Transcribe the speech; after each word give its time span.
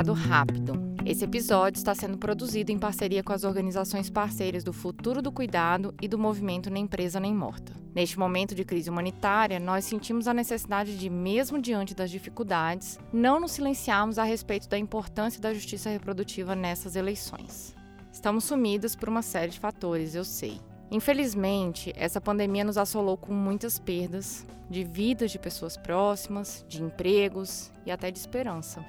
Recado 0.00 0.12
rápido. 0.14 0.72
Esse 1.04 1.24
episódio 1.24 1.78
está 1.78 1.94
sendo 1.94 2.16
produzido 2.16 2.72
em 2.72 2.78
parceria 2.78 3.22
com 3.22 3.32
as 3.32 3.44
organizações 3.44 4.08
parceiras 4.08 4.64
do 4.64 4.72
Futuro 4.72 5.20
do 5.20 5.30
Cuidado 5.30 5.94
e 6.00 6.08
do 6.08 6.18
Movimento 6.18 6.70
Nem 6.70 6.86
Presa 6.86 7.20
Nem 7.20 7.34
Morta. 7.34 7.72
Neste 7.94 8.18
momento 8.18 8.54
de 8.54 8.64
crise 8.64 8.88
humanitária, 8.88 9.60
nós 9.60 9.84
sentimos 9.84 10.26
a 10.26 10.32
necessidade 10.32 10.96
de, 10.96 11.10
mesmo 11.10 11.60
diante 11.60 11.94
das 11.94 12.10
dificuldades, 12.10 12.98
não 13.12 13.38
nos 13.38 13.52
silenciarmos 13.52 14.18
a 14.18 14.24
respeito 14.24 14.68
da 14.68 14.78
importância 14.78 15.40
da 15.40 15.52
justiça 15.52 15.90
reprodutiva 15.90 16.54
nessas 16.54 16.96
eleições. 16.96 17.74
Estamos 18.10 18.44
sumidos 18.44 18.96
por 18.96 19.08
uma 19.08 19.22
série 19.22 19.52
de 19.52 19.60
fatores, 19.60 20.14
eu 20.14 20.24
sei. 20.24 20.60
Infelizmente, 20.90 21.92
essa 21.94 22.20
pandemia 22.20 22.64
nos 22.64 22.78
assolou 22.78 23.18
com 23.18 23.34
muitas 23.34 23.78
perdas 23.78 24.46
de 24.70 24.82
vidas 24.82 25.30
de 25.30 25.38
pessoas 25.38 25.76
próximas, 25.76 26.64
de 26.68 26.82
empregos 26.82 27.70
e 27.84 27.90
até 27.90 28.10
de 28.10 28.18
esperança 28.18 28.84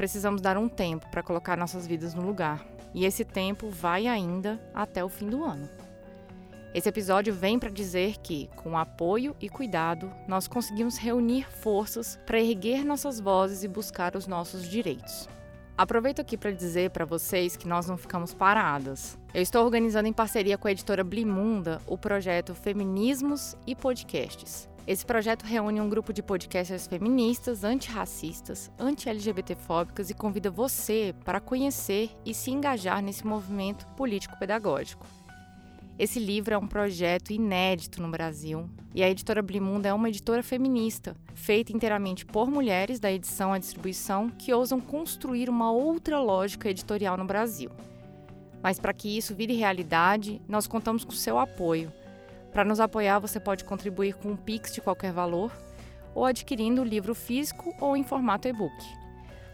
precisamos 0.00 0.40
dar 0.40 0.56
um 0.56 0.66
tempo 0.66 1.06
para 1.10 1.22
colocar 1.22 1.58
nossas 1.58 1.86
vidas 1.86 2.14
no 2.14 2.22
lugar. 2.22 2.64
E 2.94 3.04
esse 3.04 3.22
tempo 3.22 3.68
vai 3.68 4.06
ainda 4.06 4.58
até 4.72 5.04
o 5.04 5.10
fim 5.10 5.28
do 5.28 5.44
ano. 5.44 5.68
Esse 6.72 6.88
episódio 6.88 7.34
vem 7.34 7.58
para 7.58 7.68
dizer 7.68 8.16
que, 8.22 8.48
com 8.56 8.78
apoio 8.78 9.36
e 9.38 9.50
cuidado, 9.50 10.10
nós 10.26 10.48
conseguimos 10.48 10.96
reunir 10.96 11.46
forças 11.50 12.18
para 12.24 12.40
erguer 12.40 12.82
nossas 12.82 13.20
vozes 13.20 13.62
e 13.62 13.68
buscar 13.68 14.16
os 14.16 14.26
nossos 14.26 14.66
direitos. 14.66 15.28
Aproveito 15.76 16.22
aqui 16.22 16.38
para 16.38 16.50
dizer 16.50 16.88
para 16.88 17.04
vocês 17.04 17.54
que 17.54 17.68
nós 17.68 17.86
não 17.86 17.98
ficamos 17.98 18.32
paradas. 18.32 19.18
Eu 19.34 19.42
estou 19.42 19.62
organizando 19.62 20.08
em 20.08 20.14
parceria 20.14 20.56
com 20.56 20.66
a 20.66 20.72
editora 20.72 21.04
Blimunda 21.04 21.78
o 21.86 21.98
projeto 21.98 22.54
Feminismos 22.54 23.54
e 23.66 23.76
Podcasts. 23.76 24.66
Esse 24.90 25.06
projeto 25.06 25.44
reúne 25.44 25.80
um 25.80 25.88
grupo 25.88 26.12
de 26.12 26.20
podcasters 26.20 26.88
feministas, 26.88 27.62
antirracistas, 27.62 28.72
anti-LGBTfóbicas 28.76 30.10
e 30.10 30.14
convida 30.14 30.50
você 30.50 31.14
para 31.24 31.38
conhecer 31.38 32.10
e 32.26 32.34
se 32.34 32.50
engajar 32.50 33.00
nesse 33.00 33.24
movimento 33.24 33.86
político-pedagógico. 33.96 35.06
Esse 35.96 36.18
livro 36.18 36.54
é 36.54 36.58
um 36.58 36.66
projeto 36.66 37.32
inédito 37.32 38.02
no 38.02 38.10
Brasil 38.10 38.68
e 38.92 39.00
a 39.00 39.08
editora 39.08 39.40
Blimunda 39.40 39.88
é 39.88 39.94
uma 39.94 40.08
editora 40.08 40.42
feminista, 40.42 41.14
feita 41.36 41.72
inteiramente 41.72 42.26
por 42.26 42.50
mulheres 42.50 42.98
da 42.98 43.12
edição 43.12 43.52
à 43.52 43.58
distribuição 43.58 44.28
que 44.28 44.52
ousam 44.52 44.80
construir 44.80 45.48
uma 45.48 45.70
outra 45.70 46.18
lógica 46.18 46.68
editorial 46.68 47.16
no 47.16 47.24
Brasil. 47.24 47.70
Mas 48.60 48.80
para 48.80 48.92
que 48.92 49.16
isso 49.16 49.36
vire 49.36 49.54
realidade, 49.54 50.42
nós 50.48 50.66
contamos 50.66 51.04
com 51.04 51.12
seu 51.12 51.38
apoio. 51.38 51.92
Para 52.52 52.64
nos 52.64 52.80
apoiar, 52.80 53.18
você 53.18 53.38
pode 53.38 53.64
contribuir 53.64 54.14
com 54.14 54.30
um 54.30 54.36
Pix 54.36 54.72
de 54.72 54.80
qualquer 54.80 55.12
valor 55.12 55.52
ou 56.14 56.24
adquirindo 56.24 56.82
o 56.82 56.84
livro 56.84 57.14
físico 57.14 57.74
ou 57.80 57.96
em 57.96 58.02
formato 58.02 58.48
e-book. 58.48 59.00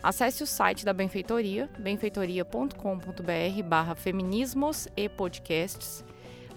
Acesse 0.03 0.43
o 0.43 0.47
site 0.47 0.85
da 0.85 0.93
Benfeitoria, 0.93 1.69
benfeitoria.com.br 1.79 3.63
barra 3.65 3.95
feminismos 3.95 4.89
e 4.97 5.09
podcasts. 5.09 6.05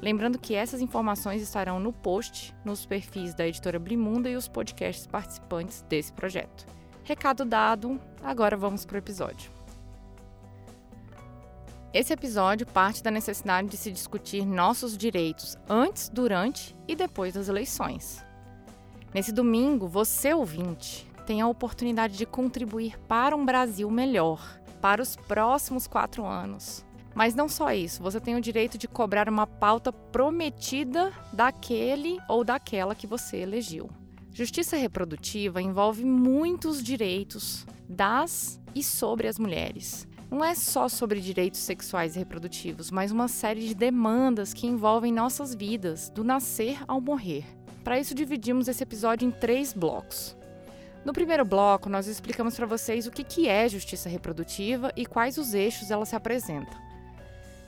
Lembrando 0.02 0.40
que 0.40 0.56
essas 0.56 0.82
informações 0.82 1.42
estarão 1.42 1.80
no 1.80 1.92
post, 1.92 2.56
nos 2.64 2.86
perfis 2.86 3.34
da 3.34 3.46
editora 3.46 3.80
Blimunda 3.80 4.30
e 4.30 4.36
os 4.36 4.48
podcasts 4.48 5.06
participantes 5.06 5.84
desse 5.90 6.14
projeto. 6.14 6.66
Recado 7.04 7.44
dado, 7.44 8.00
agora 8.24 8.56
vamos 8.56 8.86
para 8.86 8.96
o 8.96 9.00
episódio. 9.00 9.59
Esse 11.92 12.14
episódio 12.14 12.68
parte 12.68 13.02
da 13.02 13.10
necessidade 13.10 13.68
de 13.68 13.76
se 13.76 13.92
discutir 13.92 14.46
nossos 14.46 14.96
direitos 14.96 15.58
antes, 15.68 16.08
durante 16.08 16.76
e 16.88 16.96
depois 16.96 17.34
das 17.34 17.50
eleições. 17.50 18.24
Nesse 19.12 19.32
domingo, 19.32 19.88
você 19.88 20.32
ouvinte 20.32 21.10
tem 21.26 21.42
a 21.42 21.48
oportunidade 21.48 22.16
de 22.16 22.28
contribuir 22.28 22.96
para 23.08 23.36
um 23.36 23.44
Brasil 23.44 23.90
melhor, 23.90 24.62
para 24.80 25.02
os 25.02 25.16
próximos 25.16 25.88
quatro 25.88 26.24
anos. 26.26 26.86
Mas 27.16 27.34
não 27.34 27.50
só 27.50 27.72
isso, 27.72 28.04
você 28.04 28.20
tem 28.20 28.36
o 28.36 28.42
direito 28.42 28.78
de 28.78 28.88
cobrar 28.88 29.28
uma 29.28 29.48
pauta 29.48 29.92
prometida 29.92 31.12
daquele 31.34 32.20
ou 32.28 32.44
daquela 32.44 32.94
que 32.94 33.08
você 33.08 33.38
elegeu. 33.38 33.90
Justiça 34.32 34.78
reprodutiva 34.78 35.60
envolve 35.60 36.06
muitos 36.06 36.84
direitos 36.84 37.66
das 37.88 38.62
e 38.76 38.84
sobre 38.84 39.28
as 39.28 39.40
mulheres 39.40 40.08
não 40.30 40.46
é 40.46 40.54
só 40.54 40.88
sobre 40.88 41.20
direitos 41.20 41.60
sexuais 41.60 42.16
e 42.16 42.20
reprodutivos, 42.20 42.92
mas 42.92 43.12
uma 43.12 43.28
série 43.28 43.68
de 43.68 43.74
demandas 43.74 44.54
que 44.54 44.68
envolvem 44.68 45.12
nossas 45.12 45.56
vidas, 45.56 46.10
do 46.10 46.24
nascer 46.24 46.78
ao 46.88 47.02
morrer. 47.02 47.46
Para 47.84 48.00
isso, 48.00 48.14
dividimos 48.14 48.68
esse 48.68 48.84
episódio 48.84 49.28
em 49.28 49.32
três 49.32 49.74
blocos. 49.74 50.38
No 51.04 51.14
primeiro 51.14 51.46
bloco, 51.46 51.90
nós 51.90 52.08
explicamos 52.08 52.56
para 52.56 52.66
vocês 52.66 53.08
o 53.08 53.12
que 53.12 53.48
é 53.48 53.68
justiça 53.68 54.10
reprodutiva 54.10 54.92
e 54.96 55.06
quais 55.06 55.38
os 55.38 55.54
eixos 55.54 55.90
ela 55.90 56.06
se 56.06 56.16
apresenta. 56.16 56.90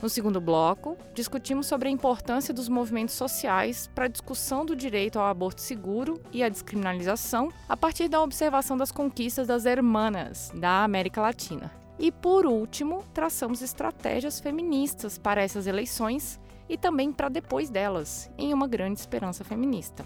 No 0.01 0.09
segundo 0.09 0.41
bloco, 0.41 0.97
discutimos 1.13 1.67
sobre 1.67 1.87
a 1.87 1.91
importância 1.91 2.53
dos 2.53 2.67
movimentos 2.67 3.15
sociais 3.15 3.89
para 3.93 4.05
a 4.05 4.09
discussão 4.09 4.65
do 4.65 4.75
direito 4.75 5.19
ao 5.19 5.27
aborto 5.27 5.61
seguro 5.61 6.19
e 6.31 6.43
à 6.43 6.49
descriminalização 6.49 7.49
a 7.69 7.77
partir 7.77 8.07
da 8.07 8.21
observação 8.21 8.75
das 8.75 8.91
conquistas 8.91 9.47
das 9.47 9.65
hermanas 9.65 10.51
da 10.55 10.83
América 10.83 11.21
Latina. 11.21 11.80
E 12.01 12.11
por 12.11 12.47
último, 12.47 13.03
traçamos 13.13 13.61
estratégias 13.61 14.39
feministas 14.39 15.19
para 15.19 15.43
essas 15.43 15.67
eleições 15.67 16.39
e 16.67 16.75
também 16.75 17.13
para 17.13 17.29
depois 17.29 17.69
delas, 17.69 18.27
em 18.39 18.51
uma 18.51 18.67
grande 18.67 18.99
esperança 18.99 19.43
feminista. 19.43 20.03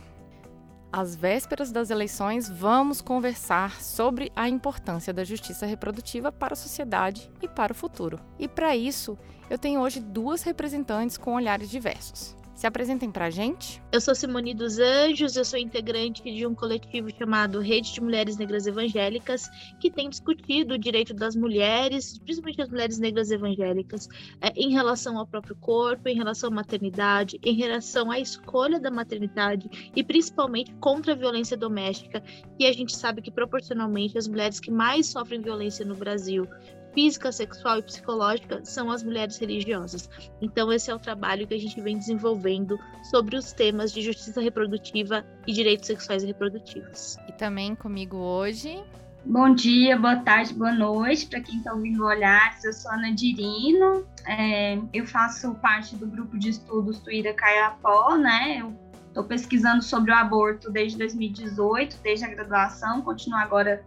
Às 0.92 1.16
vésperas 1.16 1.72
das 1.72 1.90
eleições, 1.90 2.50
vamos 2.50 3.00
conversar 3.00 3.82
sobre 3.82 4.30
a 4.36 4.50
importância 4.50 5.14
da 5.14 5.24
justiça 5.24 5.66
reprodutiva 5.66 6.34
para 6.34 6.52
a 6.52 6.58
sociedade 6.58 7.32
e 7.42 7.48
para 7.48 7.72
o 7.72 7.76
futuro. 7.76 8.20
E 8.38 8.46
para 8.46 8.76
isso, 8.76 9.18
eu 9.50 9.58
tenho 9.58 9.80
hoje 9.80 10.02
duas 10.02 10.44
representantes 10.44 11.18
com 11.18 11.34
olhares 11.34 11.70
diversos. 11.70 12.36
Se 12.56 12.66
apresentem 12.66 13.12
pra 13.12 13.30
gente. 13.30 13.84
Eu 13.92 14.00
sou 14.00 14.16
Simone 14.16 14.54
dos 14.54 14.80
Anjos, 14.80 15.36
eu 15.36 15.44
sou 15.44 15.60
integrante 15.60 16.24
de 16.24 16.48
um 16.48 16.56
coletivo 16.56 17.10
chamado 17.12 17.60
Rede 17.60 17.94
de 17.94 18.00
Mulheres 18.00 18.38
Negras 18.38 18.66
Evangélicas, 18.66 19.50
que 19.78 19.92
tem 19.92 20.10
discutido 20.10 20.76
o 20.76 20.78
direito 20.78 21.14
das 21.14 21.36
mulheres, 21.36 22.18
principalmente 22.18 22.62
as 22.62 22.70
mulheres 22.70 22.98
negras 22.98 23.30
evangélicas, 23.30 24.08
é, 24.40 24.54
em 24.56 24.72
relação 24.72 25.18
ao 25.18 25.28
próprio 25.28 25.54
corpo, 25.58 26.08
em 26.08 26.16
relação 26.16 26.50
à 26.50 26.54
maternidade, 26.54 27.38
em 27.44 27.56
relação 27.56 28.10
à 28.10 28.22
escolha 28.22 28.80
da 28.80 28.90
maternidade 28.90 29.92
e 29.94 30.02
principalmente 30.02 30.74
contra 30.76 31.12
a 31.12 31.16
violência 31.16 31.58
doméstica, 31.58 32.24
que 32.58 32.66
a 32.66 32.72
gente 32.72 32.96
sabe 32.96 33.22
que 33.22 33.32
proporcionalmente 33.32 34.18
as 34.18 34.30
mulheres 34.30 34.62
que 34.62 34.72
mais 34.72 35.08
sofrem 35.08 35.42
violência 35.42 35.86
no 35.86 35.96
Brasil 35.96 36.48
física, 36.96 37.32
sexual 37.32 37.80
e 37.80 37.84
psicológica 37.84 38.64
são 38.64 38.90
as 38.90 39.04
mulheres 39.04 39.38
religiosas. 39.38 40.10
Então, 40.42 40.72
esse 40.72 40.90
é 40.90 40.96
o 40.96 40.98
trabalho 40.98 41.46
que 41.46 41.54
a 41.54 41.60
gente 41.60 41.80
vem 41.82 41.98
desenvolvendo 41.98 42.80
sobre 43.12 43.36
os 43.36 43.52
temas 43.52 43.92
de 43.92 44.02
justiça 44.02 44.42
reprodutiva 44.42 45.24
e 45.46 45.52
direitos 45.52 45.88
sexuais 45.88 46.24
e 46.24 46.28
reprodutivos. 46.28 47.18
E 47.28 47.34
também 47.34 47.76
comigo 47.76 48.16
hoje. 48.16 48.82
Bom 49.26 49.54
dia, 49.54 49.98
boa 49.98 50.18
tarde, 50.18 50.54
boa 50.54 50.72
noite 50.72 51.28
para 51.28 51.42
quem 51.42 51.58
está 51.58 51.74
ouvindo 51.74 52.06
olhar. 52.06 52.58
Eu 52.64 52.72
sou 52.72 52.92
Ana 52.92 53.12
Dirino, 53.12 54.06
é, 54.26 54.78
eu 54.94 55.06
faço 55.06 55.54
parte 55.56 55.96
do 55.96 56.08
grupo 56.08 56.38
de 56.38 56.50
estudos 56.52 57.00
Tuíra 57.00 57.34
Caiapó, 57.34 58.16
né? 58.16 58.60
Eu 58.62 58.74
estou 59.08 59.24
pesquisando 59.24 59.82
sobre 59.82 60.12
o 60.12 60.14
aborto 60.14 60.72
desde 60.72 60.98
2018, 61.00 62.00
desde 62.04 62.24
a 62.24 62.30
graduação, 62.30 63.02
continuo 63.02 63.40
agora 63.40 63.84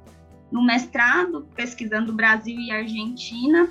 no 0.51 0.65
mestrado, 0.65 1.47
pesquisando 1.55 2.13
Brasil 2.13 2.59
e 2.59 2.71
Argentina, 2.71 3.69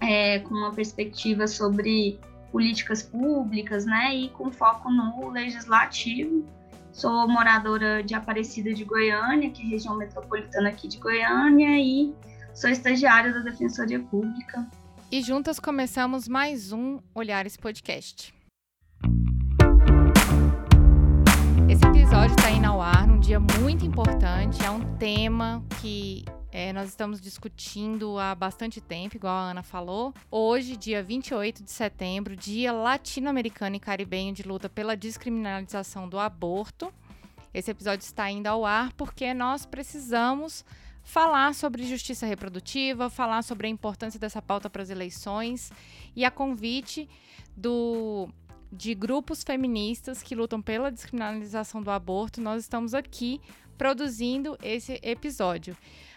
é, 0.00 0.38
com 0.40 0.54
uma 0.54 0.72
perspectiva 0.72 1.46
sobre 1.46 2.18
políticas 2.52 3.02
públicas, 3.02 3.84
né, 3.84 4.14
e 4.14 4.28
com 4.28 4.50
foco 4.52 4.90
no 4.90 5.30
legislativo. 5.30 6.44
Sou 6.92 7.26
moradora 7.26 8.02
de 8.02 8.14
Aparecida 8.14 8.72
de 8.72 8.84
Goiânia, 8.84 9.50
que 9.50 9.62
é 9.62 9.66
região 9.66 9.96
metropolitana 9.96 10.68
aqui 10.68 10.86
de 10.86 10.98
Goiânia, 10.98 11.76
e 11.76 12.14
sou 12.54 12.70
estagiária 12.70 13.32
da 13.32 13.40
Defensoria 13.40 13.98
Pública. 13.98 14.64
E 15.10 15.20
juntas 15.20 15.58
começamos 15.58 16.28
mais 16.28 16.72
um 16.72 17.00
Olhares 17.12 17.56
Podcast. 17.56 18.32
Episódio 22.14 22.36
está 22.36 22.50
indo 22.52 22.66
ao 22.66 22.80
ar 22.80 23.08
num 23.08 23.18
dia 23.18 23.40
muito 23.40 23.84
importante. 23.84 24.64
É 24.64 24.70
um 24.70 24.96
tema 24.96 25.64
que 25.80 26.24
é, 26.52 26.72
nós 26.72 26.88
estamos 26.88 27.20
discutindo 27.20 28.16
há 28.20 28.36
bastante 28.36 28.80
tempo, 28.80 29.16
igual 29.16 29.34
a 29.34 29.50
Ana 29.50 29.64
falou. 29.64 30.14
Hoje, 30.30 30.76
dia 30.76 31.02
28 31.02 31.64
de 31.64 31.72
setembro, 31.72 32.36
dia 32.36 32.70
latino-americano 32.70 33.74
e 33.74 33.80
caribenho 33.80 34.32
de 34.32 34.44
luta 34.44 34.68
pela 34.68 34.96
descriminalização 34.96 36.08
do 36.08 36.16
aborto. 36.16 36.94
Esse 37.52 37.72
episódio 37.72 38.04
está 38.04 38.30
indo 38.30 38.46
ao 38.46 38.64
ar 38.64 38.92
porque 38.92 39.34
nós 39.34 39.66
precisamos 39.66 40.64
falar 41.02 41.52
sobre 41.52 41.84
justiça 41.84 42.26
reprodutiva, 42.26 43.10
falar 43.10 43.42
sobre 43.42 43.66
a 43.66 43.70
importância 43.70 44.20
dessa 44.20 44.40
pauta 44.40 44.70
para 44.70 44.84
as 44.84 44.88
eleições 44.88 45.72
e 46.14 46.24
a 46.24 46.30
convite 46.30 47.08
do 47.56 48.28
de 48.74 48.94
grupos 48.94 49.42
feministas 49.42 50.22
que 50.22 50.34
lutam 50.34 50.60
pela 50.60 50.90
descriminalização 50.90 51.82
do 51.82 51.90
aborto, 51.90 52.40
nós 52.40 52.62
estamos 52.62 52.92
aqui 52.92 53.40
produzindo 53.78 54.58
esse 54.62 54.98
episódio. 55.02 55.76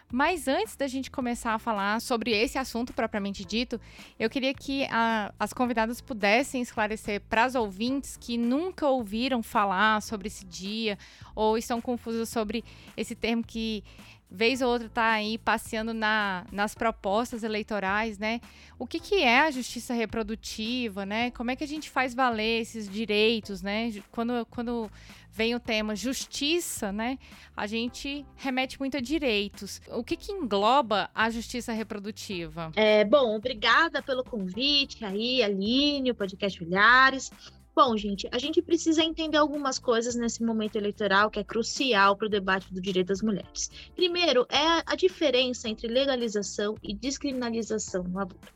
Mas 0.09 0.48
antes 0.48 0.75
da 0.77 0.88
gente 0.88 1.12
começar 1.12 1.54
a 1.54 1.59
falar 1.59 2.00
sobre 2.00 2.31
esse 2.31 2.57
assunto 2.57 2.94
propriamente 2.94 3.44
dito, 3.44 3.80
eu 4.18 4.30
queria 4.30 4.54
que 4.54 4.86
a, 4.86 5.33
as 5.38 5.51
convidadas 5.51 6.00
pudessem 6.00 6.62
esclarecer 6.62 7.21
para 7.30 7.44
as 7.44 7.56
ouvintes 7.56 8.15
que 8.15 8.38
nunca 8.38 8.88
ouviram 8.88 9.44
falar 9.44 10.01
sobre 10.01 10.27
esse 10.27 10.45
dia 10.45 10.98
ou 11.36 11.57
estão 11.57 11.81
confusas 11.81 12.30
sobre 12.30 12.63
esse 12.95 13.15
termo 13.15 13.44
que 13.44 13.83
vez 14.29 14.62
ou 14.62 14.69
outra 14.69 14.88
está 14.88 15.12
aí 15.12 15.38
passeando 15.38 15.94
na, 15.94 16.45
nas 16.51 16.75
propostas 16.75 17.44
eleitorais, 17.44 18.18
né? 18.18 18.41
O 18.77 18.85
que, 18.85 19.00
que 19.00 19.15
é 19.24 19.41
a 19.41 19.51
justiça 19.51 19.94
reprodutiva, 19.94 21.06
né? 21.06 21.31
Como 21.31 21.50
é 21.50 21.56
que 21.56 21.63
a 21.63 21.68
gente 21.68 21.89
faz 21.89 22.13
valer 22.13 22.62
esses 22.62 22.89
direitos, 22.89 23.62
né? 23.62 23.91
Quando, 24.12 24.45
quando 24.47 24.91
vem 25.31 25.53
o 25.53 25.59
tema 25.59 25.95
justiça, 25.95 26.91
né? 26.91 27.19
A 27.56 27.68
gente 27.68 28.25
remete 28.35 28.79
muito 28.79 28.97
a 28.97 29.00
direitos. 29.00 29.79
O 29.89 30.03
que, 30.03 30.18
que 30.18 30.31
engloba 30.31 31.09
a 31.13 31.30
justiça 31.30 31.71
reprodutiva? 31.71 32.71
É, 32.75 33.06
bom, 33.06 33.35
obrigada 33.35 34.01
pelo 34.01 34.23
convite 34.23 35.06
aí, 35.06 35.44
Aline, 35.44 36.12
o 36.12 36.15
podcast 36.15 36.63
Olhares. 36.63 37.31
Bom, 37.77 37.95
gente, 37.95 38.27
a 38.31 38.39
gente 38.39 38.59
precisa 38.59 39.03
entender 39.03 39.38
algumas 39.38 39.77
coisas 39.77 40.15
nesse 40.15 40.44
momento 40.44 40.77
eleitoral 40.77 41.29
que 41.29 41.38
é 41.38 41.44
crucial 41.44 42.18
para 42.18 42.25
o 42.25 42.29
debate 42.29 42.74
do 42.74 42.81
direito 42.81 43.09
das 43.09 43.21
mulheres. 43.21 43.69
Primeiro, 43.95 44.47
é 44.50 44.81
a 44.83 44.95
diferença 44.95 45.69
entre 45.69 45.88
legalização 45.88 46.74
e 46.81 46.95
descriminalização 46.95 48.01
no 48.06 48.19
aborto. 48.19 48.51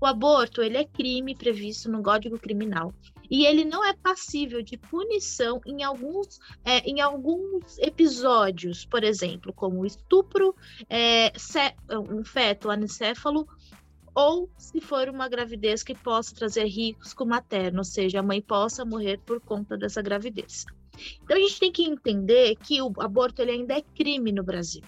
O 0.00 0.06
aborto 0.06 0.62
ele 0.62 0.76
é 0.76 0.84
crime 0.84 1.34
previsto 1.34 1.90
no 1.90 2.04
Código 2.04 2.38
Criminal 2.38 2.94
e 3.28 3.46
ele 3.46 3.64
não 3.64 3.84
é 3.84 3.94
passível 3.94 4.62
de 4.62 4.76
punição 4.76 5.60
em 5.66 5.82
alguns, 5.82 6.38
é, 6.64 6.78
em 6.88 7.00
alguns 7.00 7.78
episódios, 7.78 8.84
por 8.84 9.02
exemplo, 9.02 9.52
como 9.52 9.84
estupro, 9.84 10.54
é, 10.88 11.32
um 12.10 12.24
feto 12.24 12.70
ancéfalo 12.70 13.44
ou 14.14 14.50
se 14.56 14.80
for 14.80 15.08
uma 15.08 15.28
gravidez 15.28 15.82
que 15.82 15.94
possa 15.94 16.34
trazer 16.34 16.64
risco 16.64 17.24
materno, 17.24 17.78
ou 17.78 17.84
seja, 17.84 18.20
a 18.20 18.22
mãe 18.22 18.40
possa 18.40 18.84
morrer 18.84 19.18
por 19.18 19.40
conta 19.40 19.76
dessa 19.76 20.02
gravidez. 20.02 20.64
Então 21.22 21.36
a 21.36 21.40
gente 21.40 21.58
tem 21.58 21.72
que 21.72 21.84
entender 21.84 22.56
que 22.56 22.82
o 22.82 22.92
aborto 22.98 23.40
ele 23.40 23.52
ainda 23.52 23.74
é 23.74 23.82
crime 23.82 24.30
no 24.30 24.42
Brasil. 24.42 24.82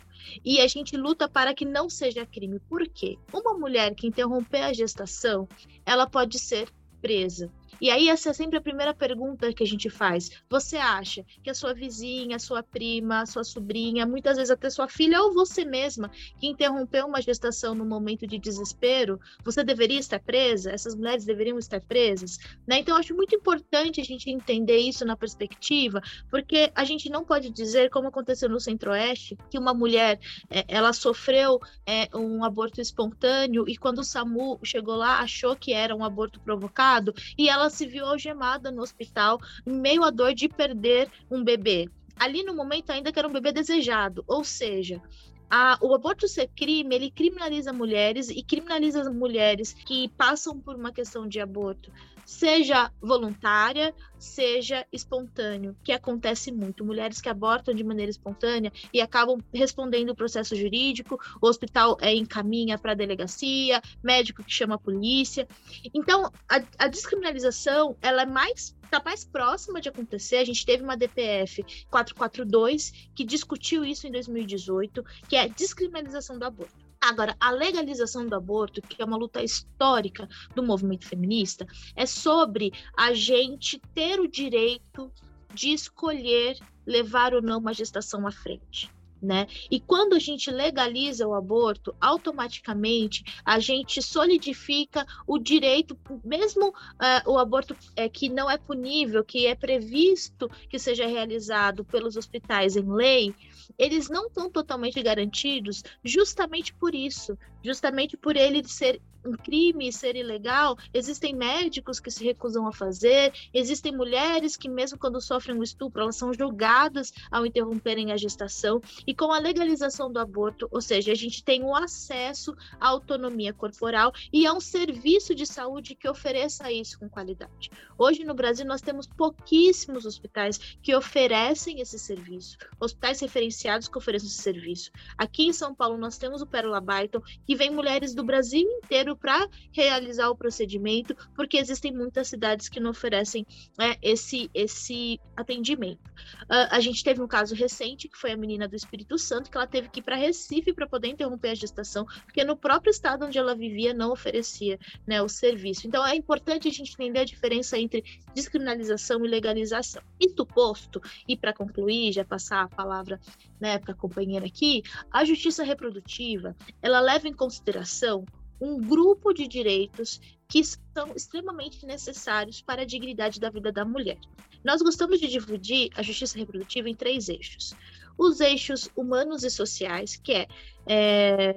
E 0.44 0.60
a 0.60 0.66
gente 0.66 0.96
luta 0.96 1.28
para 1.28 1.54
que 1.54 1.64
não 1.64 1.88
seja 1.88 2.26
crime. 2.26 2.60
Por 2.60 2.86
quê? 2.88 3.18
Uma 3.32 3.54
mulher 3.54 3.94
que 3.94 4.06
interromper 4.06 4.62
a 4.62 4.72
gestação, 4.72 5.48
ela 5.84 6.06
pode 6.06 6.38
ser 6.38 6.68
presa. 7.00 7.50
E 7.80 7.90
aí, 7.90 8.08
essa 8.08 8.30
é 8.30 8.32
sempre 8.32 8.58
a 8.58 8.62
primeira 8.62 8.94
pergunta 8.94 9.52
que 9.52 9.62
a 9.62 9.66
gente 9.66 9.90
faz. 9.90 10.30
Você 10.48 10.76
acha 10.76 11.24
que 11.42 11.50
a 11.50 11.54
sua 11.54 11.74
vizinha, 11.74 12.36
a 12.36 12.38
sua 12.38 12.62
prima, 12.62 13.20
a 13.20 13.26
sua 13.26 13.44
sobrinha, 13.44 14.06
muitas 14.06 14.36
vezes 14.36 14.50
até 14.50 14.70
sua 14.70 14.88
filha 14.88 15.20
ou 15.22 15.34
você 15.34 15.64
mesma, 15.64 16.10
que 16.38 16.46
interrompeu 16.46 17.06
uma 17.06 17.20
gestação 17.20 17.74
no 17.74 17.84
momento 17.84 18.26
de 18.26 18.38
desespero, 18.38 19.20
você 19.44 19.64
deveria 19.64 19.98
estar 19.98 20.20
presa? 20.20 20.70
Essas 20.70 20.94
mulheres 20.94 21.24
deveriam 21.24 21.58
estar 21.58 21.80
presas? 21.80 22.38
Né? 22.66 22.78
Então, 22.78 22.96
acho 22.96 23.14
muito 23.14 23.34
importante 23.34 24.00
a 24.00 24.04
gente 24.04 24.30
entender 24.30 24.78
isso 24.78 25.04
na 25.04 25.16
perspectiva, 25.16 26.00
porque 26.30 26.70
a 26.74 26.84
gente 26.84 27.10
não 27.10 27.24
pode 27.24 27.50
dizer, 27.50 27.90
como 27.90 28.08
aconteceu 28.08 28.48
no 28.48 28.60
Centro-Oeste, 28.60 29.36
que 29.50 29.58
uma 29.58 29.74
mulher 29.74 30.18
é, 30.50 30.64
ela 30.68 30.92
sofreu 30.92 31.60
é, 31.86 32.08
um 32.14 32.44
aborto 32.44 32.80
espontâneo 32.80 33.68
e 33.68 33.76
quando 33.76 33.98
o 33.98 34.04
SAMU 34.04 34.58
chegou 34.62 34.96
lá, 34.96 35.18
achou 35.18 35.56
que 35.56 35.72
era 35.72 35.94
um 35.94 36.04
aborto 36.04 36.40
provocado 36.40 37.14
e 37.36 37.48
ela 37.48 37.63
ela 37.64 37.70
se 37.70 37.86
viu 37.86 38.04
algemada 38.04 38.70
no 38.70 38.82
hospital, 38.82 39.40
em 39.66 39.72
meio 39.72 40.04
à 40.04 40.10
dor 40.10 40.34
de 40.34 40.48
perder 40.48 41.10
um 41.30 41.42
bebê. 41.42 41.88
Ali 42.16 42.44
no 42.44 42.54
momento 42.54 42.90
ainda 42.90 43.10
que 43.10 43.18
era 43.18 43.26
um 43.26 43.32
bebê 43.32 43.52
desejado, 43.52 44.22
ou 44.26 44.44
seja, 44.44 45.02
a, 45.50 45.78
o 45.80 45.94
aborto 45.94 46.28
ser 46.28 46.48
crime, 46.48 46.94
ele 46.94 47.10
criminaliza 47.10 47.72
mulheres 47.72 48.28
e 48.28 48.42
criminaliza 48.42 49.00
as 49.00 49.12
mulheres 49.12 49.72
que 49.72 50.08
passam 50.10 50.60
por 50.60 50.76
uma 50.76 50.92
questão 50.92 51.26
de 51.26 51.40
aborto, 51.40 51.90
seja 52.24 52.90
voluntária, 53.00 53.94
seja 54.18 54.86
espontâneo, 54.92 55.76
que 55.82 55.92
acontece 55.92 56.50
muito. 56.50 56.84
Mulheres 56.84 57.20
que 57.20 57.28
abortam 57.28 57.74
de 57.74 57.84
maneira 57.84 58.10
espontânea 58.10 58.72
e 58.92 59.00
acabam 59.00 59.38
respondendo 59.52 60.10
o 60.10 60.14
processo 60.14 60.56
jurídico, 60.56 61.18
o 61.40 61.46
hospital 61.46 61.96
é, 62.00 62.14
encaminha 62.14 62.78
para 62.78 62.92
a 62.92 62.94
delegacia, 62.94 63.80
médico 64.02 64.42
que 64.42 64.52
chama 64.52 64.76
a 64.76 64.78
polícia. 64.78 65.46
Então, 65.92 66.30
a, 66.48 66.62
a 66.78 66.88
descriminalização, 66.88 67.96
ela 68.00 68.22
é 68.22 68.26
mais 68.26 68.74
está 68.84 69.02
mais 69.04 69.24
próxima 69.24 69.80
de 69.80 69.88
acontecer. 69.88 70.36
A 70.36 70.44
gente 70.44 70.64
teve 70.64 70.84
uma 70.84 70.96
DPF 70.96 71.64
442 71.90 73.10
que 73.14 73.24
discutiu 73.24 73.84
isso 73.84 74.06
em 74.06 74.12
2018, 74.12 75.04
que 75.28 75.36
é 75.36 75.42
a 75.42 75.48
descriminalização 75.48 76.38
do 76.38 76.44
aborto. 76.44 76.83
Agora, 77.06 77.36
a 77.38 77.50
legalização 77.50 78.26
do 78.26 78.34
aborto, 78.34 78.80
que 78.80 79.02
é 79.02 79.04
uma 79.04 79.18
luta 79.18 79.42
histórica 79.42 80.26
do 80.54 80.62
movimento 80.62 81.06
feminista, 81.06 81.66
é 81.94 82.06
sobre 82.06 82.72
a 82.96 83.12
gente 83.12 83.78
ter 83.94 84.18
o 84.18 84.26
direito 84.26 85.12
de 85.52 85.68
escolher 85.68 86.56
levar 86.86 87.34
ou 87.34 87.42
não 87.42 87.58
uma 87.58 87.74
gestação 87.74 88.26
à 88.26 88.32
frente 88.32 88.93
né? 89.24 89.46
E 89.70 89.80
quando 89.80 90.14
a 90.14 90.18
gente 90.18 90.50
legaliza 90.50 91.26
o 91.26 91.34
aborto, 91.34 91.94
automaticamente 92.00 93.24
a 93.44 93.58
gente 93.58 94.02
solidifica 94.02 95.06
o 95.26 95.38
direito, 95.38 95.98
mesmo 96.24 96.68
uh, 96.68 97.30
o 97.30 97.38
aborto 97.38 97.76
é, 97.96 98.08
que 98.08 98.28
não 98.28 98.50
é 98.50 98.58
punível, 98.58 99.24
que 99.24 99.46
é 99.46 99.54
previsto 99.54 100.48
que 100.68 100.78
seja 100.78 101.06
realizado 101.06 101.84
pelos 101.84 102.16
hospitais 102.16 102.76
em 102.76 102.88
lei, 102.88 103.34
eles 103.78 104.08
não 104.08 104.26
estão 104.26 104.50
totalmente 104.50 105.02
garantidos 105.02 105.82
justamente 106.04 106.74
por 106.74 106.94
isso, 106.94 107.36
justamente 107.62 108.16
por 108.16 108.36
ele 108.36 108.62
ser 108.68 109.00
um 109.24 109.32
crime 109.32 109.92
ser 109.92 110.16
ilegal, 110.16 110.76
existem 110.92 111.34
médicos 111.34 112.00
que 112.00 112.10
se 112.10 112.24
recusam 112.24 112.66
a 112.66 112.72
fazer, 112.72 113.32
existem 113.52 113.94
mulheres 113.94 114.56
que, 114.56 114.68
mesmo 114.68 114.98
quando 114.98 115.20
sofrem 115.20 115.56
um 115.56 115.62
estupro, 115.62 116.02
elas 116.02 116.16
são 116.16 116.32
julgadas 116.32 117.12
ao 117.30 117.46
interromperem 117.46 118.12
a 118.12 118.16
gestação. 118.16 118.80
E 119.06 119.14
com 119.14 119.32
a 119.32 119.38
legalização 119.38 120.12
do 120.12 120.18
aborto, 120.18 120.68
ou 120.70 120.80
seja, 120.80 121.12
a 121.12 121.14
gente 121.14 121.42
tem 121.42 121.62
o 121.62 121.74
acesso 121.74 122.54
à 122.80 122.88
autonomia 122.88 123.52
corporal 123.52 124.12
e 124.32 124.46
a 124.46 124.52
um 124.52 124.60
serviço 124.60 125.34
de 125.34 125.46
saúde 125.46 125.94
que 125.94 126.08
ofereça 126.08 126.70
isso 126.70 126.98
com 126.98 127.08
qualidade. 127.08 127.70
Hoje 127.96 128.24
no 128.24 128.34
Brasil 128.34 128.66
nós 128.66 128.80
temos 128.80 129.06
pouquíssimos 129.06 130.04
hospitais 130.04 130.58
que 130.82 130.94
oferecem 130.94 131.80
esse 131.80 131.98
serviço, 131.98 132.56
hospitais 132.80 133.20
referenciados 133.20 133.88
que 133.88 133.98
oferecem 133.98 134.28
esse 134.28 134.42
serviço. 134.42 134.90
Aqui 135.16 135.46
em 135.46 135.52
São 135.52 135.74
Paulo 135.74 135.96
nós 135.96 136.18
temos 136.18 136.42
o 136.42 136.46
Pérola 136.46 136.80
Byton, 136.80 137.20
que 137.46 137.54
vem 137.54 137.70
mulheres 137.70 138.14
do 138.14 138.24
Brasil 138.24 138.62
inteiro 138.62 139.13
para 139.16 139.48
realizar 139.72 140.28
o 140.30 140.36
procedimento, 140.36 141.16
porque 141.34 141.56
existem 141.56 141.92
muitas 141.92 142.28
cidades 142.28 142.68
que 142.68 142.80
não 142.80 142.90
oferecem 142.90 143.46
é, 143.78 143.96
esse, 144.02 144.50
esse 144.54 145.20
atendimento. 145.36 146.04
Uh, 146.44 146.68
a 146.70 146.80
gente 146.80 147.02
teve 147.02 147.20
um 147.20 147.26
caso 147.26 147.54
recente, 147.54 148.08
que 148.08 148.16
foi 148.16 148.32
a 148.32 148.36
menina 148.36 148.68
do 148.68 148.76
Espírito 148.76 149.18
Santo, 149.18 149.50
que 149.50 149.56
ela 149.56 149.66
teve 149.66 149.88
que 149.88 150.00
ir 150.00 150.02
para 150.02 150.16
Recife 150.16 150.72
para 150.72 150.86
poder 150.86 151.08
interromper 151.08 151.50
a 151.50 151.54
gestação, 151.54 152.04
porque 152.24 152.44
no 152.44 152.56
próprio 152.56 152.90
estado 152.90 153.26
onde 153.26 153.38
ela 153.38 153.54
vivia 153.54 153.92
não 153.92 154.12
oferecia 154.12 154.78
né, 155.06 155.20
o 155.22 155.28
serviço. 155.28 155.86
Então 155.86 156.06
é 156.06 156.14
importante 156.14 156.68
a 156.68 156.70
gente 156.70 156.92
entender 156.92 157.20
a 157.20 157.24
diferença 157.24 157.78
entre 157.78 158.04
descriminalização 158.34 159.24
e 159.24 159.28
legalização. 159.28 160.02
Isso 160.20 160.44
posto, 160.46 161.00
e 161.26 161.36
para 161.36 161.52
concluir, 161.52 162.12
já 162.12 162.24
passar 162.24 162.62
a 162.62 162.68
palavra 162.68 163.20
né, 163.60 163.78
para 163.78 163.92
a 163.92 163.96
companheira 163.96 164.46
aqui, 164.46 164.82
a 165.10 165.24
justiça 165.24 165.62
reprodutiva 165.62 166.56
ela 166.82 167.00
leva 167.00 167.28
em 167.28 167.32
consideração 167.32 168.24
um 168.60 168.80
grupo 168.80 169.32
de 169.32 169.46
direitos 169.46 170.20
que 170.48 170.62
são 170.62 171.14
extremamente 171.14 171.84
necessários 171.86 172.62
para 172.62 172.82
a 172.82 172.86
dignidade 172.86 173.40
da 173.40 173.50
vida 173.50 173.72
da 173.72 173.84
mulher. 173.84 174.18
Nós 174.64 174.80
gostamos 174.80 175.20
de 175.20 175.28
dividir 175.28 175.90
a 175.94 176.02
justiça 176.02 176.38
reprodutiva 176.38 176.88
em 176.88 176.94
três 176.94 177.28
eixos. 177.28 177.74
Os 178.16 178.40
eixos 178.40 178.88
humanos 178.96 179.42
e 179.42 179.50
sociais, 179.50 180.16
que 180.16 180.32
é, 180.32 180.48
é 180.86 181.56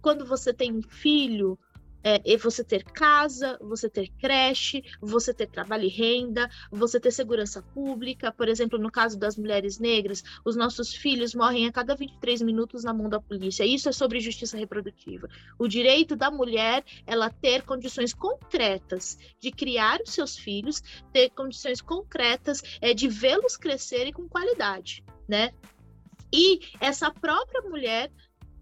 quando 0.00 0.24
você 0.24 0.54
tem 0.54 0.72
um 0.72 0.82
filho, 0.82 1.58
é, 2.06 2.36
você 2.36 2.62
ter 2.62 2.84
casa, 2.84 3.58
você 3.60 3.90
ter 3.90 4.08
creche, 4.20 4.84
você 5.00 5.34
ter 5.34 5.48
trabalho 5.48 5.82
e 5.82 5.88
renda, 5.88 6.48
você 6.70 7.00
ter 7.00 7.10
segurança 7.10 7.60
pública. 7.74 8.30
Por 8.30 8.48
exemplo, 8.48 8.78
no 8.78 8.92
caso 8.92 9.18
das 9.18 9.36
mulheres 9.36 9.80
negras, 9.80 10.22
os 10.44 10.54
nossos 10.54 10.94
filhos 10.94 11.34
morrem 11.34 11.66
a 11.66 11.72
cada 11.72 11.96
23 11.96 12.42
minutos 12.42 12.84
na 12.84 12.94
mão 12.94 13.08
da 13.08 13.20
polícia. 13.20 13.64
Isso 13.64 13.88
é 13.88 13.92
sobre 13.92 14.20
justiça 14.20 14.56
reprodutiva. 14.56 15.28
O 15.58 15.66
direito 15.66 16.14
da 16.14 16.30
mulher, 16.30 16.84
ela 17.04 17.28
ter 17.28 17.62
condições 17.62 18.14
concretas 18.14 19.18
de 19.40 19.50
criar 19.50 20.00
os 20.00 20.12
seus 20.12 20.38
filhos, 20.38 20.80
ter 21.12 21.30
condições 21.30 21.80
concretas 21.80 22.62
é, 22.80 22.94
de 22.94 23.08
vê-los 23.08 23.56
crescerem 23.56 24.12
com 24.12 24.28
qualidade, 24.28 25.04
né? 25.28 25.52
E 26.32 26.60
essa 26.80 27.10
própria 27.10 27.62
mulher 27.62 28.12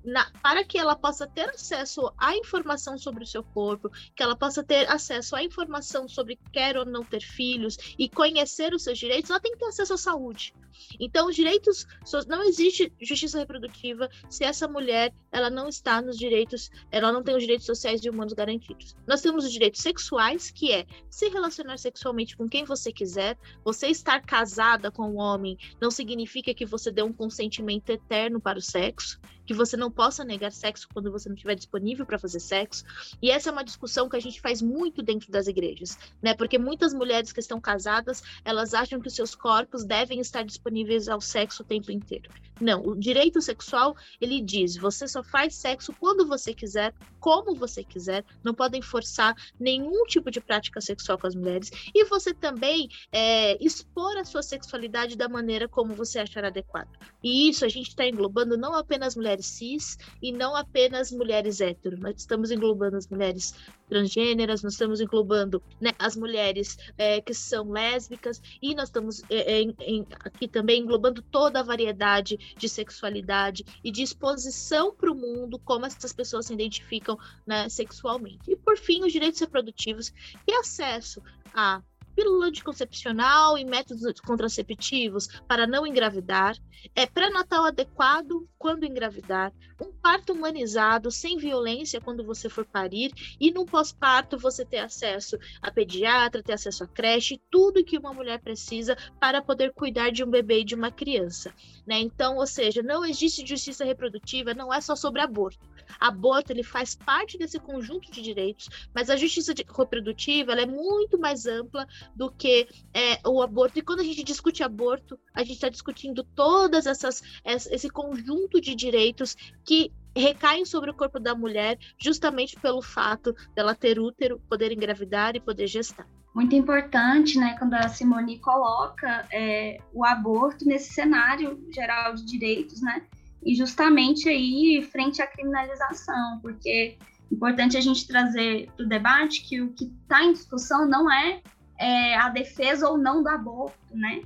na, 0.04 0.30
para 0.42 0.64
que 0.64 0.78
ela 0.78 0.94
possa 0.94 1.26
ter 1.26 1.48
acesso 1.48 2.12
à 2.18 2.36
informação 2.36 2.98
sobre 2.98 3.24
o 3.24 3.26
seu 3.26 3.42
corpo, 3.42 3.90
que 4.14 4.22
ela 4.22 4.36
possa 4.36 4.62
ter 4.62 4.88
acesso 4.90 5.34
à 5.34 5.42
informação 5.42 6.08
sobre 6.08 6.38
quer 6.52 6.76
ou 6.76 6.84
não 6.84 7.02
ter 7.02 7.22
filhos 7.22 7.76
e 7.98 8.08
conhecer 8.08 8.74
os 8.74 8.84
seus 8.84 8.98
direitos, 8.98 9.30
ela 9.30 9.40
tem 9.40 9.52
que 9.52 9.58
ter 9.58 9.66
acesso 9.66 9.94
à 9.94 9.98
saúde. 9.98 10.54
Então, 10.98 11.28
os 11.28 11.36
direitos 11.36 11.86
não 12.26 12.42
existe 12.42 12.92
justiça 13.00 13.38
reprodutiva 13.38 14.08
se 14.28 14.44
essa 14.44 14.66
mulher 14.66 15.14
ela 15.30 15.48
não 15.48 15.68
está 15.68 16.02
nos 16.02 16.18
direitos, 16.18 16.70
ela 16.90 17.12
não 17.12 17.22
tem 17.22 17.34
os 17.34 17.42
direitos 17.42 17.66
sociais 17.66 18.04
e 18.04 18.10
humanos 18.10 18.32
garantidos. 18.32 18.94
Nós 19.06 19.20
temos 19.20 19.44
os 19.44 19.52
direitos 19.52 19.80
sexuais, 19.80 20.50
que 20.50 20.72
é 20.72 20.86
se 21.08 21.28
relacionar 21.28 21.78
sexualmente 21.78 22.36
com 22.36 22.48
quem 22.48 22.64
você 22.64 22.92
quiser. 22.92 23.38
Você 23.64 23.88
estar 23.88 24.20
casada 24.20 24.90
com 24.90 25.10
um 25.10 25.18
homem 25.18 25.56
não 25.80 25.90
significa 25.90 26.54
que 26.54 26.66
você 26.66 26.90
dê 26.90 27.02
um 27.02 27.12
consentimento 27.12 27.90
eterno 27.90 28.40
para 28.40 28.58
o 28.58 28.62
sexo, 28.62 29.20
que 29.46 29.54
você 29.54 29.76
não 29.76 29.90
possa 29.90 30.24
negar 30.24 30.52
sexo 30.52 30.88
quando 30.92 31.10
você 31.10 31.28
não 31.28 31.34
estiver 31.34 31.54
disponível 31.54 32.06
para 32.06 32.18
fazer 32.18 32.40
sexo. 32.40 32.84
E 33.20 33.30
essa 33.30 33.48
é 33.48 33.52
uma 33.52 33.64
discussão 33.64 34.08
que 34.08 34.16
a 34.16 34.20
gente 34.20 34.40
faz 34.40 34.62
muito 34.62 35.02
dentro 35.02 35.30
das 35.30 35.46
igrejas, 35.46 35.98
né? 36.22 36.34
Porque 36.34 36.58
muitas 36.58 36.94
mulheres 36.94 37.32
que 37.32 37.40
estão 37.40 37.60
casadas, 37.60 38.22
elas 38.44 38.74
acham 38.74 39.00
que 39.00 39.08
os 39.08 39.14
seus 39.14 39.34
corpos 39.34 39.84
devem 39.84 40.20
estar 40.20 40.42
disponíveis 40.42 41.08
ao 41.08 41.20
sexo 41.20 41.62
o 41.62 41.66
tempo 41.66 41.90
inteiro. 41.90 42.30
Não, 42.60 42.86
o 42.86 42.94
direito 42.94 43.42
sexual, 43.42 43.96
ele 44.20 44.40
diz, 44.40 44.76
você 44.76 45.08
só 45.08 45.22
faz 45.22 45.56
sexo 45.56 45.92
quando 45.98 46.26
você 46.26 46.54
quiser, 46.54 46.94
como 47.18 47.54
você 47.54 47.82
quiser, 47.82 48.24
não 48.44 48.54
podem 48.54 48.80
forçar 48.80 49.34
nenhum 49.58 50.04
tipo 50.04 50.30
de 50.30 50.40
prática 50.40 50.80
sexual 50.80 51.18
com 51.18 51.26
as 51.26 51.34
mulheres, 51.34 51.70
e 51.92 52.04
você 52.04 52.32
também 52.32 52.88
é, 53.10 53.56
expor 53.64 54.16
a 54.18 54.24
sua 54.24 54.42
sexualidade 54.42 55.16
da 55.16 55.28
maneira 55.28 55.66
como 55.66 55.94
você 55.94 56.20
achar 56.20 56.44
adequado. 56.44 56.90
E 57.22 57.48
isso 57.48 57.64
a 57.64 57.68
gente 57.68 57.88
está 57.88 58.06
englobando 58.06 58.56
não 58.56 58.74
apenas 58.74 59.16
mulheres 59.16 59.33
cis 59.42 59.98
e 60.22 60.32
não 60.32 60.54
apenas 60.54 61.10
mulheres 61.10 61.60
hétero, 61.60 61.98
nós 61.98 62.14
estamos 62.16 62.50
englobando 62.50 62.96
as 62.96 63.08
mulheres 63.08 63.54
transgêneras, 63.88 64.62
nós 64.62 64.72
estamos 64.72 65.00
englobando 65.00 65.62
né, 65.80 65.90
as 65.98 66.16
mulheres 66.16 66.76
é, 66.96 67.20
que 67.20 67.34
são 67.34 67.70
lésbicas, 67.70 68.40
e 68.60 68.74
nós 68.74 68.88
estamos 68.88 69.22
é, 69.30 69.60
em, 69.60 69.74
em, 69.80 70.06
aqui 70.20 70.48
também 70.48 70.80
englobando 70.80 71.22
toda 71.22 71.60
a 71.60 71.62
variedade 71.62 72.36
de 72.56 72.68
sexualidade 72.68 73.64
e 73.82 73.90
de 73.90 74.02
exposição 74.02 74.94
para 74.94 75.10
o 75.10 75.14
mundo, 75.14 75.58
como 75.58 75.86
essas 75.86 76.12
pessoas 76.12 76.46
se 76.46 76.54
identificam 76.54 77.18
né, 77.46 77.68
sexualmente. 77.68 78.50
E 78.50 78.56
por 78.56 78.76
fim, 78.76 79.04
os 79.04 79.12
direitos 79.12 79.40
reprodutivos 79.40 80.12
e 80.46 80.52
acesso 80.54 81.22
a 81.54 81.82
pílula 82.14 82.46
anticoncepcional 82.46 83.58
e 83.58 83.64
métodos 83.64 84.20
contraceptivos 84.20 85.28
para 85.48 85.66
não 85.66 85.86
engravidar, 85.86 86.56
é 86.94 87.06
pré-natal 87.06 87.64
adequado 87.64 88.48
quando 88.58 88.84
engravidar, 88.84 89.52
um 89.80 89.92
parto 89.92 90.32
humanizado, 90.32 91.10
sem 91.10 91.36
violência 91.36 92.00
quando 92.00 92.24
você 92.24 92.48
for 92.48 92.64
parir, 92.64 93.12
e 93.40 93.50
no 93.50 93.66
pós-parto 93.66 94.38
você 94.38 94.64
ter 94.64 94.78
acesso 94.78 95.38
a 95.60 95.70
pediatra, 95.70 96.42
ter 96.42 96.54
acesso 96.54 96.84
a 96.84 96.86
creche, 96.86 97.40
tudo 97.50 97.84
que 97.84 97.98
uma 97.98 98.12
mulher 98.12 98.40
precisa 98.40 98.96
para 99.20 99.42
poder 99.42 99.72
cuidar 99.72 100.10
de 100.10 100.24
um 100.24 100.30
bebê 100.30 100.60
e 100.60 100.64
de 100.64 100.74
uma 100.74 100.90
criança. 100.90 101.52
Né? 101.86 101.98
Então, 102.00 102.36
ou 102.36 102.46
seja, 102.46 102.82
não 102.82 103.04
existe 103.04 103.46
justiça 103.46 103.84
reprodutiva, 103.84 104.54
não 104.54 104.72
é 104.72 104.80
só 104.80 104.96
sobre 104.96 105.20
aborto. 105.20 105.74
Aborto 106.00 106.52
ele 106.52 106.62
faz 106.62 106.94
parte 106.94 107.36
desse 107.36 107.58
conjunto 107.58 108.10
de 108.10 108.22
direitos, 108.22 108.68
mas 108.94 109.10
a 109.10 109.16
justiça 109.16 109.52
reprodutiva 109.52 110.52
ela 110.52 110.62
é 110.62 110.66
muito 110.66 111.18
mais 111.18 111.46
ampla 111.46 111.86
do 112.14 112.30
que 112.30 112.68
é, 112.92 113.20
o 113.26 113.42
aborto. 113.42 113.78
E 113.78 113.82
quando 113.82 114.00
a 114.00 114.04
gente 114.04 114.22
discute 114.24 114.62
aborto, 114.62 115.18
a 115.34 115.40
gente 115.42 115.54
está 115.54 115.68
discutindo 115.68 116.24
todas 116.34 116.86
essas 116.86 117.22
esse 117.44 117.88
conjunto 117.88 118.60
de 118.60 118.74
direitos 118.74 119.36
que 119.64 119.92
recaem 120.16 120.64
sobre 120.64 120.90
o 120.90 120.94
corpo 120.94 121.18
da 121.18 121.34
mulher 121.34 121.78
justamente 121.98 122.56
pelo 122.60 122.80
fato 122.80 123.34
dela 123.54 123.74
ter 123.74 123.98
útero, 123.98 124.40
poder 124.48 124.72
engravidar 124.72 125.34
e 125.34 125.40
poder 125.40 125.66
gestar. 125.66 126.06
Muito 126.34 126.54
importante, 126.54 127.38
né, 127.38 127.56
quando 127.58 127.74
a 127.74 127.88
Simone 127.88 128.40
coloca 128.40 129.26
é, 129.32 129.78
o 129.92 130.04
aborto 130.04 130.64
nesse 130.64 130.92
cenário 130.92 131.64
geral 131.72 132.14
de 132.14 132.24
direitos, 132.24 132.82
né, 132.82 133.06
e 133.44 133.54
justamente 133.54 134.28
aí 134.28 134.82
frente 134.90 135.22
à 135.22 135.26
criminalização, 135.26 136.40
porque 136.40 136.98
é 137.30 137.34
importante 137.34 137.76
a 137.76 137.80
gente 137.80 138.06
trazer 138.06 138.68
para 138.76 138.84
o 138.84 138.88
debate 138.88 139.42
que 139.42 139.60
o 139.60 139.72
que 139.72 139.92
está 140.02 140.24
em 140.24 140.32
discussão 140.32 140.88
não 140.88 141.12
é, 141.12 141.40
é, 141.78 142.16
a 142.16 142.28
defesa 142.28 142.88
ou 142.88 142.96
não 142.96 143.22
do 143.22 143.28
aborto, 143.28 143.96
né? 143.96 144.22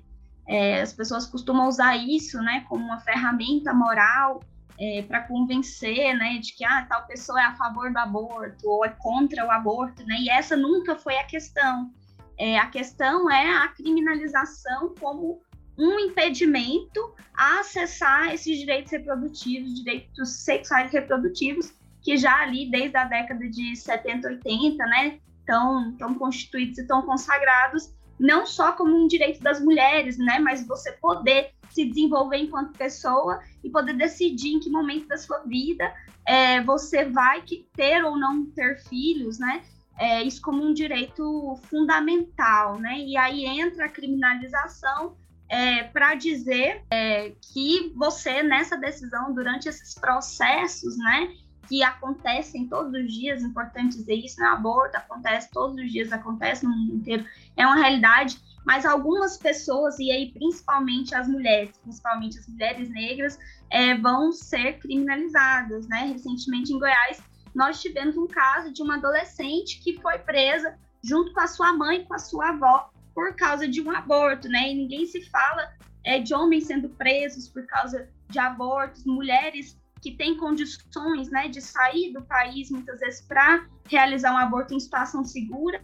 É, 0.46 0.80
as 0.80 0.92
pessoas 0.92 1.26
costumam 1.26 1.68
usar 1.68 1.96
isso, 1.96 2.40
né, 2.40 2.64
como 2.70 2.82
uma 2.82 3.00
ferramenta 3.00 3.74
moral 3.74 4.42
é, 4.80 5.02
para 5.02 5.20
convencer, 5.24 6.16
né, 6.16 6.38
de 6.38 6.54
que 6.54 6.64
ah, 6.64 6.86
tal 6.88 7.06
pessoa 7.06 7.38
é 7.38 7.44
a 7.44 7.54
favor 7.54 7.92
do 7.92 7.98
aborto 7.98 8.66
ou 8.66 8.84
é 8.84 8.88
contra 8.88 9.44
o 9.44 9.50
aborto, 9.50 10.02
né? 10.06 10.16
E 10.20 10.30
essa 10.30 10.56
nunca 10.56 10.96
foi 10.96 11.16
a 11.18 11.24
questão. 11.24 11.92
É, 12.38 12.56
a 12.56 12.66
questão 12.66 13.30
é 13.30 13.56
a 13.56 13.68
criminalização 13.68 14.94
como 14.98 15.42
um 15.76 15.98
impedimento 15.98 17.14
a 17.36 17.60
acessar 17.60 18.32
esses 18.32 18.58
direitos 18.58 18.92
reprodutivos, 18.92 19.74
direitos 19.74 20.44
sexuais 20.44 20.92
reprodutivos, 20.92 21.72
que 22.00 22.16
já 22.16 22.40
ali 22.40 22.70
desde 22.70 22.96
a 22.96 23.04
década 23.04 23.48
de 23.48 23.76
70, 23.76 24.28
80, 24.28 24.86
né, 24.86 25.18
estão, 25.48 25.90
estão 25.90 26.14
constituídos 26.14 26.78
e 26.78 26.82
estão 26.82 27.00
consagrados, 27.02 27.94
não 28.20 28.46
só 28.46 28.72
como 28.72 28.94
um 28.94 29.06
direito 29.06 29.40
das 29.40 29.60
mulheres, 29.60 30.18
né, 30.18 30.38
mas 30.38 30.66
você 30.66 30.92
poder 30.92 31.52
se 31.70 31.84
desenvolver 31.86 32.38
enquanto 32.38 32.76
pessoa 32.76 33.40
e 33.64 33.70
poder 33.70 33.94
decidir 33.94 34.54
em 34.54 34.60
que 34.60 34.68
momento 34.68 35.08
da 35.08 35.16
sua 35.16 35.38
vida 35.38 35.92
é, 36.26 36.60
você 36.62 37.04
vai 37.04 37.42
ter 37.74 38.04
ou 38.04 38.18
não 38.18 38.46
ter 38.46 38.78
filhos, 38.88 39.38
né, 39.38 39.62
é, 39.98 40.22
isso 40.22 40.42
como 40.42 40.62
um 40.62 40.74
direito 40.74 41.56
fundamental, 41.64 42.78
né, 42.78 42.98
e 42.98 43.16
aí 43.16 43.46
entra 43.46 43.86
a 43.86 43.90
criminalização 43.90 45.16
é, 45.48 45.84
para 45.84 46.14
dizer 46.14 46.84
é, 46.90 47.32
que 47.52 47.92
você, 47.96 48.42
nessa 48.42 48.76
decisão, 48.76 49.32
durante 49.32 49.66
esses 49.66 49.94
processos, 49.94 50.98
né, 50.98 51.32
que 51.68 51.82
acontecem 51.82 52.66
todos 52.66 52.92
os 52.92 53.12
dias, 53.12 53.42
importante 53.42 53.96
dizer 53.96 54.14
isso, 54.14 54.40
né, 54.40 54.46
aborto 54.46 54.96
acontece 54.96 55.50
todos 55.50 55.76
os 55.76 55.92
dias, 55.92 56.12
acontece 56.12 56.64
no 56.64 56.70
mundo 56.70 56.94
inteiro, 56.96 57.24
é 57.56 57.66
uma 57.66 57.76
realidade, 57.76 58.40
mas 58.64 58.86
algumas 58.86 59.36
pessoas, 59.36 59.98
e 59.98 60.10
aí 60.10 60.32
principalmente 60.32 61.14
as 61.14 61.28
mulheres, 61.28 61.76
principalmente 61.82 62.38
as 62.38 62.48
mulheres 62.48 62.88
negras, 62.90 63.38
é, 63.70 63.94
vão 63.96 64.32
ser 64.32 64.78
criminalizadas, 64.78 65.86
né, 65.88 66.06
recentemente 66.12 66.72
em 66.72 66.78
Goiás, 66.78 67.22
nós 67.54 67.80
tivemos 67.80 68.16
um 68.16 68.26
caso 68.26 68.72
de 68.72 68.82
uma 68.82 68.96
adolescente 68.96 69.80
que 69.80 70.00
foi 70.00 70.18
presa 70.18 70.78
junto 71.02 71.32
com 71.32 71.40
a 71.40 71.46
sua 71.46 71.72
mãe 71.72 72.04
com 72.04 72.14
a 72.14 72.18
sua 72.18 72.50
avó 72.50 72.90
por 73.14 73.34
causa 73.34 73.66
de 73.66 73.80
um 73.80 73.90
aborto, 73.90 74.48
né? 74.48 74.70
E 74.70 74.74
ninguém 74.74 75.06
se 75.06 75.28
fala 75.28 75.72
é, 76.04 76.20
de 76.20 76.32
homens 76.34 76.66
sendo 76.66 76.88
presos 76.88 77.48
por 77.48 77.66
causa 77.66 78.08
de 78.28 78.38
abortos, 78.38 79.04
mulheres 79.04 79.76
que 80.00 80.12
têm 80.12 80.36
condições, 80.36 81.30
né, 81.30 81.48
de 81.48 81.60
sair 81.60 82.12
do 82.12 82.22
país 82.22 82.70
muitas 82.70 83.00
vezes 83.00 83.20
para 83.20 83.66
realizar 83.88 84.32
um 84.32 84.38
aborto 84.38 84.74
em 84.74 84.80
situação 84.80 85.24
segura. 85.24 85.80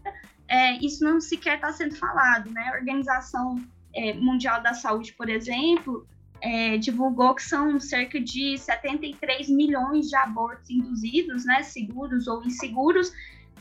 É, 0.49 0.77
isso 0.85 1.05
não 1.05 1.21
sequer 1.21 1.57
está 1.57 1.73
sendo 1.73 1.97
falado, 1.97 2.51
né? 2.51 2.69
A 2.69 2.77
Organização 2.77 3.57
é, 3.95 4.13
Mundial 4.15 4.63
da 4.63 4.75
Saúde, 4.75 5.15
por 5.15 5.29
exemplo, 5.29 6.07
é, 6.41 6.77
divulgou 6.77 7.35
que 7.35 7.43
são 7.43 7.81
cerca 7.81 8.21
de 8.21 8.59
73 8.59 9.49
milhões 9.49 10.09
de 10.09 10.17
abortos 10.17 10.69
induzidos, 10.69 11.45
né, 11.47 11.63
seguros 11.63 12.27
ou 12.27 12.45
inseguros, 12.45 13.11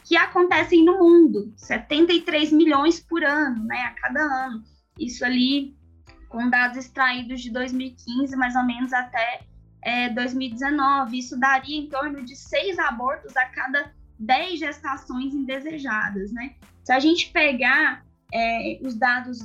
que 0.03 0.17
acontecem 0.17 0.83
no 0.83 0.99
mundo, 0.99 1.53
73 1.55 2.51
milhões 2.51 2.99
por 2.99 3.23
ano, 3.23 3.63
né, 3.63 3.83
a 3.83 3.91
cada 3.91 4.19
ano. 4.21 4.63
Isso 4.99 5.23
ali 5.23 5.73
com 6.27 6.49
dados 6.49 6.77
extraídos 6.77 7.41
de 7.41 7.51
2015, 7.51 8.35
mais 8.35 8.55
ou 8.55 8.63
menos 8.63 8.91
até 8.91 9.41
é, 9.83 10.09
2019. 10.09 11.17
Isso 11.17 11.39
daria 11.39 11.77
em 11.77 11.87
torno 11.87 12.23
de 12.23 12.35
seis 12.35 12.77
abortos 12.79 13.35
a 13.37 13.45
cada 13.45 13.91
10 14.19 14.59
gestações 14.59 15.33
indesejadas, 15.33 16.31
né? 16.31 16.55
Se 16.83 16.91
a 16.91 16.99
gente 16.99 17.31
pegar 17.31 18.03
é, 18.33 18.79
os 18.81 18.95
dados 18.95 19.39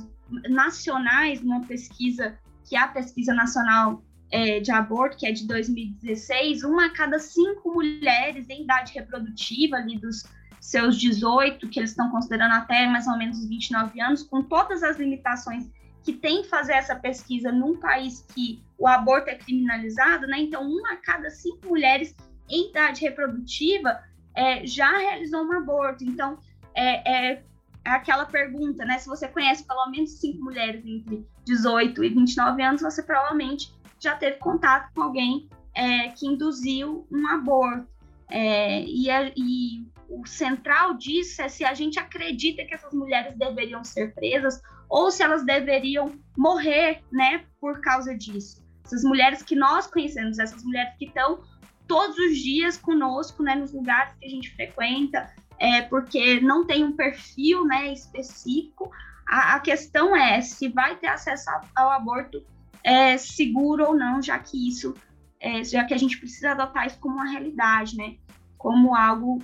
nacionais, 0.49 1.41
numa 1.41 1.61
pesquisa 1.61 2.37
que 2.67 2.75
é 2.75 2.79
a 2.79 2.87
pesquisa 2.87 3.33
nacional 3.33 4.03
é, 4.31 4.59
de 4.59 4.71
aborto, 4.71 5.17
que 5.17 5.25
é 5.25 5.31
de 5.31 5.47
2016, 5.47 6.63
uma 6.63 6.85
a 6.85 6.89
cada 6.91 7.17
cinco 7.17 7.73
mulheres 7.73 8.47
em 8.49 8.63
idade 8.63 8.93
reprodutiva, 8.93 9.77
ali 9.77 9.97
dos 9.97 10.23
seus 10.59 10.99
18, 10.99 11.67
que 11.69 11.79
eles 11.79 11.91
estão 11.91 12.11
considerando 12.11 12.53
até 12.53 12.85
mais 12.87 13.07
ou 13.07 13.17
menos 13.17 13.43
29 13.47 13.99
anos, 14.01 14.23
com 14.23 14.43
todas 14.43 14.83
as 14.83 14.97
limitações 14.97 15.69
que 16.03 16.13
tem 16.13 16.43
fazer 16.43 16.73
essa 16.73 16.95
pesquisa 16.95 17.51
num 17.51 17.77
país 17.77 18.25
que 18.33 18.61
o 18.79 18.87
aborto 18.87 19.29
é 19.29 19.35
criminalizado, 19.35 20.25
né? 20.25 20.39
Então, 20.39 20.63
uma 20.63 20.93
a 20.93 20.95
cada 20.95 21.29
cinco 21.29 21.67
mulheres 21.67 22.15
em 22.49 22.69
idade 22.69 23.01
reprodutiva 23.01 24.01
é, 24.33 24.65
já 24.65 24.89
realizou 24.97 25.43
um 25.43 25.51
aborto. 25.51 26.03
Então, 26.03 26.39
é, 26.73 27.33
é, 27.33 27.43
aquela 27.83 28.25
pergunta, 28.25 28.85
né? 28.85 28.97
Se 28.97 29.07
você 29.07 29.27
conhece 29.27 29.67
pelo 29.67 29.85
menos 29.91 30.19
cinco 30.19 30.43
mulheres 30.43 30.83
entre 30.85 31.27
18 31.45 32.03
e 32.05 32.09
29 32.09 32.63
anos, 32.63 32.81
você 32.81 33.03
provavelmente 33.03 33.73
já 33.99 34.15
teve 34.15 34.37
contato 34.37 34.93
com 34.93 35.03
alguém 35.03 35.49
é, 35.75 36.09
que 36.09 36.25
induziu 36.25 37.05
um 37.11 37.27
aborto. 37.27 37.87
É, 38.31 38.83
e, 38.85 39.09
a, 39.09 39.31
e 39.35 39.85
o 40.07 40.25
central 40.25 40.93
disso 40.93 41.41
é 41.41 41.49
se 41.49 41.65
a 41.65 41.73
gente 41.73 41.99
acredita 41.99 42.63
que 42.63 42.73
essas 42.73 42.93
mulheres 42.93 43.35
deveriam 43.37 43.83
ser 43.83 44.13
presas 44.13 44.61
ou 44.87 45.11
se 45.11 45.21
elas 45.21 45.43
deveriam 45.43 46.11
morrer, 46.37 47.03
né, 47.11 47.43
por 47.59 47.81
causa 47.81 48.15
disso. 48.15 48.68
Essas 48.89 49.03
mulheres 49.03 49.43
que 49.43 49.55
nós 49.55 49.85
conhecemos, 49.85 50.39
essas 50.39 50.63
mulheres 50.63 50.95
que 50.97 51.05
estão 51.05 51.43
todos 51.87 52.17
os 52.17 52.37
dias 52.37 52.75
conosco, 52.75 53.43
né, 53.43 53.53
nos 53.53 53.71
lugares 53.71 54.13
que 54.19 54.25
a 54.25 54.29
gente 54.29 54.51
frequenta, 54.55 55.31
é, 55.59 55.83
porque 55.83 56.39
não 56.41 56.65
tem 56.65 56.83
um 56.83 56.91
perfil, 56.91 57.65
né, 57.65 57.93
específico. 57.93 58.91
A, 59.27 59.55
a 59.55 59.59
questão 59.59 60.15
é 60.15 60.41
se 60.41 60.69
vai 60.69 60.95
ter 60.95 61.07
acesso 61.07 61.45
ao, 61.75 61.91
aborto 61.91 62.43
é, 62.83 63.15
seguro 63.17 63.89
ou 63.89 63.95
não, 63.95 64.21
já 64.23 64.39
que 64.39 64.67
isso, 64.67 64.95
é, 65.39 65.63
já 65.63 65.83
que 65.83 65.93
a 65.93 65.97
gente 65.97 66.17
precisa 66.17 66.51
adotar 66.51 66.87
isso 66.87 66.99
como 66.99 67.15
uma 67.15 67.29
realidade, 67.29 67.95
né, 67.95 68.15
como 68.57 68.95
algo 68.95 69.39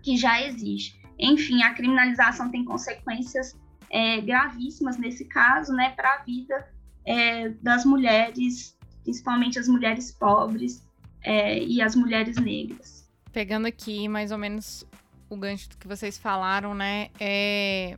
que 0.00 0.16
já 0.16 0.40
existe. 0.40 1.00
Enfim, 1.18 1.62
a 1.64 1.74
criminalização 1.74 2.52
tem 2.52 2.64
consequências 2.64 3.58
é, 3.90 4.20
gravíssimas 4.20 4.96
nesse 4.96 5.24
caso, 5.24 5.72
né, 5.72 5.90
para 5.90 6.14
a 6.14 6.22
vida 6.22 6.68
é, 7.04 7.48
das 7.62 7.84
mulheres, 7.84 8.75
principalmente 9.06 9.56
as 9.56 9.68
mulheres 9.68 10.10
pobres 10.10 10.82
é, 11.22 11.62
e 11.62 11.80
as 11.80 11.94
mulheres 11.94 12.36
negras. 12.38 13.08
Pegando 13.32 13.66
aqui 13.66 14.08
mais 14.08 14.32
ou 14.32 14.38
menos 14.38 14.84
o 15.30 15.36
gancho 15.36 15.70
do 15.70 15.76
que 15.76 15.86
vocês 15.86 16.18
falaram, 16.18 16.74
né, 16.74 17.08
é, 17.20 17.96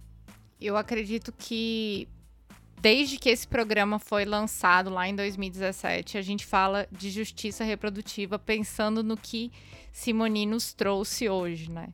eu 0.60 0.76
acredito 0.76 1.32
que 1.32 2.06
desde 2.80 3.16
que 3.16 3.30
esse 3.30 3.48
programa 3.48 3.98
foi 3.98 4.26
lançado 4.26 4.90
lá 4.90 5.08
em 5.08 5.16
2017, 5.16 6.18
a 6.18 6.22
gente 6.22 6.44
fala 6.44 6.86
de 6.92 7.10
justiça 7.10 7.64
reprodutiva 7.64 8.38
pensando 8.38 9.02
no 9.02 9.16
que 9.16 9.50
Simoni 9.90 10.44
nos 10.44 10.74
trouxe 10.74 11.28
hoje, 11.28 11.70
né? 11.70 11.88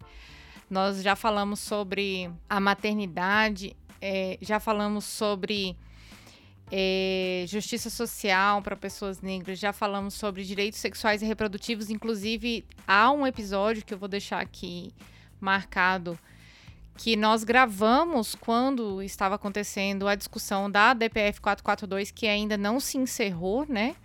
Nós 0.69 1.03
já 1.03 1.15
falamos 1.15 1.61
sobre 1.61 2.31
a 2.49 2.59
maternidade, 2.59 3.77
é, 4.01 4.37
já 4.43 4.59
falamos 4.59 5.05
sobre 5.05 5.77
é, 6.71 7.45
justiça 7.49 7.91
social 7.91 8.63
para 8.63 8.77
pessoas 8.77 9.21
negras, 9.21 9.59
já 9.59 9.73
falamos 9.73 10.15
sobre 10.15 10.45
direitos 10.45 10.79
sexuais 10.79 11.23
e 11.23 11.27
reprodutivos. 11.27 11.91
Inclusive, 11.91 12.65
há 12.87 13.11
um 13.11 13.27
episódio 13.27 13.85
que 13.85 13.95
eu 13.95 13.99
vou 13.99 14.09
deixar 14.09 14.41
aqui 14.41 14.93
marcado 15.41 16.19
que 16.97 17.17
nós 17.17 17.43
gravamos 17.43 18.35
quando 18.35 19.03
estava 19.03 19.35
acontecendo 19.35 20.07
a 20.07 20.15
discussão 20.15 20.71
da 20.71 20.95
DPF 20.95 21.41
442, 21.41 22.11
que 22.11 22.27
ainda 22.27 22.57
não 22.57 22.79
se 22.79 22.97
encerrou, 22.97 23.67
né? 23.69 23.97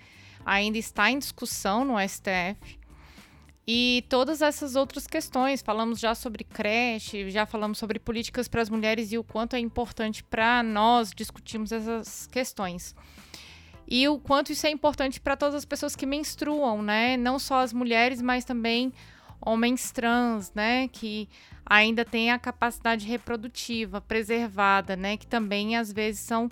Ainda 0.46 0.78
está 0.78 1.12
em 1.12 1.20
discussão 1.20 1.86
no 1.86 1.96
STF. 2.00 2.79
E 3.72 4.04
todas 4.10 4.42
essas 4.42 4.76
outras 4.76 5.06
questões, 5.06 5.62
falamos 5.62 6.00
já 6.00 6.16
sobre 6.16 6.44
creche, 6.44 7.30
já 7.30 7.46
falamos 7.46 7.78
sobre 7.78 8.00
políticas 8.00 8.48
para 8.48 8.64
as 8.64 8.70
mulheres 8.70 9.12
e 9.12 9.18
o 9.20 9.24
quanto 9.24 9.56
é 9.56 9.60
importante 9.60 10.24
para 10.24 10.64
nós 10.64 11.12
discutirmos 11.16 11.72
essas 11.72 12.26
questões. 12.26 12.96
E 13.88 14.08
o 14.08 14.18
quanto 14.18 14.52
isso 14.52 14.66
é 14.66 14.72
importante 14.72 15.22
para 15.22 15.38
todas 15.38 15.54
as 15.54 15.66
pessoas 15.66 15.96
que 15.96 16.08
menstruam, 16.08 16.82
né? 16.82 17.16
Não 17.16 17.38
só 17.38 17.60
as 17.60 17.72
mulheres, 17.72 18.24
mas 18.24 18.44
também 18.44 18.92
homens 19.40 19.92
trans, 19.92 20.52
né? 20.56 20.88
Que 20.88 21.30
ainda 21.64 22.04
têm 22.04 22.32
a 22.32 22.40
capacidade 22.40 23.06
reprodutiva 23.06 24.02
preservada, 24.02 24.96
né? 24.96 25.16
Que 25.16 25.28
também 25.28 25.78
às 25.78 25.94
vezes 25.94 26.22
são 26.22 26.50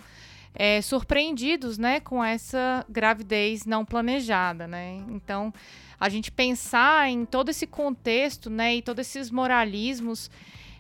é, 0.53 0.84
surpreendidos, 0.84 1.80
né? 1.80 1.99
Com 1.99 2.23
essa 2.23 2.86
gravidez 2.88 3.65
não 3.65 3.84
planejada, 3.84 4.67
né? 4.67 5.03
Então 5.10 5.51
a 5.99 6.10
gente 6.10 6.31
pensar 6.31 7.10
em 7.10 7.25
todo 7.25 7.49
esse 7.49 7.65
contexto, 7.65 8.49
né, 8.49 8.75
e 8.75 8.81
todos 8.81 9.07
esses 9.07 9.31
moralismos 9.31 10.29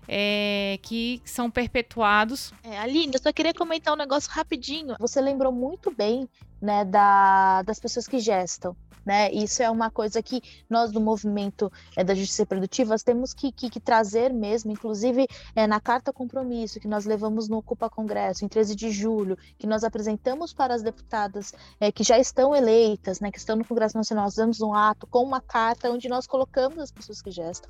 é, 0.07 0.79
que 0.81 1.21
são 1.25 1.49
perpetuados. 1.51 2.53
É, 2.63 2.77
Aline, 2.77 3.13
eu 3.13 3.21
só 3.21 3.33
queria 3.33 3.53
comentar 3.53 3.93
um 3.93 3.97
negócio 3.97 4.31
rapidinho. 4.31 4.95
Você 4.99 5.19
lembrou 5.19 5.51
muito 5.51 5.91
bem, 5.91 6.29
né, 6.61 6.85
da, 6.85 7.61
das 7.63 7.79
pessoas 7.79 8.07
que 8.07 8.19
gestam 8.19 8.75
né? 9.07 9.31
Isso 9.31 9.63
é 9.63 9.71
uma 9.71 9.89
coisa 9.89 10.21
que 10.21 10.41
nós 10.69 10.91
do 10.91 10.99
movimento 10.99 11.71
é, 11.95 12.03
da 12.03 12.13
justiça 12.13 12.41
reprodutiva 12.41 12.93
temos 12.99 13.33
que, 13.33 13.53
que, 13.53 13.69
que, 13.69 13.79
trazer 13.79 14.33
mesmo, 14.33 14.69
inclusive 14.69 15.25
é, 15.55 15.65
na 15.65 15.79
carta 15.79 16.11
compromisso 16.11 16.77
que 16.77 16.89
nós 16.89 17.05
levamos 17.05 17.47
no 17.47 17.57
Ocupa 17.57 17.89
Congresso 17.89 18.43
em 18.43 18.49
13 18.49 18.75
de 18.75 18.91
julho, 18.91 19.37
que 19.57 19.65
nós 19.65 19.85
apresentamos 19.85 20.53
para 20.53 20.73
as 20.73 20.83
deputadas 20.83 21.53
é, 21.79 21.89
que 21.89 22.03
já 22.03 22.19
estão 22.19 22.53
eleitas, 22.53 23.21
né, 23.21 23.31
que 23.31 23.37
estão 23.37 23.55
no 23.55 23.63
Congresso 23.63 23.95
Nacional, 23.95 24.25
nós 24.25 24.35
damos 24.35 24.59
um 24.59 24.73
ato 24.73 25.07
com 25.07 25.23
uma 25.23 25.39
carta 25.39 25.89
onde 25.89 26.09
nós 26.09 26.27
colocamos 26.27 26.79
as 26.79 26.91
pessoas 26.91 27.21
que 27.21 27.31
gestam. 27.31 27.69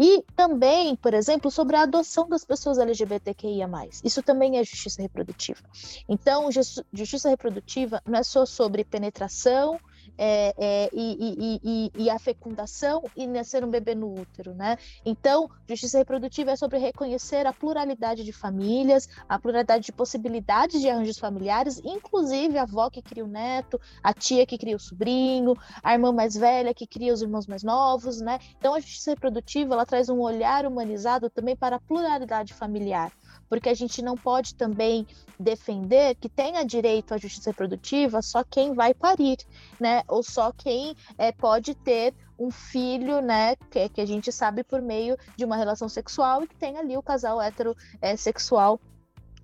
E 0.00 0.24
também, 0.34 0.96
por 0.96 1.12
exemplo, 1.12 1.50
sobre 1.50 1.76
a 1.76 1.82
adoção 1.82 2.26
das 2.26 2.46
pessoas 2.46 2.78
LGBTQIA+. 2.78 3.68
Isso 4.02 4.22
também 4.22 4.56
é 4.56 4.64
justiça 4.64 5.02
reprodutiva. 5.02 5.60
Então, 6.08 6.48
justiça 6.50 7.28
reprodutiva 7.28 8.00
não 8.06 8.18
é 8.18 8.22
só 8.22 8.46
sobre 8.46 8.84
penetração, 8.84 9.78
é, 10.16 10.54
é, 10.58 10.90
e, 10.92 11.16
e, 11.20 11.60
e, 11.62 12.04
e, 12.04 12.10
a 12.10 12.18
fecundação 12.18 13.02
e 13.16 13.26
nascer 13.26 13.64
um 13.64 13.70
bebê 13.70 13.94
no 13.94 14.12
útero, 14.12 14.54
né? 14.54 14.76
Então, 15.04 15.50
justiça 15.68 15.98
reprodutiva 15.98 16.52
é 16.52 16.56
sobre 16.56 16.78
reconhecer 16.78 17.46
a 17.46 17.52
pluralidade 17.52 18.24
de 18.24 18.32
famílias, 18.32 19.08
a 19.28 19.38
pluralidade 19.38 19.84
de 19.84 19.92
possibilidades 19.92 20.80
de 20.80 20.88
arranjos 20.88 21.18
familiares, 21.18 21.80
inclusive 21.84 22.58
a 22.58 22.62
avó 22.62 22.90
que 22.90 23.02
cria 23.02 23.24
o 23.24 23.28
neto, 23.28 23.80
a 24.02 24.12
tia 24.12 24.46
que 24.46 24.58
cria 24.58 24.76
o 24.76 24.80
sobrinho, 24.80 25.56
a 25.82 25.92
irmã 25.92 26.12
mais 26.12 26.34
velha 26.34 26.74
que 26.74 26.86
cria 26.86 27.12
os 27.12 27.22
irmãos 27.22 27.46
mais 27.46 27.62
novos, 27.62 28.20
né? 28.20 28.38
Então, 28.58 28.74
a 28.74 28.80
justiça 28.80 29.10
reprodutiva 29.10 29.74
ela 29.74 29.86
traz 29.86 30.08
um 30.08 30.20
olhar 30.20 30.66
humanizado 30.66 31.30
também 31.30 31.56
para 31.56 31.76
a 31.76 31.80
pluralidade 31.80 32.54
familiar 32.54 33.12
porque 33.52 33.68
a 33.68 33.74
gente 33.74 34.00
não 34.00 34.16
pode 34.16 34.54
também 34.54 35.06
defender 35.38 36.14
que 36.14 36.26
tenha 36.26 36.64
direito 36.64 37.12
à 37.12 37.18
justiça 37.18 37.50
reprodutiva 37.50 38.22
só 38.22 38.42
quem 38.42 38.72
vai 38.72 38.94
parir, 38.94 39.36
né? 39.78 40.02
Ou 40.08 40.22
só 40.22 40.50
quem 40.52 40.96
é, 41.18 41.30
pode 41.32 41.74
ter 41.74 42.14
um 42.38 42.50
filho, 42.50 43.20
né? 43.20 43.54
Que, 43.70 43.90
que 43.90 44.00
a 44.00 44.06
gente 44.06 44.32
sabe 44.32 44.64
por 44.64 44.80
meio 44.80 45.18
de 45.36 45.44
uma 45.44 45.54
relação 45.54 45.86
sexual 45.86 46.42
e 46.42 46.48
que 46.48 46.56
tem 46.56 46.78
ali 46.78 46.96
o 46.96 47.02
casal 47.02 47.42
heterossexual 47.42 48.80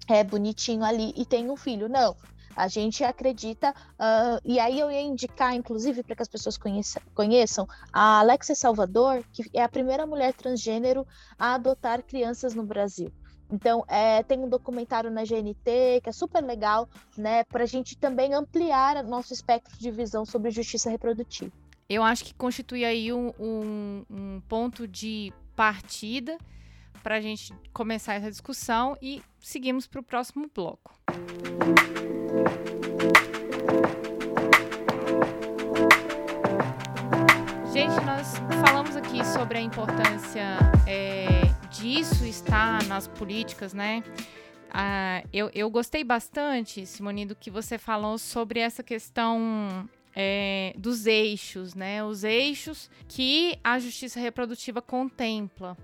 é, 0.08 0.24
bonitinho 0.24 0.84
ali 0.84 1.12
e 1.14 1.26
tem 1.26 1.50
um 1.50 1.56
filho. 1.56 1.86
Não, 1.86 2.16
a 2.56 2.66
gente 2.66 3.04
acredita, 3.04 3.74
uh, 4.00 4.40
e 4.42 4.58
aí 4.58 4.80
eu 4.80 4.90
ia 4.90 5.02
indicar, 5.02 5.54
inclusive, 5.54 6.02
para 6.02 6.16
que 6.16 6.22
as 6.22 6.28
pessoas 6.28 6.56
conheça, 6.56 6.98
conheçam, 7.14 7.68
a 7.92 8.20
Alexia 8.20 8.54
Salvador, 8.54 9.22
que 9.34 9.44
é 9.52 9.62
a 9.62 9.68
primeira 9.68 10.06
mulher 10.06 10.32
transgênero 10.32 11.06
a 11.38 11.56
adotar 11.56 12.02
crianças 12.02 12.54
no 12.54 12.62
Brasil. 12.62 13.12
Então, 13.50 13.84
é, 13.88 14.22
tem 14.22 14.38
um 14.38 14.48
documentário 14.48 15.10
na 15.10 15.22
GNT 15.22 16.00
que 16.02 16.08
é 16.08 16.12
super 16.12 16.42
legal, 16.42 16.88
né, 17.16 17.44
para 17.44 17.64
a 17.64 17.66
gente 17.66 17.96
também 17.96 18.34
ampliar 18.34 19.02
nosso 19.04 19.32
espectro 19.32 19.78
de 19.78 19.90
visão 19.90 20.24
sobre 20.24 20.50
justiça 20.50 20.90
reprodutiva. 20.90 21.52
Eu 21.88 22.02
acho 22.02 22.24
que 22.24 22.34
constitui 22.34 22.84
aí 22.84 23.10
um, 23.12 23.32
um, 23.40 24.04
um 24.10 24.40
ponto 24.46 24.86
de 24.86 25.32
partida 25.56 26.36
para 27.02 27.16
a 27.16 27.20
gente 27.20 27.54
começar 27.72 28.14
essa 28.14 28.30
discussão 28.30 28.96
e 29.00 29.22
seguimos 29.40 29.86
para 29.86 30.00
o 30.00 30.02
próximo 30.02 30.50
bloco. 30.54 30.94
Gente, 37.72 38.04
nós 38.04 38.34
falamos 38.66 38.94
aqui 38.96 39.24
sobre 39.24 39.58
a 39.58 39.60
importância 39.62 40.58
é, 40.86 41.27
disso 41.80 42.24
estar 42.24 42.82
nas 42.84 43.06
políticas, 43.06 43.72
né? 43.72 44.02
Ah, 44.70 45.22
eu, 45.32 45.50
eu 45.54 45.70
gostei 45.70 46.02
bastante, 46.02 46.84
Simone, 46.84 47.24
do 47.24 47.34
que 47.34 47.50
você 47.50 47.78
falou 47.78 48.18
sobre 48.18 48.60
essa 48.60 48.82
questão 48.82 49.88
é, 50.14 50.74
dos 50.76 51.06
eixos, 51.06 51.74
né? 51.74 52.02
Os 52.04 52.24
eixos 52.24 52.90
que 53.08 53.58
a 53.62 53.78
justiça 53.78 54.18
reprodutiva 54.18 54.82
contempla. 54.82 55.76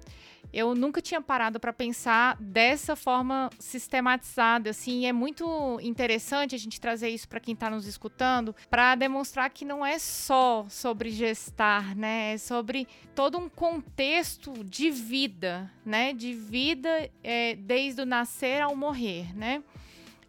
Eu 0.55 0.73
nunca 0.75 1.03
tinha 1.03 1.21
parado 1.21 1.59
para 1.59 1.73
pensar 1.73 2.37
dessa 2.41 2.95
forma 2.95 3.51
sistematizada, 3.59 4.71
assim, 4.71 5.05
é 5.05 5.13
muito 5.13 5.81
interessante 5.83 6.55
a 6.55 6.59
gente 6.59 6.81
trazer 6.81 7.09
isso 7.09 7.29
para 7.29 7.41
quem 7.41 7.55
está 7.55 7.69
nos 7.69 7.87
escutando, 7.87 8.55
para 8.71 8.95
demonstrar 8.95 9.51
que 9.51 9.65
não 9.65 9.85
é 9.85 9.99
só 9.99 10.65
sobre 10.69 11.11
gestar, 11.11 11.97
né? 11.97 12.35
É 12.35 12.39
sobre 12.39 12.87
todo 13.17 13.37
um 13.37 13.49
contexto 13.49 14.53
de 14.65 14.91
vida, 14.91 15.69
né? 15.85 16.13
De 16.13 16.33
vida 16.33 17.11
é, 17.23 17.57
desde 17.57 18.03
o 18.03 18.07
nascer 18.07 18.63
ao 18.63 18.77
morrer, 18.77 19.37
né? 19.37 19.61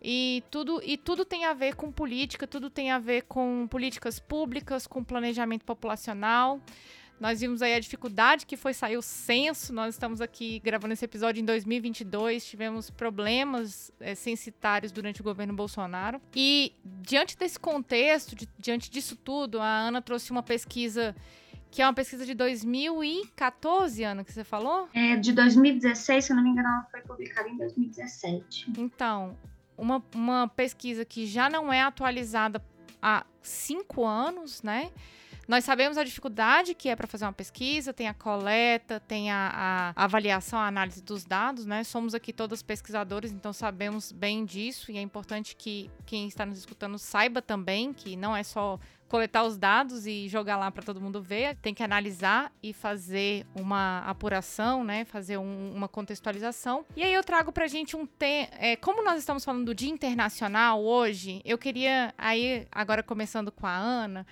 E 0.01 0.43
tudo, 0.51 0.81
e 0.83 0.97
tudo 0.97 1.23
tem 1.23 1.45
a 1.45 1.53
ver 1.53 1.75
com 1.75 1.91
política, 1.91 2.45
tudo 2.45 2.69
tem 2.69 2.91
a 2.91 2.99
ver 2.99 3.23
com 3.23 3.67
políticas 3.67 4.19
públicas, 4.19 4.85
com 4.85 5.03
planejamento 5.03 5.65
populacional. 5.65 6.59
Nós 7.19 7.39
vimos 7.39 7.61
aí 7.61 7.73
a 7.73 7.79
dificuldade 7.79 8.45
que 8.45 8.57
foi 8.57 8.73
sair 8.73 8.97
o 8.97 9.01
censo. 9.01 9.73
Nós 9.73 9.95
estamos 9.95 10.19
aqui 10.19 10.59
gravando 10.59 10.93
esse 10.93 11.05
episódio 11.05 11.41
em 11.41 11.45
2022. 11.45 12.45
Tivemos 12.45 12.89
problemas 12.89 13.91
é, 13.99 14.15
censitários 14.15 14.91
durante 14.91 15.21
o 15.21 15.23
governo 15.23 15.53
Bolsonaro. 15.53 16.21
E 16.35 16.73
diante 16.83 17.37
desse 17.37 17.59
contexto, 17.59 18.35
de, 18.35 18.47
diante 18.59 18.89
disso 18.89 19.15
tudo, 19.15 19.59
a 19.61 19.67
Ana 19.67 20.01
trouxe 20.01 20.31
uma 20.31 20.43
pesquisa 20.43 21.15
que 21.71 21.81
é 21.81 21.85
uma 21.85 21.93
pesquisa 21.93 22.25
de 22.25 22.33
2014, 22.33 24.01
Ana, 24.03 24.23
que 24.23 24.31
você 24.31 24.45
falou? 24.45 24.87
É, 24.93 25.17
de 25.17 25.33
2016, 25.33 26.23
se 26.23 26.31
eu 26.31 26.37
não 26.37 26.43
me 26.43 26.51
engano, 26.51 26.69
ela 26.69 26.87
foi 26.89 27.01
publicada 27.01 27.49
em 27.49 27.57
2017. 27.57 28.71
Então, 28.77 29.37
uma, 29.77 30.01
uma 30.13 30.47
pesquisa 30.47 31.03
que 31.03 31.25
já 31.25 31.49
não 31.49 31.73
é 31.73 31.81
atualizada 31.81 32.63
há 33.01 33.25
cinco 33.41 34.05
anos, 34.05 34.63
né? 34.63 34.89
Nós 35.47 35.63
sabemos 35.63 35.97
a 35.97 36.03
dificuldade 36.03 36.73
que 36.73 36.89
é 36.89 36.95
para 36.95 37.07
fazer 37.07 37.25
uma 37.25 37.33
pesquisa, 37.33 37.93
tem 37.93 38.07
a 38.07 38.13
coleta, 38.13 38.99
tem 38.99 39.31
a, 39.31 39.93
a, 39.95 40.03
avaliação, 40.03 40.57
a 40.57 40.67
análise 40.67 41.03
dos 41.03 41.23
dados, 41.23 41.65
né? 41.65 41.83
Somos 41.83 42.15
aqui 42.15 42.33
todos 42.33 42.63
pesquisadores, 42.63 43.31
então 43.31 43.53
sabemos 43.53 44.11
bem 44.11 44.43
disso 44.43 44.91
e 44.91 44.97
é 44.97 45.01
importante 45.01 45.55
que 45.55 45.91
quem 46.05 46.27
está 46.27 46.45
nos 46.45 46.57
escutando 46.57 46.97
saiba 46.97 47.41
também 47.41 47.93
que 47.93 48.15
não 48.15 48.35
é 48.35 48.41
só 48.41 48.79
coletar 49.07 49.43
os 49.43 49.57
dados 49.57 50.07
e 50.07 50.27
jogar 50.27 50.57
lá 50.57 50.71
para 50.71 50.83
todo 50.83 50.99
mundo 50.99 51.21
ver, 51.21 51.55
tem 51.57 51.73
que 51.73 51.83
analisar 51.83 52.51
e 52.61 52.73
fazer 52.73 53.45
uma 53.55 53.99
apuração, 53.99 54.83
né? 54.83 55.05
Fazer 55.05 55.37
um, 55.37 55.73
uma 55.73 55.87
contextualização. 55.87 56.83
E 56.95 57.03
aí 57.03 57.13
eu 57.13 57.23
trago 57.23 57.51
pra 57.51 57.67
gente 57.67 57.95
um 57.95 58.05
tema. 58.05 58.49
É, 58.59 58.75
como 58.75 59.03
nós 59.03 59.19
estamos 59.19 59.45
falando 59.45 59.65
do 59.65 59.75
Dia 59.75 59.89
Internacional 59.89 60.83
hoje, 60.83 61.41
eu 61.45 61.57
queria, 61.57 62.13
aí, 62.17 62.67
agora 62.71 63.03
começando 63.03 63.51
com 63.51 63.67
a 63.67 63.75
Ana, 63.75 64.25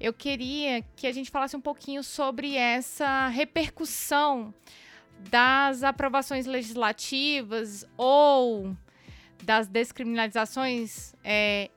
eu 0.00 0.12
queria 0.12 0.82
que 0.96 1.06
a 1.06 1.12
gente 1.12 1.30
falasse 1.30 1.56
um 1.56 1.60
pouquinho 1.60 2.02
sobre 2.02 2.56
essa 2.56 3.28
repercussão 3.28 4.54
das 5.30 5.82
aprovações 5.82 6.46
legislativas 6.46 7.84
ou 7.96 8.76
das 9.42 9.66
descriminalizações 9.66 11.14
é, 11.24 11.70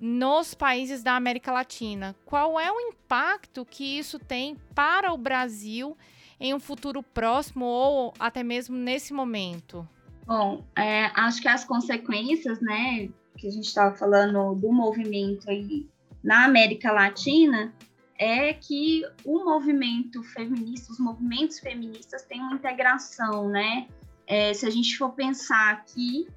nos 0.00 0.54
países 0.54 1.02
da 1.02 1.14
América 1.14 1.52
Latina. 1.52 2.16
Qual 2.24 2.58
é 2.58 2.70
o 2.70 2.80
impacto 2.80 3.64
que 3.64 3.98
isso 3.98 4.18
tem 4.18 4.56
para 4.74 5.12
o 5.12 5.18
Brasil 5.18 5.96
em 6.40 6.54
um 6.54 6.60
futuro 6.60 7.02
próximo 7.02 7.64
ou 7.64 8.14
até 8.18 8.42
mesmo 8.42 8.76
nesse 8.76 9.12
momento? 9.12 9.86
Bom, 10.26 10.64
é, 10.76 11.06
acho 11.14 11.42
que 11.42 11.48
as 11.48 11.64
consequências, 11.64 12.60
né, 12.60 13.08
que 13.36 13.46
a 13.46 13.50
gente 13.50 13.66
estava 13.66 13.94
falando 13.96 14.54
do 14.54 14.72
movimento 14.72 15.48
aí 15.50 15.86
na 16.22 16.44
América 16.44 16.92
Latina 16.92 17.72
é 18.18 18.52
que 18.52 19.02
o 19.24 19.44
movimento 19.44 20.22
feminista, 20.22 20.92
os 20.92 20.98
movimentos 20.98 21.58
feministas 21.58 22.22
têm 22.22 22.40
uma 22.40 22.54
integração, 22.54 23.48
né? 23.48 23.88
É, 24.26 24.52
se 24.52 24.66
a 24.66 24.70
gente 24.70 24.96
for 24.98 25.10
pensar 25.12 25.72
aqui, 25.72 26.28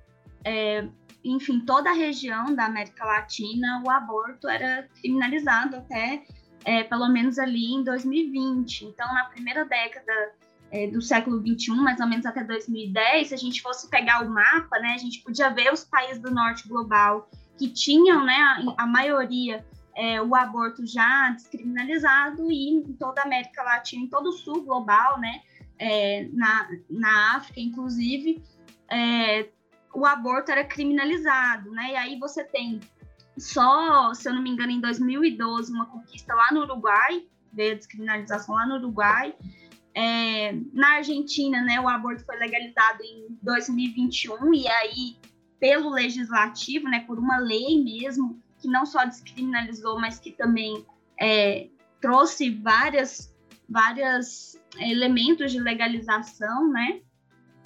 é, 0.45 0.87
enfim, 1.23 1.59
toda 1.59 1.89
a 1.89 1.93
região 1.93 2.55
da 2.55 2.65
América 2.65 3.05
Latina, 3.05 3.83
o 3.85 3.89
aborto 3.89 4.47
era 4.47 4.87
criminalizado 5.01 5.75
até 5.75 6.23
é, 6.65 6.83
pelo 6.83 7.09
menos 7.09 7.37
ali 7.37 7.73
em 7.73 7.83
2020. 7.83 8.85
Então, 8.85 9.05
na 9.13 9.25
primeira 9.25 9.65
década 9.65 10.31
é, 10.71 10.87
do 10.87 11.01
século 11.01 11.39
21, 11.41 11.75
mais 11.75 11.99
ou 11.99 12.07
menos 12.07 12.25
até 12.25 12.43
2010, 12.43 13.27
se 13.27 13.33
a 13.33 13.37
gente 13.37 13.61
fosse 13.61 13.89
pegar 13.89 14.25
o 14.25 14.29
mapa, 14.29 14.79
né, 14.79 14.93
a 14.93 14.97
gente 14.97 15.19
podia 15.21 15.49
ver 15.49 15.71
os 15.71 15.83
países 15.83 16.21
do 16.21 16.31
norte 16.31 16.67
global 16.67 17.29
que 17.57 17.69
tinham, 17.69 18.25
né, 18.25 18.35
a, 18.35 18.83
a 18.83 18.87
maioria 18.87 19.65
é, 19.95 20.21
o 20.21 20.35
aborto 20.35 20.85
já 20.85 21.29
descriminalizado 21.31 22.51
e 22.51 22.69
em 22.69 22.93
toda 22.93 23.21
a 23.21 23.25
América 23.25 23.63
Latina, 23.63 24.03
em 24.03 24.07
todo 24.07 24.29
o 24.29 24.33
sul 24.33 24.63
global, 24.63 25.19
né, 25.19 25.41
é, 25.77 26.27
na, 26.31 26.69
na 26.89 27.35
África, 27.35 27.59
inclusive, 27.59 28.43
é, 28.89 29.49
o 29.93 30.05
aborto 30.05 30.51
era 30.51 30.63
criminalizado, 30.63 31.71
né, 31.71 31.91
e 31.91 31.95
aí 31.95 32.19
você 32.19 32.43
tem 32.43 32.79
só, 33.37 34.13
se 34.13 34.29
eu 34.29 34.33
não 34.33 34.41
me 34.41 34.49
engano, 34.49 34.71
em 34.71 34.81
2012, 34.81 35.71
uma 35.71 35.85
conquista 35.85 36.33
lá 36.33 36.51
no 36.51 36.61
Uruguai, 36.61 37.25
veio 37.51 37.73
a 37.73 37.77
descriminalização 37.77 38.55
lá 38.55 38.65
no 38.65 38.75
Uruguai, 38.75 39.35
é, 39.95 40.53
na 40.73 40.95
Argentina, 40.95 41.61
né, 41.61 41.79
o 41.79 41.87
aborto 41.87 42.25
foi 42.25 42.35
legalizado 42.37 43.03
em 43.03 43.37
2021 43.43 44.53
e 44.53 44.67
aí 44.67 45.17
pelo 45.63 45.91
legislativo, 45.91 46.89
né, 46.89 47.05
por 47.07 47.17
uma 47.17 47.37
lei 47.37 47.81
mesmo, 47.81 48.37
que 48.59 48.67
não 48.67 48.85
só 48.85 49.05
descriminalizou, 49.05 49.97
mas 49.97 50.19
que 50.19 50.29
também 50.29 50.85
é, 51.17 51.69
trouxe 52.01 52.49
várias, 52.49 53.33
várias 53.69 54.61
elementos 54.77 55.53
de 55.53 55.61
legalização, 55.61 56.69
né? 56.69 56.99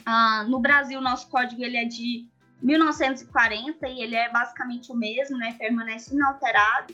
Ah, 0.06 0.46
no 0.48 0.60
Brasil, 0.60 1.02
nosso 1.02 1.28
código 1.28 1.64
ele 1.64 1.76
é 1.76 1.86
de 1.86 2.28
1940 2.62 3.88
e 3.88 4.04
ele 4.04 4.16
é 4.16 4.32
basicamente 4.32 4.92
o 4.92 4.96
mesmo, 4.96 5.36
né? 5.36 5.54
Permanece 5.54 6.14
inalterado. 6.14 6.94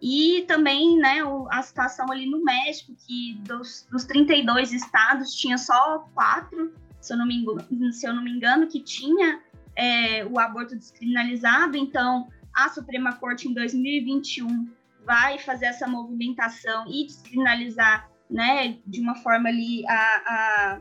E 0.00 0.46
também, 0.48 0.96
né, 0.96 1.18
a 1.50 1.60
situação 1.60 2.10
ali 2.10 2.24
no 2.24 2.42
México, 2.42 2.94
que 3.06 3.34
dos, 3.42 3.86
dos 3.90 4.04
32 4.04 4.72
estados 4.72 5.34
tinha 5.34 5.58
só 5.58 5.98
quatro, 6.14 6.72
se 6.98 7.12
eu 7.12 7.18
não 7.18 7.26
me 7.26 7.36
engano, 7.36 7.92
se 7.92 8.06
eu 8.06 8.14
não 8.14 8.24
me 8.24 8.30
engano 8.30 8.66
que 8.68 8.80
tinha 8.80 9.38
é, 9.76 10.24
o 10.24 10.38
aborto 10.38 10.76
descriminalizado. 10.76 11.76
Então, 11.76 12.28
a 12.54 12.68
Suprema 12.68 13.14
Corte 13.14 13.48
em 13.48 13.54
2021 13.54 14.68
vai 15.04 15.38
fazer 15.38 15.66
essa 15.66 15.86
movimentação 15.86 16.84
e 16.88 17.06
descriminalizar, 17.06 18.08
né, 18.28 18.78
de 18.86 19.00
uma 19.00 19.14
forma 19.16 19.48
ali 19.48 19.84
a, 19.88 19.92
a, 19.94 20.80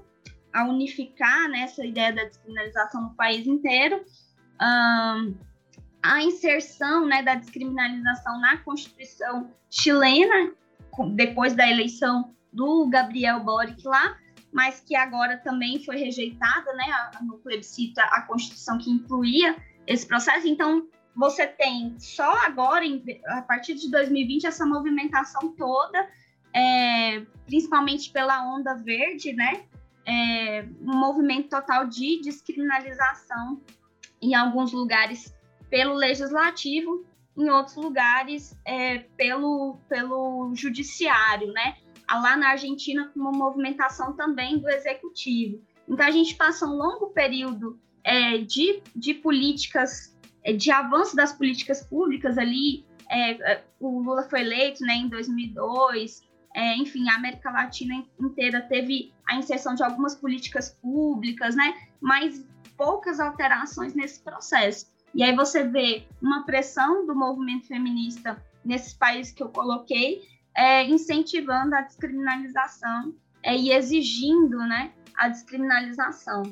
a 0.53 0.63
unificar 0.65 1.49
né, 1.49 1.61
essa 1.61 1.85
ideia 1.85 2.13
da 2.13 2.25
descriminalização 2.25 3.01
no 3.03 3.13
país 3.15 3.47
inteiro. 3.47 4.03
Um, 4.61 5.35
a 6.01 6.21
inserção 6.21 7.05
né, 7.05 7.23
da 7.23 7.35
descriminalização 7.35 8.39
na 8.39 8.57
Constituição 8.57 9.51
chilena, 9.69 10.53
depois 11.15 11.55
da 11.55 11.69
eleição 11.69 12.33
do 12.51 12.87
Gabriel 12.89 13.39
Boric 13.41 13.85
lá, 13.87 14.17
mas 14.51 14.79
que 14.79 14.95
agora 14.95 15.37
também 15.37 15.83
foi 15.83 15.97
rejeitada 15.97 16.73
né, 16.73 16.85
no 17.21 17.37
plebiscito 17.37 17.99
a 17.99 18.21
Constituição 18.21 18.77
que 18.77 18.89
incluía 18.89 19.55
esse 19.85 20.07
processo. 20.07 20.47
Então, 20.47 20.87
você 21.15 21.45
tem 21.45 21.95
só 21.99 22.45
agora, 22.45 22.85
a 23.27 23.41
partir 23.41 23.75
de 23.75 23.89
2020, 23.91 24.45
essa 24.45 24.65
movimentação 24.65 25.53
toda, 25.55 26.07
é, 26.53 27.21
principalmente 27.45 28.11
pela 28.11 28.43
onda 28.53 28.75
verde, 28.75 29.33
né? 29.33 29.65
É, 30.05 30.65
um 30.81 30.97
movimento 30.97 31.49
total 31.49 31.85
de 31.85 32.21
descriminalização 32.21 33.61
em 34.21 34.33
alguns 34.33 34.71
lugares 34.71 35.35
pelo 35.69 35.93
legislativo, 35.93 37.05
em 37.37 37.49
outros 37.49 37.75
lugares 37.75 38.57
é, 38.65 38.99
pelo, 39.17 39.77
pelo 39.87 40.53
judiciário, 40.55 41.51
né? 41.53 41.77
Lá 42.17 42.35
na 42.35 42.49
Argentina, 42.49 43.09
com 43.13 43.19
uma 43.19 43.31
movimentação 43.31 44.13
também 44.13 44.57
do 44.57 44.69
executivo. 44.69 45.61
Então, 45.87 46.05
a 46.05 46.11
gente 46.11 46.35
passa 46.35 46.65
um 46.65 46.75
longo 46.75 47.07
período 47.07 47.79
é, 48.03 48.37
de, 48.37 48.81
de 48.95 49.13
políticas 49.13 50.17
é, 50.43 50.53
de 50.53 50.71
avanço 50.71 51.15
das 51.15 51.33
políticas 51.33 51.83
públicas 51.83 52.37
ali. 52.37 52.85
É, 53.09 53.31
é, 53.51 53.63
o 53.79 53.99
Lula 53.99 54.23
foi 54.23 54.41
eleito 54.41 54.83
né, 54.83 54.93
em 54.93 55.07
2002, 55.07 56.21
é, 56.55 56.75
enfim, 56.77 57.07
a 57.09 57.15
América 57.15 57.51
Latina 57.51 58.03
inteira 58.19 58.61
teve 58.61 59.13
a 59.27 59.35
inserção 59.35 59.75
de 59.75 59.83
algumas 59.83 60.15
políticas 60.15 60.71
públicas, 60.81 61.55
né, 61.55 61.75
mas 62.01 62.45
poucas 62.77 63.19
alterações 63.19 63.93
nesse 63.93 64.21
processo. 64.21 64.91
E 65.13 65.23
aí 65.23 65.35
você 65.35 65.63
vê 65.63 66.05
uma 66.21 66.45
pressão 66.45 67.05
do 67.05 67.15
movimento 67.15 67.67
feminista 67.67 68.43
nesses 68.63 68.93
países 68.93 69.31
que 69.31 69.41
eu 69.41 69.49
coloquei, 69.49 70.21
é, 70.55 70.83
incentivando 70.85 71.75
a 71.75 71.81
descriminalização 71.81 73.13
é, 73.43 73.55
e 73.55 73.71
exigindo 73.71 74.57
né, 74.59 74.91
a 75.15 75.29
descriminalização. 75.29 76.43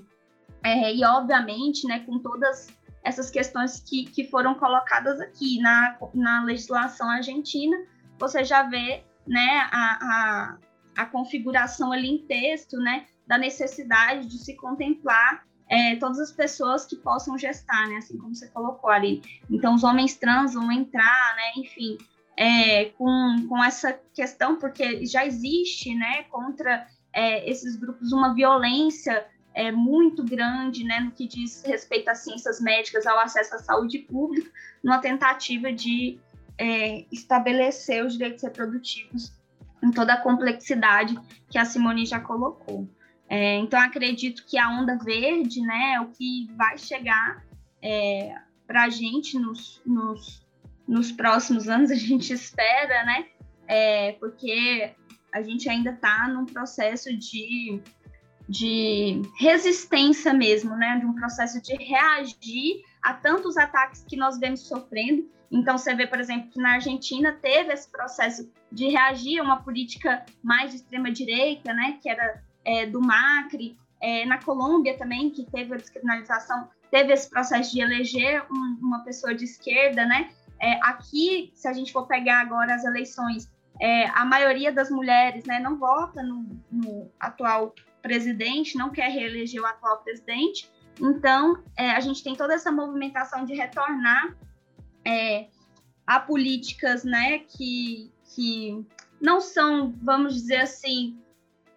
É, 0.63 0.93
e, 0.93 1.03
obviamente, 1.03 1.87
né, 1.87 1.99
com 2.01 2.19
todas 2.19 2.67
essas 3.03 3.29
questões 3.29 3.79
que, 3.79 4.05
que 4.05 4.25
foram 4.25 4.55
colocadas 4.55 5.19
aqui 5.21 5.59
na, 5.61 5.97
na 6.13 6.43
legislação 6.43 7.09
argentina, 7.09 7.77
você 8.19 8.43
já 8.43 8.63
vê 8.63 9.03
né, 9.25 9.67
a, 9.71 9.99
a, 10.01 10.57
a 11.03 11.05
configuração 11.05 11.91
ali 11.91 12.07
em 12.07 12.25
texto, 12.25 12.77
né, 12.77 13.05
da 13.25 13.37
necessidade 13.37 14.27
de 14.27 14.37
se 14.37 14.55
contemplar 14.55 15.45
é, 15.69 15.95
todas 15.97 16.19
as 16.19 16.31
pessoas 16.31 16.85
que 16.85 16.95
possam 16.95 17.37
gestar, 17.37 17.87
né, 17.87 17.97
assim 17.97 18.17
como 18.17 18.33
você 18.33 18.47
colocou 18.49 18.89
ali. 18.89 19.21
Então, 19.49 19.75
os 19.75 19.83
homens 19.83 20.15
trans 20.15 20.53
vão 20.53 20.71
entrar, 20.71 21.35
né, 21.35 21.61
enfim, 21.61 21.97
é, 22.37 22.85
com, 22.85 23.47
com 23.49 23.63
essa 23.63 23.99
questão, 24.13 24.57
porque 24.57 25.05
já 25.05 25.25
existe, 25.25 25.95
né, 25.95 26.23
contra 26.23 26.87
é, 27.11 27.49
esses 27.49 27.75
grupos 27.75 28.11
uma 28.11 28.33
violência 28.35 29.25
é, 29.55 29.71
muito 29.71 30.23
grande, 30.23 30.83
né, 30.83 30.99
no 30.99 31.11
que 31.11 31.27
diz 31.27 31.63
respeito 31.65 32.09
às 32.09 32.19
ciências 32.19 32.61
médicas, 32.61 33.07
ao 33.07 33.17
acesso 33.19 33.55
à 33.55 33.57
saúde 33.57 33.99
pública, 33.99 34.51
numa 34.83 34.99
tentativa 34.99 35.73
de 35.73 36.19
é, 36.59 37.05
estabelecer 37.11 38.05
os 38.05 38.13
direitos 38.13 38.43
reprodutivos 38.43 39.33
em 39.83 39.89
toda 39.91 40.13
a 40.13 40.21
complexidade 40.21 41.19
que 41.49 41.57
a 41.57 41.65
Simone 41.65 42.05
já 42.05 42.19
colocou. 42.19 42.87
É, 43.27 43.55
então, 43.55 43.79
acredito 43.79 44.45
que 44.45 44.57
a 44.57 44.69
onda 44.69 44.95
verde, 44.97 45.59
né, 45.61 45.93
é 45.95 46.01
o 46.01 46.07
que 46.07 46.47
vai 46.55 46.77
chegar 46.77 47.43
é, 47.81 48.35
para 48.65 48.83
a 48.83 48.89
gente 48.89 49.39
nos, 49.39 49.81
nos, 49.85 50.46
nos, 50.87 51.11
próximos 51.11 51.67
anos, 51.67 51.91
a 51.91 51.95
gente 51.95 52.31
espera, 52.33 53.03
né, 53.03 53.25
é, 53.67 54.13
porque 54.13 54.93
a 55.33 55.41
gente 55.41 55.69
ainda 55.69 55.91
está 55.91 56.27
num 56.27 56.45
processo 56.45 57.15
de, 57.15 57.81
de 58.47 59.21
resistência 59.37 60.33
mesmo, 60.33 60.75
né, 60.75 60.97
de 60.99 61.05
um 61.05 61.13
processo 61.13 61.61
de 61.61 61.75
reagir 61.75 62.81
a 63.03 63.13
tantos 63.13 63.57
ataques 63.57 64.03
que 64.03 64.15
nós 64.15 64.39
vemos 64.39 64.61
sofrendo. 64.67 65.29
Então, 65.51 65.77
você 65.77 65.93
vê, 65.95 66.07
por 66.07 66.19
exemplo, 66.19 66.49
que 66.49 66.59
na 66.59 66.73
Argentina 66.73 67.31
teve 67.41 67.71
esse 67.71 67.89
processo 67.89 68.51
de 68.71 68.89
reagir 68.89 69.39
a 69.39 69.43
uma 69.43 69.61
política 69.61 70.25
mais 70.43 70.71
de 70.71 70.77
extrema-direita, 70.77 71.73
né, 71.73 71.99
que 72.01 72.09
era 72.09 72.41
é, 72.65 72.85
do 72.85 73.01
Macri, 73.01 73.77
é, 74.01 74.25
na 74.25 74.37
Colômbia 74.37 74.97
também, 74.97 75.29
que 75.29 75.45
teve 75.49 75.73
a 75.73 75.77
descriminalização, 75.77 76.69
teve 76.91 77.13
esse 77.13 77.29
processo 77.29 77.73
de 77.73 77.81
eleger 77.81 78.45
um, 78.51 78.77
uma 78.81 79.03
pessoa 79.03 79.33
de 79.33 79.43
esquerda, 79.43 80.05
né? 80.05 80.29
É, 80.59 80.73
aqui, 80.83 81.51
se 81.55 81.67
a 81.67 81.73
gente 81.73 81.91
for 81.91 82.07
pegar 82.07 82.41
agora 82.41 82.73
as 82.73 82.83
eleições, 82.83 83.51
é, 83.79 84.07
a 84.09 84.25
maioria 84.25 84.71
das 84.71 84.89
mulheres 84.89 85.45
né, 85.45 85.59
não 85.59 85.77
vota 85.77 86.23
no, 86.23 86.47
no, 86.71 87.11
atual 87.19 87.75
presidente, 88.01 88.77
não 88.77 88.89
quer 88.89 89.09
reeleger 89.09 89.61
o 89.61 89.65
atual 89.65 89.97
presidente. 90.03 90.69
Então, 90.99 91.63
é, 91.75 91.91
a 91.91 91.99
gente 91.99 92.23
tem 92.23 92.35
toda 92.35 92.53
essa 92.53 92.71
movimentação 92.71 93.45
de 93.45 93.53
retornar 93.53 94.35
é, 95.05 95.47
a 96.05 96.19
políticas 96.19 97.03
né, 97.03 97.39
que, 97.39 98.11
que 98.33 98.83
não 99.21 99.39
são, 99.39 99.93
vamos 100.01 100.33
dizer 100.33 100.61
assim, 100.61 101.19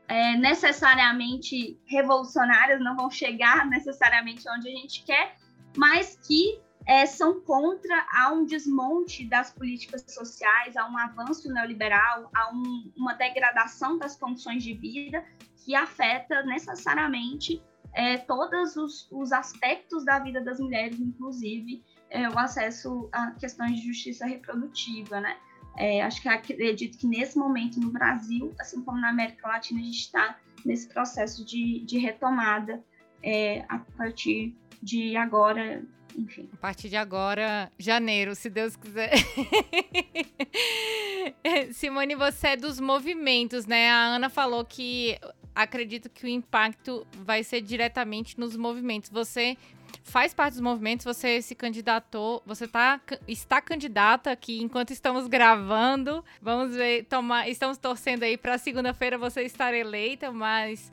é, 0.09 0.37
necessariamente 0.37 1.79
revolucionárias, 1.87 2.81
não 2.81 2.97
vão 2.97 3.11
chegar 3.11 3.67
necessariamente 3.71 4.49
onde 4.49 4.69
a 4.69 4.73
gente 4.73 5.05
quer, 5.05 5.37
mas 5.77 6.19
que 6.27 6.61
é, 6.87 7.07
são 7.07 7.41
contra 7.41 8.07
a 8.13 8.33
um 8.33 8.45
desmonte 8.45 9.25
das 9.25 9.53
políticas 9.53 10.05
sociais, 10.09 10.77
a 10.77 10.89
um 10.89 10.97
avanço 10.97 11.53
neoliberal, 11.53 12.31
a 12.35 12.53
um, 12.53 12.93
uma 12.97 13.15
degradação 13.15 13.99
das 13.99 14.17
condições 14.17 14.63
de 14.63 14.75
vida 14.75 15.25
que 15.65 15.75
afeta 15.75 16.43
necessariamente 16.43 17.63
é, 17.93 18.19
todos 18.19 18.77
os, 18.77 19.09
os, 19.11 19.33
aspectos 19.33 20.05
da 20.05 20.19
vida 20.19 20.41
das 20.41 20.61
mulheres, 20.61 20.99
inclusive 20.99 21.83
é, 22.09 22.29
o 22.29 22.39
acesso 22.39 23.09
a 23.13 23.33
questões 23.33 23.81
de 23.81 23.87
justiça 23.87 24.27
reprodutiva, 24.27 25.21
né? 25.21 25.37
É, 25.77 26.03
acho 26.03 26.21
que 26.21 26.29
acredito 26.29 26.99
que 26.99 27.07
nesse 27.07 27.39
momento 27.39 27.81
no 27.81 27.91
Brasil, 27.91 28.53
assim 28.59 28.83
como 28.83 29.01
na 29.01 29.11
América 29.11 29.49
Latina, 29.49 29.81
a 29.81 29.85
gente 29.85 30.01
está 30.01 30.39
nesse 30.65 30.89
processo 30.89 31.45
de, 31.45 31.81
de 31.85 31.99
retomada 31.99 32.83
é, 33.23 33.65
a 33.69 33.79
partir 33.79 34.57
de 34.83 35.17
agora, 35.17 35.85
enfim. 36.17 36.49
A 36.53 36.57
partir 36.57 36.89
de 36.89 36.97
agora, 36.97 37.71
janeiro, 37.79 38.35
se 38.35 38.51
Deus 38.51 38.77
quiser. 38.77 39.13
Simone, 41.73 42.15
você 42.15 42.49
é 42.49 42.57
dos 42.57 42.81
movimentos, 42.81 43.67
né? 43.67 43.91
A 43.91 44.07
Ana 44.07 44.29
falou 44.29 44.65
que 44.65 45.19
acredito 45.55 46.09
que 46.09 46.25
o 46.25 46.29
impacto 46.29 47.07
vai 47.13 47.43
ser 47.43 47.61
diretamente 47.61 48.39
nos 48.39 48.57
movimentos. 48.57 49.11
Você 49.11 49.57
faz 50.03 50.33
parte 50.33 50.55
dos 50.55 50.61
movimentos, 50.61 51.05
você 51.05 51.43
se 51.43 51.55
candidatou, 51.55 52.43
você 52.47 52.67
tá, 52.67 53.01
está 53.27 53.61
candidata 53.61 54.31
aqui 54.31 54.61
enquanto 54.61 54.93
estamos 54.93 55.27
gravando. 55.27 56.25
Vamos 56.41 56.75
ver, 56.75 57.05
tomar, 57.05 57.49
estamos 57.49 57.79
torcendo 57.79 58.23
aí 58.23 58.37
para 58.37 58.59
segunda-feira 58.59 59.19
você 59.19 59.43
estar 59.43 59.75
eleita, 59.75 60.33
mas 60.33 60.91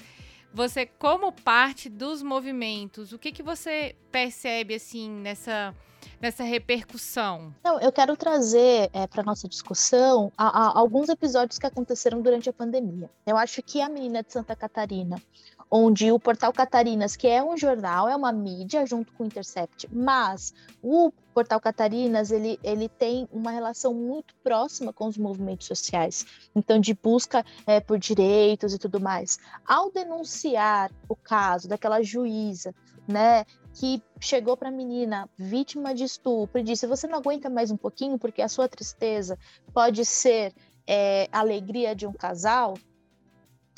você 0.58 0.88
como 0.88 1.32
parte 1.32 1.88
dos 1.88 2.24
movimentos, 2.24 3.14
o 3.14 3.20
que 3.20 3.32
que 3.32 3.44
você 3.44 3.96
percebe 4.12 4.74
assim 4.74 5.08
nessa 5.08 5.74
nessa 6.20 6.44
repercussão? 6.44 7.54
Não, 7.64 7.80
eu 7.80 7.92
quero 7.92 8.18
trazer 8.18 8.90
é, 8.92 9.06
para 9.06 9.22
nossa 9.22 9.48
discussão 9.48 10.32
a, 10.36 10.48
a, 10.48 10.80
alguns 10.80 11.10
episódios 11.10 11.60
que 11.60 11.68
aconteceram 11.68 12.24
durante 12.24 12.50
a 12.50 12.54
pandemia. 12.54 13.08
Eu 13.24 13.38
acho 13.38 13.62
que 13.62 13.82
a 13.82 13.88
menina 13.88 14.24
de 14.24 14.34
Santa 14.34 14.56
Catarina, 14.56 15.22
onde 15.70 16.12
o 16.12 16.20
Portal 16.20 16.54
Catarinas, 16.54 17.16
que 17.16 17.28
é 17.28 17.44
um 17.44 17.58
jornal, 17.58 18.08
é 18.08 18.16
uma 18.16 18.32
mídia 18.32 18.86
junto 18.86 19.12
com 19.14 19.24
o 19.24 19.28
Intercept, 19.28 19.88
mas 19.92 20.54
o 20.82 21.12
Portal 21.34 21.60
Catarinas 21.60 22.32
ele, 22.32 22.60
ele 22.64 22.90
tem 22.90 23.28
uma 23.32 23.52
relação 23.52 23.94
muito 23.94 24.34
próxima 24.44 24.94
com 24.94 25.08
os 25.08 25.18
movimentos 25.18 25.68
sociais, 25.68 26.26
então 26.56 26.80
de 26.80 26.94
busca 26.94 27.46
é, 27.66 27.80
por 27.80 28.00
direitos 28.00 28.74
e 28.74 28.80
tudo 28.80 29.00
mais. 29.00 29.38
Ao 29.66 29.92
denunciar 29.92 30.92
o 31.08 31.16
caso 31.16 31.68
daquela 31.68 32.02
juíza, 32.02 32.74
né, 33.08 33.46
que 33.74 34.02
chegou 34.20 34.58
para 34.58 34.70
a 34.70 34.72
menina 34.72 35.30
vítima 35.38 35.94
de 35.94 36.04
estupro 36.04 36.60
e 36.60 36.64
disse: 36.64 36.88
você 36.88 37.08
não 37.08 37.20
aguenta 37.20 37.50
mais 37.50 37.72
um 37.72 37.78
pouquinho 37.78 38.18
porque 38.18 38.42
a 38.42 38.50
sua 38.50 38.68
tristeza 38.68 39.38
pode 39.74 40.04
ser 40.04 40.54
é, 40.86 41.28
alegria 41.32 41.96
de 41.96 42.08
um 42.08 42.14
casal, 42.14 42.74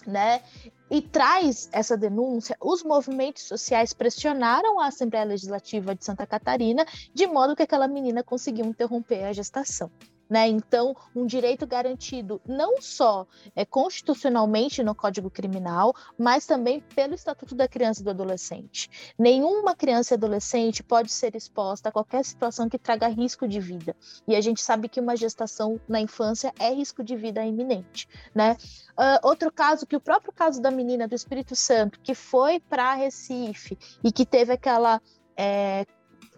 né? 0.05 0.41
e 0.89 1.01
traz 1.01 1.69
essa 1.71 1.95
denúncia, 1.95 2.57
os 2.59 2.83
movimentos 2.83 3.43
sociais 3.43 3.93
pressionaram 3.93 4.79
a 4.79 4.87
Assembleia 4.87 5.25
Legislativa 5.25 5.93
de 5.93 6.03
Santa 6.03 6.25
Catarina 6.25 6.85
de 7.13 7.27
modo 7.27 7.55
que 7.55 7.63
aquela 7.63 7.87
menina 7.87 8.23
conseguiu 8.23 8.65
interromper 8.65 9.25
a 9.25 9.33
gestação. 9.33 9.91
Né? 10.29 10.47
Então, 10.47 10.95
um 11.15 11.25
direito 11.25 11.65
garantido 11.65 12.39
não 12.45 12.81
só 12.81 13.25
é, 13.55 13.65
constitucionalmente 13.65 14.83
no 14.83 14.93
Código 14.93 15.29
Criminal, 15.29 15.93
mas 16.17 16.45
também 16.45 16.81
pelo 16.93 17.15
Estatuto 17.15 17.55
da 17.55 17.67
Criança 17.67 18.01
e 18.01 18.03
do 18.03 18.11
Adolescente. 18.11 19.13
Nenhuma 19.17 19.75
criança 19.75 20.13
e 20.13 20.15
adolescente 20.15 20.83
pode 20.83 21.11
ser 21.11 21.35
exposta 21.35 21.89
a 21.89 21.91
qualquer 21.91 22.23
situação 22.23 22.69
que 22.69 22.77
traga 22.77 23.07
risco 23.07 23.47
de 23.47 23.59
vida. 23.59 23.95
E 24.27 24.35
a 24.35 24.41
gente 24.41 24.61
sabe 24.61 24.87
que 24.87 24.99
uma 24.99 25.15
gestação 25.15 25.79
na 25.87 25.99
infância 25.99 26.53
é 26.59 26.71
risco 26.73 27.03
de 27.03 27.15
vida 27.15 27.43
iminente. 27.43 28.07
Né? 28.35 28.55
Uh, 28.91 29.27
outro 29.27 29.51
caso, 29.51 29.87
que 29.87 29.95
o 29.95 30.01
próprio 30.01 30.31
caso 30.31 30.61
da 30.61 30.69
menina 30.69 31.07
do 31.07 31.15
Espírito 31.15 31.55
Santo, 31.55 31.99
que 32.01 32.13
foi 32.13 32.59
para 32.59 32.93
Recife 32.93 33.77
e 34.03 34.11
que 34.11 34.25
teve 34.25 34.53
aquela 34.53 35.01
é, 35.35 35.85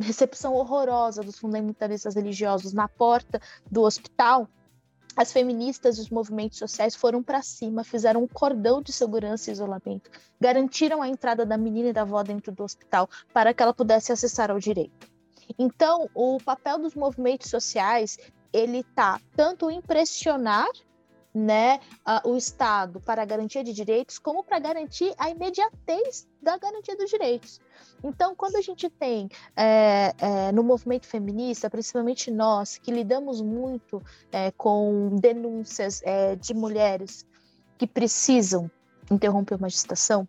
recepção 0.02 0.54
horrorosa 0.54 1.22
dos 1.22 1.38
fundamentalistas 1.38 2.16
religiosos 2.16 2.74
na 2.74 2.88
porta 2.88 3.40
do 3.70 3.82
hospital, 3.82 4.48
as 5.16 5.32
feministas 5.32 5.98
e 5.98 6.02
os 6.02 6.10
movimentos 6.10 6.58
sociais 6.58 6.96
foram 6.96 7.22
para 7.22 7.42
cima, 7.42 7.84
fizeram 7.84 8.24
um 8.24 8.28
cordão 8.28 8.82
de 8.82 8.94
segurança 8.94 9.50
e 9.50 9.54
isolamento, 9.54 10.10
garantiram 10.40 11.02
a 11.02 11.08
entrada 11.08 11.46
da 11.46 11.58
menina 11.58 11.90
e 11.90 11.94
da 11.94 12.02
avó 12.02 12.24
dentro 12.24 12.52
do 12.52 12.64
hospital 12.64 13.10
para 13.34 13.54
que 13.54 13.62
ela 13.62 13.74
pudesse 13.74 14.12
acessar 14.12 14.50
ao 14.50 14.60
direito. 14.60 15.12
Então, 15.60 16.10
o 16.14 16.38
papel 16.44 16.80
dos 16.80 16.96
movimentos 16.96 17.50
sociais 17.50 18.18
ele 18.54 18.80
está 18.80 19.20
tanto 19.36 19.70
em 19.70 19.82
pressionar 19.82 20.68
né, 21.34 21.80
uh, 22.06 22.30
o 22.30 22.38
Estado 22.38 23.00
para 23.00 23.22
a 23.22 23.26
garantia 23.26 23.64
de 23.64 23.74
direitos, 23.74 24.20
como 24.20 24.44
para 24.44 24.60
garantir 24.60 25.14
a 25.18 25.30
imediatez 25.30 26.28
da 26.42 26.58
garantia 26.58 26.96
dos 26.96 27.10
direitos. 27.10 27.60
Então, 28.04 28.36
quando 28.36 28.56
a 28.56 28.62
gente 28.62 28.90
tem 28.90 29.30
é, 29.56 30.14
é, 30.18 30.52
no 30.52 30.64
movimento 30.64 31.08
feminista, 31.08 31.70
principalmente 31.70 32.32
nós, 32.32 32.78
que 32.78 32.92
lidamos 32.92 33.42
muito 33.42 34.02
é, 34.32 34.52
com 34.52 35.18
denúncias 35.22 36.02
é, 36.04 36.36
de 36.36 36.54
mulheres 36.54 37.26
que 37.78 37.88
precisam 37.88 38.70
interromper 39.10 39.56
uma 39.56 39.70
gestação, 39.70 40.28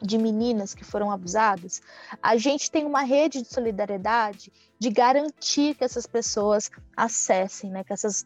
de 0.00 0.16
meninas 0.16 0.74
que 0.74 0.84
foram 0.84 1.10
abusadas, 1.10 1.80
a 2.22 2.36
gente 2.36 2.70
tem 2.70 2.84
uma 2.84 3.02
rede 3.02 3.42
de 3.42 3.48
solidariedade 3.48 4.52
de 4.78 4.90
garantir 4.90 5.74
que 5.74 5.84
essas 5.84 6.06
pessoas 6.06 6.70
acessem, 6.96 7.70
né, 7.70 7.82
que 7.82 7.92
essas 7.92 8.24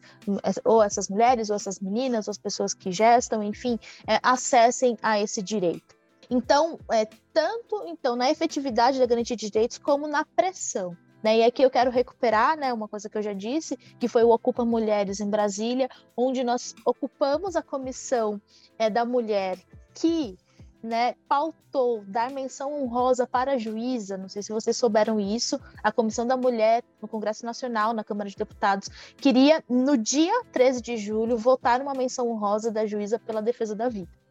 ou 0.63 0.83
essas 0.83 1.09
mulheres 1.09 1.49
ou 1.49 1.55
essas 1.55 1.79
meninas 1.79 2.27
ou 2.27 2.31
as 2.31 2.37
pessoas 2.37 2.73
que 2.73 2.91
gestam, 2.91 3.41
enfim, 3.41 3.79
é, 4.07 4.19
acessem 4.21 4.97
a 5.01 5.19
esse 5.19 5.41
direito. 5.41 5.95
Então, 6.29 6.79
é, 6.91 7.05
tanto 7.33 7.83
então 7.87 8.15
na 8.15 8.29
efetividade 8.29 8.99
da 8.99 9.05
garantia 9.05 9.35
de 9.35 9.49
direitos 9.49 9.77
como 9.77 10.07
na 10.07 10.23
pressão. 10.23 10.95
Né? 11.23 11.37
E 11.37 11.43
aqui 11.43 11.63
eu 11.63 11.71
quero 11.71 11.89
recuperar 11.89 12.57
né, 12.57 12.73
uma 12.73 12.87
coisa 12.87 13.09
que 13.09 13.17
eu 13.17 13.21
já 13.21 13.33
disse, 13.33 13.77
que 13.99 14.07
foi 14.07 14.23
o 14.23 14.29
Ocupa 14.29 14.65
Mulheres 14.65 15.21
em 15.21 15.29
Brasília, 15.29 15.89
onde 16.17 16.43
nós 16.43 16.75
ocupamos 16.85 17.55
a 17.55 17.61
comissão 17.61 18.41
é, 18.77 18.89
da 18.89 19.05
mulher 19.05 19.57
que 19.93 20.37
né, 20.83 21.15
pautou 21.29 22.03
dar 22.05 22.29
menção 22.29 22.83
honrosa 22.83 23.25
para 23.25 23.53
a 23.53 23.57
juíza, 23.57 24.17
não 24.17 24.27
sei 24.27 24.43
se 24.43 24.51
vocês 24.51 24.75
souberam 24.75 25.19
isso, 25.19 25.59
a 25.81 25.91
Comissão 25.91 26.27
da 26.27 26.35
Mulher 26.35 26.83
no 27.01 27.07
Congresso 27.07 27.45
Nacional, 27.45 27.93
na 27.93 28.03
Câmara 28.03 28.29
de 28.29 28.35
Deputados, 28.35 28.89
queria, 29.17 29.63
no 29.69 29.97
dia 29.97 30.43
13 30.51 30.81
de 30.81 30.97
julho, 30.97 31.37
votar 31.37 31.81
uma 31.81 31.93
menção 31.93 32.29
honrosa 32.29 32.69
da 32.69 32.85
juíza 32.85 33.17
pela 33.17 33.41
defesa 33.41 33.73
da 33.73 33.87
vida 33.87 34.22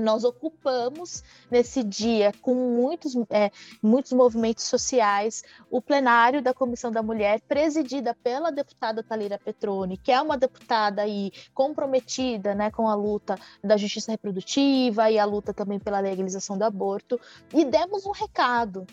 nós 0.00 0.24
ocupamos 0.24 1.22
nesse 1.50 1.84
dia, 1.84 2.32
com 2.40 2.54
muitos, 2.54 3.14
é, 3.30 3.50
muitos 3.82 4.12
movimentos 4.12 4.64
sociais, 4.64 5.42
o 5.70 5.80
plenário 5.80 6.42
da 6.42 6.54
Comissão 6.54 6.90
da 6.90 7.02
Mulher, 7.02 7.40
presidida 7.42 8.16
pela 8.22 8.50
deputada 8.50 9.02
Talira 9.02 9.38
Petroni, 9.38 9.96
que 9.96 10.10
é 10.10 10.20
uma 10.20 10.36
deputada 10.36 11.02
aí 11.02 11.30
comprometida 11.54 12.54
né, 12.54 12.70
com 12.70 12.88
a 12.88 12.94
luta 12.94 13.38
da 13.62 13.76
justiça 13.76 14.10
reprodutiva 14.10 15.10
e 15.10 15.18
a 15.18 15.24
luta 15.24 15.52
também 15.54 15.78
pela 15.78 16.00
legalização 16.00 16.56
do 16.56 16.64
aborto, 16.64 17.20
e 17.52 17.64
demos 17.64 18.06
um 18.06 18.12
recado 18.12 18.86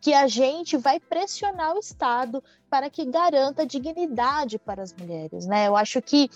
que 0.00 0.12
a 0.12 0.26
gente 0.26 0.76
vai 0.76 0.98
pressionar 0.98 1.74
o 1.74 1.78
Estado 1.78 2.42
para 2.68 2.90
que 2.90 3.04
garanta 3.04 3.66
dignidade 3.66 4.58
para 4.58 4.82
as 4.82 4.92
mulheres, 4.92 5.46
né? 5.46 5.68
Eu 5.68 5.76
acho 5.76 6.02
que 6.02 6.30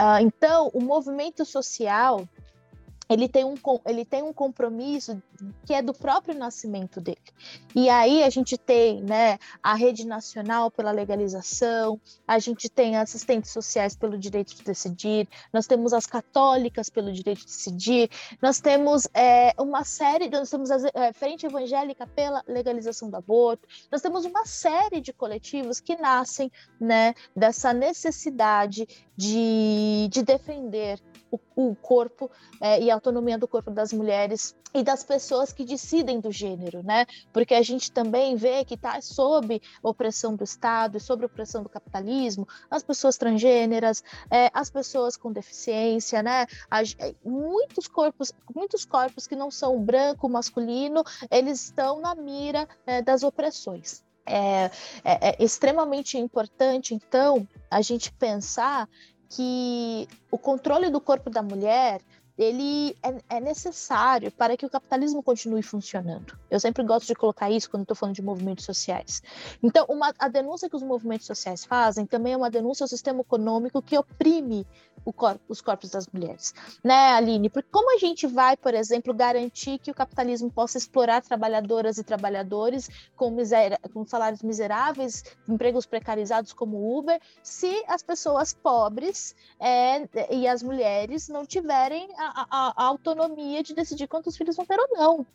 uh, 0.00 0.20
então 0.20 0.70
o 0.72 0.80
movimento 0.80 1.44
social 1.44 2.28
ele 3.08 3.28
tem, 3.28 3.44
um, 3.44 3.54
ele 3.86 4.04
tem 4.04 4.22
um 4.22 4.32
compromisso 4.32 5.22
que 5.66 5.74
é 5.74 5.82
do 5.82 5.92
próprio 5.92 6.36
nascimento 6.36 7.00
dele. 7.00 7.18
E 7.74 7.88
aí 7.88 8.22
a 8.22 8.30
gente 8.30 8.56
tem 8.56 9.02
né, 9.02 9.38
a 9.62 9.74
rede 9.74 10.06
nacional 10.06 10.70
pela 10.70 10.90
legalização, 10.90 12.00
a 12.26 12.38
gente 12.38 12.68
tem 12.68 12.96
assistentes 12.96 13.50
sociais 13.50 13.94
pelo 13.94 14.18
direito 14.18 14.54
de 14.54 14.62
decidir, 14.62 15.28
nós 15.52 15.66
temos 15.66 15.92
as 15.92 16.06
católicas 16.06 16.88
pelo 16.88 17.12
direito 17.12 17.40
de 17.40 17.46
decidir, 17.46 18.10
nós 18.40 18.60
temos 18.60 19.06
é, 19.12 19.54
uma 19.58 19.84
série, 19.84 20.28
nós 20.28 20.50
temos 20.50 20.70
a 20.70 20.76
é, 20.94 21.12
Frente 21.12 21.46
Evangélica 21.46 22.06
pela 22.06 22.42
legalização 22.46 23.10
do 23.10 23.16
aborto, 23.16 23.68
nós 23.90 24.00
temos 24.00 24.24
uma 24.24 24.46
série 24.46 25.00
de 25.00 25.12
coletivos 25.12 25.80
que 25.80 25.96
nascem 25.96 26.50
né, 26.80 27.14
dessa 27.36 27.72
necessidade 27.72 28.86
de, 29.16 30.08
de 30.10 30.22
defender 30.22 31.00
o, 31.56 31.70
o 31.70 31.74
corpo 31.76 32.30
é, 32.60 32.80
e 32.80 32.90
a 32.90 32.94
autonomia 32.94 33.38
do 33.38 33.48
corpo 33.48 33.70
das 33.70 33.92
mulheres 33.92 34.54
e 34.74 34.82
das 34.82 35.04
pessoas 35.04 35.52
que 35.52 35.64
decidem 35.64 36.18
do 36.18 36.32
gênero, 36.32 36.82
né? 36.82 37.06
Porque 37.32 37.54
a 37.54 37.62
gente 37.62 37.92
também 37.92 38.34
vê 38.34 38.64
que 38.64 38.74
está 38.74 39.00
sob 39.00 39.62
opressão 39.82 40.34
do 40.34 40.42
Estado 40.42 40.98
sob 40.98 41.24
opressão 41.24 41.62
do 41.62 41.68
capitalismo, 41.68 42.46
as 42.70 42.82
pessoas 42.82 43.16
transgêneras, 43.16 44.02
é, 44.30 44.50
as 44.52 44.70
pessoas 44.70 45.16
com 45.16 45.32
deficiência, 45.32 46.22
né? 46.22 46.46
É, 46.98 47.14
muitos 47.24 47.86
corpos, 47.86 48.32
muitos 48.54 48.84
corpos 48.84 49.26
que 49.26 49.36
não 49.36 49.50
são 49.50 49.80
branco, 49.80 50.28
masculino, 50.28 51.04
eles 51.30 51.64
estão 51.64 52.00
na 52.00 52.14
mira 52.14 52.68
é, 52.86 53.02
das 53.02 53.22
opressões. 53.22 54.02
É, 54.26 54.70
é, 55.04 55.28
é, 55.28 55.36
extremamente 55.38 56.16
importante, 56.16 56.94
então, 56.94 57.46
a 57.70 57.82
gente 57.82 58.10
pensar 58.12 58.88
que 59.34 60.08
o 60.30 60.38
controle 60.38 60.90
do 60.90 61.00
corpo 61.00 61.28
da 61.28 61.42
mulher 61.42 62.00
ele 62.36 62.96
é, 63.02 63.36
é, 63.36 63.40
necessário 63.40 64.30
para 64.32 64.56
que 64.56 64.66
o 64.66 64.70
capitalismo 64.70 65.22
continue 65.22 65.62
funcionando. 65.62 66.36
Eu 66.50 66.58
sempre 66.58 66.82
gosto 66.84 67.06
de 67.06 67.14
colocar 67.14 67.50
isso 67.50 67.70
quando 67.70 67.82
estou 67.82 67.96
falando 67.96 68.16
de 68.16 68.22
movimentos 68.22 68.64
sociais. 68.64 69.22
Então, 69.62 69.86
uma, 69.88 70.12
a 70.18 70.28
denúncia 70.28 70.68
que 70.68 70.76
os 70.76 70.82
movimentos 70.82 71.26
sociais 71.26 71.64
fazem 71.64 72.06
também 72.06 72.32
é 72.32 72.36
uma 72.36 72.50
denúncia 72.50 72.84
ao 72.84 72.88
sistema 72.88 73.20
econômico 73.20 73.80
que 73.80 73.96
oprime 73.96 74.66
corpo, 75.12 75.40
os 75.48 75.60
corpos 75.60 75.90
das 75.90 76.06
mulheres, 76.08 76.54
né, 76.82 77.12
Aline? 77.14 77.50
Porque 77.50 77.68
como 77.70 77.94
a 77.94 77.98
gente 77.98 78.26
vai, 78.26 78.56
por 78.56 78.74
exemplo, 78.74 79.12
garantir 79.12 79.78
que 79.78 79.90
o 79.90 79.94
capitalismo 79.94 80.50
possa 80.50 80.78
explorar 80.78 81.22
trabalhadoras 81.22 81.98
e 81.98 82.04
trabalhadores 82.04 82.88
com, 83.16 83.30
miséria, 83.30 83.78
com 83.92 84.06
salários 84.06 84.42
miseráveis, 84.42 85.24
empregos 85.48 85.86
precarizados 85.86 86.52
como 86.52 86.98
Uber, 86.98 87.20
se 87.42 87.84
as 87.86 88.02
pessoas 88.02 88.52
pobres 88.52 89.34
é, 89.60 90.08
e 90.34 90.46
as 90.46 90.62
mulheres 90.62 91.28
não 91.28 91.44
tiverem 91.44 92.08
a, 92.26 92.72
a 92.76 92.84
autonomia 92.86 93.62
de 93.62 93.74
decidir 93.74 94.08
quantos 94.08 94.36
filhos 94.36 94.56
vão 94.56 94.66
ter 94.66 94.78
ou 94.78 94.88
não? 94.96 95.26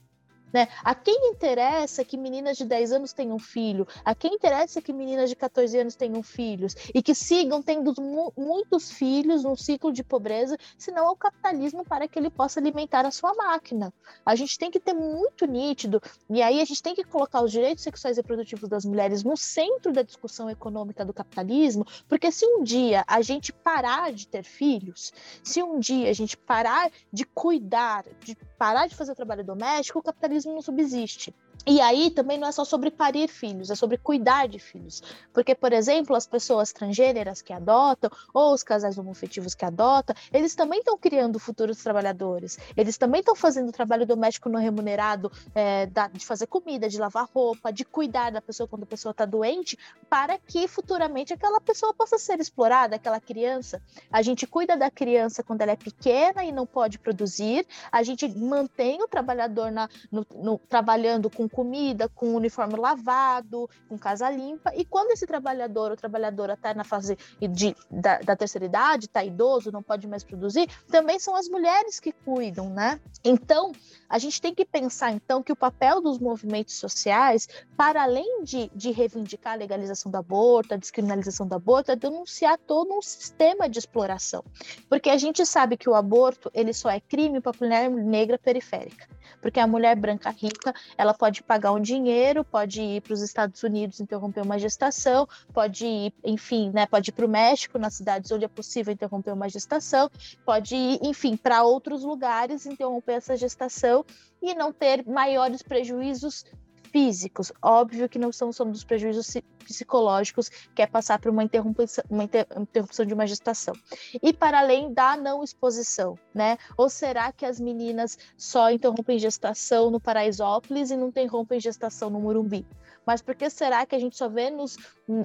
Né? 0.51 0.67
A 0.83 0.95
quem 0.95 1.31
interessa 1.31 2.03
que 2.03 2.17
meninas 2.17 2.57
de 2.57 2.65
10 2.65 2.91
anos 2.93 3.13
tenham 3.13 3.37
filho? 3.37 3.87
A 4.03 4.15
quem 4.15 4.33
interessa 4.33 4.81
que 4.81 4.91
meninas 4.91 5.29
de 5.29 5.35
14 5.35 5.77
anos 5.77 5.95
tenham 5.95 6.23
filhos? 6.23 6.75
E 6.93 7.01
que 7.01 7.13
sigam 7.13 7.61
tendo 7.61 7.93
mu 8.01 8.33
muitos 8.35 8.91
filhos 8.91 9.43
num 9.43 9.55
ciclo 9.55 9.91
de 9.91 10.03
pobreza, 10.03 10.57
senão 10.77 11.07
é 11.07 11.09
o 11.09 11.15
capitalismo 11.15 11.83
para 11.83 12.07
que 12.07 12.17
ele 12.17 12.29
possa 12.29 12.59
alimentar 12.59 13.05
a 13.05 13.11
sua 13.11 13.33
máquina. 13.33 13.93
A 14.25 14.35
gente 14.35 14.57
tem 14.57 14.71
que 14.71 14.79
ter 14.79 14.93
muito 14.93 15.45
nítido, 15.45 16.01
e 16.29 16.41
aí 16.41 16.61
a 16.61 16.65
gente 16.65 16.81
tem 16.81 16.95
que 16.95 17.03
colocar 17.03 17.41
os 17.41 17.51
direitos 17.51 17.83
sexuais 17.83 18.17
e 18.17 18.21
reprodutivos 18.21 18.69
das 18.69 18.85
mulheres 18.85 19.23
no 19.23 19.37
centro 19.37 19.91
da 19.91 20.01
discussão 20.01 20.49
econômica 20.49 21.05
do 21.05 21.13
capitalismo, 21.13 21.85
porque 22.07 22.31
se 22.31 22.45
um 22.45 22.63
dia 22.63 23.03
a 23.07 23.21
gente 23.21 23.51
parar 23.51 24.11
de 24.11 24.27
ter 24.27 24.43
filhos, 24.43 25.11
se 25.43 25.61
um 25.61 25.79
dia 25.79 26.09
a 26.09 26.13
gente 26.13 26.37
parar 26.37 26.91
de 27.11 27.25
cuidar, 27.25 28.05
de 28.23 28.35
parar 28.57 28.87
de 28.87 28.95
fazer 28.95 29.11
o 29.11 29.15
trabalho 29.15 29.43
doméstico, 29.43 29.99
o 29.99 30.03
capitalismo 30.39 30.53
não 30.53 30.61
subsiste. 30.61 31.33
E 31.65 31.81
aí 31.81 32.09
também 32.09 32.37
não 32.37 32.47
é 32.47 32.51
só 32.51 32.63
sobre 32.63 32.89
parir 32.89 33.27
filhos, 33.27 33.69
é 33.69 33.75
sobre 33.75 33.97
cuidar 33.97 34.47
de 34.47 34.59
filhos. 34.59 35.03
Porque, 35.33 35.53
por 35.53 35.73
exemplo, 35.73 36.15
as 36.15 36.25
pessoas 36.25 36.71
transgêneras 36.71 37.41
que 37.41 37.53
adotam, 37.53 38.09
ou 38.33 38.53
os 38.53 38.63
casais 38.63 38.97
homofetivos 38.97 39.53
que 39.53 39.65
adotam, 39.65 40.15
eles 40.31 40.55
também 40.55 40.79
estão 40.79 40.97
criando 40.97 41.37
futuros 41.37 41.83
trabalhadores. 41.83 42.57
Eles 42.75 42.97
também 42.97 43.19
estão 43.19 43.35
fazendo 43.35 43.71
trabalho 43.71 44.05
doméstico 44.05 44.49
não 44.49 44.59
remunerado, 44.59 45.31
é, 45.53 45.87
de 46.13 46.25
fazer 46.25 46.47
comida, 46.47 46.87
de 46.87 46.97
lavar 46.97 47.27
roupa, 47.33 47.71
de 47.71 47.83
cuidar 47.83 48.31
da 48.31 48.41
pessoa 48.41 48.67
quando 48.67 48.83
a 48.83 48.87
pessoa 48.87 49.11
está 49.11 49.25
doente, 49.25 49.77
para 50.09 50.37
que 50.37 50.67
futuramente 50.67 51.33
aquela 51.33 51.59
pessoa 51.59 51.93
possa 51.93 52.17
ser 52.17 52.39
explorada, 52.39 52.95
aquela 52.95 53.19
criança. 53.19 53.81
A 54.11 54.21
gente 54.21 54.47
cuida 54.47 54.77
da 54.77 54.89
criança 54.89 55.43
quando 55.43 55.61
ela 55.61 55.73
é 55.73 55.75
pequena 55.75 56.43
e 56.43 56.51
não 56.51 56.65
pode 56.65 56.97
produzir, 56.97 57.67
a 57.91 58.01
gente 58.01 58.27
mantém 58.27 59.01
o 59.03 59.07
trabalhador 59.07 59.71
na, 59.71 59.89
no, 60.11 60.25
no, 60.35 60.57
trabalhando 60.57 61.29
com 61.29 61.48
comida, 61.49 62.07
com 62.09 62.35
uniforme 62.35 62.75
lavado, 62.75 63.69
com 63.87 63.97
casa 63.97 64.29
limpa. 64.29 64.71
E 64.75 64.85
quando 64.85 65.11
esse 65.11 65.25
trabalhador 65.25 65.91
ou 65.91 65.97
trabalhadora 65.97 66.53
está 66.53 66.73
na 66.73 66.83
fase 66.83 67.17
de, 67.39 67.75
da, 67.89 68.19
da 68.19 68.35
terceira 68.35 68.65
idade, 68.65 69.05
está 69.05 69.23
idoso, 69.23 69.71
não 69.71 69.83
pode 69.83 70.07
mais 70.07 70.23
produzir, 70.23 70.69
também 70.89 71.19
são 71.19 71.35
as 71.35 71.47
mulheres 71.47 71.99
que 71.99 72.11
cuidam, 72.11 72.69
né? 72.69 72.99
Então, 73.23 73.71
a 74.09 74.17
gente 74.17 74.41
tem 74.41 74.55
que 74.55 74.65
pensar, 74.65 75.11
então, 75.11 75.43
que 75.43 75.51
o 75.51 75.55
papel 75.55 76.01
dos 76.01 76.17
movimentos 76.17 76.73
sociais, 76.75 77.47
para 77.77 78.01
além 78.01 78.43
de, 78.43 78.71
de 78.73 78.89
reivindicar 78.89 79.53
a 79.53 79.57
legalização 79.57 80.11
do 80.11 80.17
aborto, 80.17 80.73
a 80.73 80.77
descriminalização 80.77 81.47
do 81.47 81.53
aborto, 81.53 81.91
é 81.91 81.95
denunciar 81.95 82.57
todo 82.57 82.91
um 82.91 83.01
sistema 83.01 83.69
de 83.69 83.77
exploração. 83.77 84.43
Porque 84.89 85.11
a 85.11 85.17
gente 85.17 85.45
sabe 85.45 85.77
que 85.77 85.87
o 85.87 85.93
aborto, 85.93 86.49
ele 86.55 86.73
só 86.73 86.89
é 86.89 86.99
crime 86.99 87.39
para 87.39 87.51
a 87.51 87.55
mulher 87.61 87.89
negra 87.89 88.39
periférica. 88.39 89.07
Porque 89.41 89.59
a 89.59 89.67
mulher 89.67 89.95
branca 89.95 90.31
rica, 90.31 90.73
ela 90.97 91.13
pode 91.13 91.43
pagar 91.43 91.71
um 91.71 91.79
dinheiro, 91.79 92.43
pode 92.43 92.81
ir 92.81 93.01
para 93.01 93.13
os 93.13 93.21
Estados 93.21 93.61
Unidos 93.61 93.99
interromper 93.99 94.41
uma 94.41 94.57
gestação, 94.57 95.27
pode 95.53 95.85
ir, 95.85 96.13
enfim, 96.23 96.71
né, 96.73 96.87
pode 96.87 97.11
ir 97.11 97.13
para 97.13 97.25
o 97.25 97.29
México, 97.29 97.77
nas 97.77 97.93
cidades 97.93 98.31
onde 98.31 98.45
é 98.45 98.47
possível 98.47 98.91
interromper 98.91 99.31
uma 99.31 99.47
gestação, 99.47 100.09
pode 100.43 100.75
ir, 100.75 100.99
enfim, 101.03 101.37
para 101.37 101.63
outros 101.63 102.03
lugares 102.03 102.65
interromper 102.65 103.13
essa 103.13 103.37
gestação 103.37 103.98
e 104.41 104.53
não 104.55 104.71
ter 104.71 105.05
maiores 105.05 105.61
prejuízos 105.61 106.45
físicos. 106.91 107.51
Óbvio 107.61 108.09
que 108.09 108.19
não 108.19 108.31
são 108.31 108.51
só 108.51 108.63
dos 108.63 108.83
prejuízos 108.83 109.35
psicológicos, 109.63 110.49
que 110.73 110.81
é 110.81 110.87
passar 110.87 111.19
por 111.19 111.31
uma 111.31 111.43
interrupção, 111.43 112.03
uma 112.09 112.23
interrupção 112.23 113.05
de 113.05 113.13
uma 113.13 113.27
gestação. 113.27 113.73
E 114.21 114.33
para 114.33 114.59
além 114.59 114.93
da 114.93 115.15
não 115.15 115.43
exposição, 115.43 116.17
né? 116.33 116.57
Ou 116.75 116.89
será 116.89 117.31
que 117.31 117.45
as 117.45 117.59
meninas 117.59 118.17
só 118.37 118.71
interrompem 118.71 119.19
gestação 119.19 119.91
no 119.91 119.99
Paraisópolis 119.99 120.91
e 120.91 120.97
não 120.97 121.09
interrompem 121.09 121.59
gestação 121.59 122.09
no 122.09 122.19
Murumbi? 122.19 122.65
Mas 123.05 123.21
por 123.21 123.33
que 123.33 123.49
será 123.49 123.85
que 123.85 123.95
a 123.95 123.99
gente 123.99 124.17
só 124.17 124.29
vê 124.29 124.49
nos, 124.49 124.77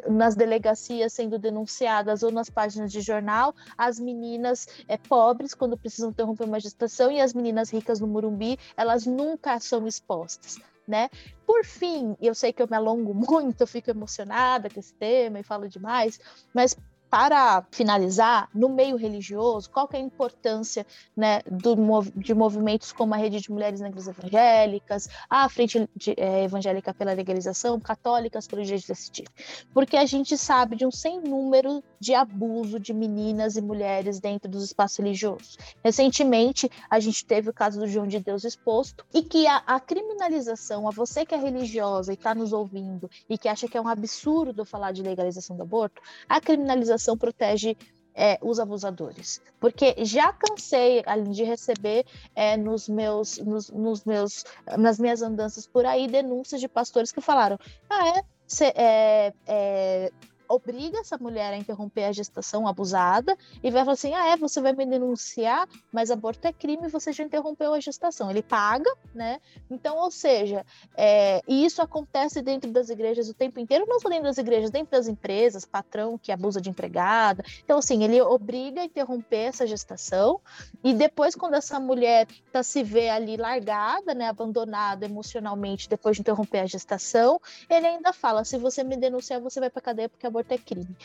nas 0.09 0.35
delegacias 0.35 1.13
sendo 1.13 1.39
denunciadas 1.39 2.23
ou 2.23 2.31
nas 2.31 2.49
páginas 2.49 2.91
de 2.91 3.01
jornal 3.01 3.55
as 3.77 3.99
meninas 3.99 4.67
é, 4.89 4.97
pobres 4.97 5.55
quando 5.55 5.77
precisam 5.77 6.11
interromper 6.11 6.45
uma 6.45 6.61
gestação 6.61 7.11
e 7.11 7.21
as 7.21 7.35
meninas 7.35 7.71
ricas 7.71 8.01
no 8.01 8.07
Murumbi, 8.07 8.59
elas 8.77 9.05
nunca 9.05 9.61
são 9.61 9.87
expostas? 9.87 10.59
Né? 10.87 11.09
Por 11.47 11.65
fim, 11.65 12.17
eu 12.21 12.35
sei 12.35 12.53
que 12.53 12.63
eu 12.63 12.69
me 12.69 12.77
alongo 12.77 13.15
muito, 13.15 13.61
eu 13.61 13.67
fico 13.67 13.91
emocionada 13.91 14.69
com 14.71 14.81
esse 14.81 14.95
tema 14.95 15.41
e 15.41 15.43
falo 15.43 15.69
demais, 15.69 16.21
mas 16.53 16.77
para 17.15 17.65
finalizar, 17.71 18.49
no 18.53 18.69
meio 18.69 18.97
religioso, 18.97 19.71
qual 19.71 19.87
que 19.87 19.97
é 19.97 20.01
a 20.01 20.03
importância 20.03 20.85
né, 21.17 21.43
do, 21.49 21.77
de 22.17 22.35
movimentos 22.35 22.91
como 22.91 23.15
a 23.15 23.17
Rede 23.17 23.41
de 23.41 23.53
Mulheres 23.53 23.81
Negras 23.81 24.09
Evangélicas, 24.09 25.09
a 25.31 25.49
Frente 25.49 25.89
de, 25.95 26.13
é, 26.17 26.43
Evangélica 26.43 26.93
pela 26.93 27.13
Legalização, 27.13 27.79
Católicas 27.79 28.49
pelo 28.49 28.65
Direito 28.65 28.83
de 28.83 28.89
Decidir? 28.89 29.29
Porque 29.73 29.97
a 29.97 30.05
gente 30.05 30.37
sabe 30.37 30.75
de 30.75 30.85
um 30.85 30.91
sem 30.91 31.21
número 31.21 31.85
de 32.01 32.17
abuso 32.17 32.81
de 32.81 32.93
meninas 32.93 33.55
e 33.57 33.63
mulheres 33.63 34.19
dentro 34.19 34.51
dos 34.51 34.65
espaços 34.65 34.99
religiosos. 34.99 35.57
Recentemente, 35.85 36.69
a 36.91 36.99
gente 36.99 37.25
teve 37.25 37.49
o 37.49 37.55
caso 37.55 37.79
do 37.79 37.87
João 37.87 38.09
de 38.09 38.19
Deus 38.19 38.43
exposto, 38.43 39.07
e 39.15 39.23
que 39.23 39.47
a, 39.47 39.59
a 39.59 39.79
criminalização, 39.79 40.89
a 40.89 40.91
você 40.91 41.25
que 41.25 41.33
é 41.33 41.39
religiosa 41.39 42.11
e 42.11 42.17
está 42.17 42.35
nos 42.35 42.53
ouvindo 42.53 43.09
e 43.31 43.39
que 43.39 43.49
acha 43.49 43.69
que 43.69 43.79
é 43.79 43.81
um 43.81 43.87
absurdo 43.87 44.65
falar 44.65 44.91
de 44.91 45.01
legalização 45.01 45.57
do 45.57 45.63
aborto, 45.63 46.03
a 46.29 46.41
criminalização 46.41 47.04
protege 47.17 47.77
é, 48.15 48.39
os 48.41 48.59
abusadores. 48.59 49.43
Porque 49.61 49.95
já 50.05 50.33
cansei 50.33 51.03
de 51.31 51.45
receber 51.45 52.07
é, 52.35 52.57
nos 52.57 52.89
meus, 52.89 53.39
nos, 53.39 53.71
nos, 53.71 54.05
meus, 54.05 54.45
nas 54.79 54.99
minhas 54.99 55.21
andanças 55.21 55.67
por 55.67 55.85
aí 55.85 56.07
denúncias 56.07 56.61
de 56.61 56.69
pastores 56.69 57.11
que 57.11 57.21
falaram: 57.21 57.59
ah, 57.91 58.19
é, 58.19 58.23
cê, 58.47 58.73
é, 58.77 59.33
é 59.47 60.13
obriga 60.49 60.99
essa 60.99 61.19
mulher 61.19 61.53
a 61.53 61.57
interromper 61.57 62.05
a 62.05 62.13
gestação 62.13 62.67
abusada 62.67 63.37
e 63.63 63.71
vai 63.71 63.83
falar 63.83 63.95
assim: 63.95 64.15
ah, 64.15 64.29
é, 64.29 64.37
você 64.37 64.61
vai 64.61 64.73
me 64.73 64.87
denunciar, 64.87 65.69
mas 65.93 66.11
aborto 66.11 66.47
é 66.47 66.53
crime 66.53 66.89
você 66.89 67.13
já 67.13 67.25
interrompeu 67.25 67.73
a 67.73 67.81
gestação. 67.81 68.31
Ele 68.31 68.43
paga, 68.43 68.93
né? 69.15 69.41
Então, 69.71 69.97
ou 69.97 70.11
seja, 70.11 70.65
é, 70.97 71.41
e 71.47 71.65
isso 71.65 71.81
acontece 71.81 72.43
dentro 72.43 72.71
das 72.71 72.91
igrejas 72.91 73.29
o 73.29 73.35
tempo 73.35 73.59
inteiro, 73.61 73.87
não 73.89 74.01
só 74.01 74.09
dentro 74.09 74.25
das 74.25 74.39
igrejas, 74.39 74.71
dentro 74.71 74.93
das 74.93 75.09
empresas, 75.09 75.65
patrão 75.65 76.19
que 76.19 76.31
abusa 76.31 76.61
de 76.61 76.71
empregada. 76.71 77.45
Então, 77.65 77.79
assim, 77.79 78.05
ele 78.05 78.21
obriga 78.21 78.81
a 78.81 78.85
interromper 78.85 79.49
essa 79.49 79.67
gestação 79.67 80.41
e 80.83 80.93
depois, 80.93 81.35
quando 81.35 81.55
essa 81.55 81.81
mulher 81.81 82.27
tá, 82.53 82.63
se 82.63 82.83
vê 82.83 83.09
ali 83.09 83.37
largada, 83.37 84.15
né, 84.15 84.29
abandonada 84.29 85.05
emocionalmente 85.05 85.89
depois 85.89 86.17
de 86.17 86.21
interromper 86.21 86.61
a 86.61 86.67
gestação, 86.67 87.41
ele 87.69 87.87
ainda 87.87 88.13
fala: 88.13 88.45
se 88.45 88.59
você 88.59 88.85
me 88.85 88.97
denunciar, 88.97 89.41
você 89.41 89.61
vai 89.61 89.71
para 89.71 89.81
cadeia 89.81 90.09
porque 90.09 90.27
aborto 90.27 90.44
é 90.49 90.59
crime. 90.59 90.97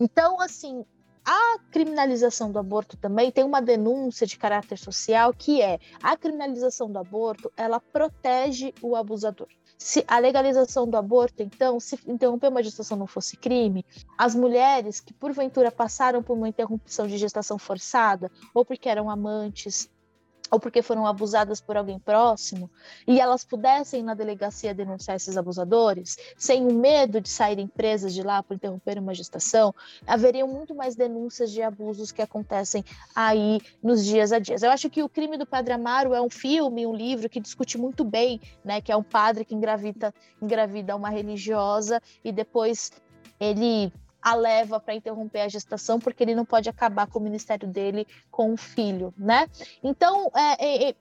Então, 0.00 0.40
assim, 0.40 0.84
a 1.24 1.58
criminalização 1.70 2.50
do 2.50 2.58
aborto 2.58 2.96
também 2.96 3.30
tem 3.30 3.44
uma 3.44 3.60
denúncia 3.60 4.26
de 4.26 4.38
caráter 4.38 4.78
social 4.78 5.32
que 5.34 5.60
é 5.60 5.78
a 6.02 6.16
criminalização 6.16 6.90
do 6.90 6.98
aborto, 6.98 7.52
ela 7.54 7.78
protege 7.78 8.72
o 8.80 8.96
abusador. 8.96 9.48
Se 9.76 10.02
a 10.08 10.18
legalização 10.18 10.88
do 10.88 10.96
aborto, 10.96 11.42
então, 11.42 11.78
se 11.78 11.98
interromper 12.06 12.48
uma 12.48 12.62
gestação 12.62 12.96
não 12.96 13.06
fosse 13.06 13.36
crime, 13.36 13.84
as 14.16 14.34
mulheres 14.34 15.00
que 15.00 15.12
porventura 15.12 15.70
passaram 15.70 16.22
por 16.22 16.36
uma 16.36 16.48
interrupção 16.48 17.06
de 17.06 17.18
gestação 17.18 17.58
forçada, 17.58 18.30
ou 18.54 18.64
porque 18.64 18.88
eram 18.88 19.10
amantes, 19.10 19.88
ou 20.50 20.58
porque 20.58 20.82
foram 20.82 21.06
abusadas 21.06 21.60
por 21.60 21.76
alguém 21.76 21.98
próximo, 21.98 22.70
e 23.06 23.20
elas 23.20 23.44
pudessem 23.44 24.02
na 24.02 24.14
delegacia 24.14 24.74
denunciar 24.74 25.16
esses 25.16 25.36
abusadores, 25.36 26.16
sem 26.36 26.66
o 26.66 26.72
medo 26.72 27.20
de 27.20 27.28
saírem 27.28 27.66
presas 27.66 28.14
de 28.14 28.22
lá 28.22 28.42
por 28.42 28.54
interromper 28.54 28.98
uma 28.98 29.14
gestação, 29.14 29.74
haveriam 30.06 30.48
muito 30.48 30.74
mais 30.74 30.96
denúncias 30.96 31.50
de 31.50 31.62
abusos 31.62 32.12
que 32.12 32.22
acontecem 32.22 32.84
aí 33.14 33.60
nos 33.82 34.04
dias 34.04 34.32
a 34.32 34.38
dias. 34.38 34.62
Eu 34.62 34.70
acho 34.70 34.88
que 34.90 35.02
o 35.02 35.08
crime 35.08 35.36
do 35.36 35.46
Padre 35.46 35.74
Amaro 35.74 36.14
é 36.14 36.20
um 36.20 36.30
filme, 36.30 36.86
um 36.86 36.94
livro 36.94 37.28
que 37.28 37.40
discute 37.40 37.78
muito 37.78 38.04
bem, 38.04 38.40
né, 38.64 38.80
que 38.80 38.92
é 38.92 38.96
um 38.96 39.02
padre 39.02 39.44
que 39.44 39.54
engravida, 39.54 40.14
engravida 40.40 40.96
uma 40.96 41.10
religiosa 41.10 42.00
e 42.24 42.32
depois 42.32 42.92
ele 43.40 43.92
a 44.30 44.34
leva 44.34 44.80
para 44.80 44.94
interromper 44.94 45.40
a 45.40 45.48
gestação, 45.48 45.98
porque 45.98 46.22
ele 46.22 46.34
não 46.34 46.44
pode 46.44 46.68
acabar 46.68 47.06
com 47.06 47.18
o 47.18 47.22
ministério 47.22 47.68
dele 47.68 48.06
com 48.30 48.52
o 48.52 48.56
filho, 48.56 49.12
né? 49.16 49.48
Então, 49.82 50.30
é, 50.34 50.64
é, 50.64 50.90
é 50.90 50.94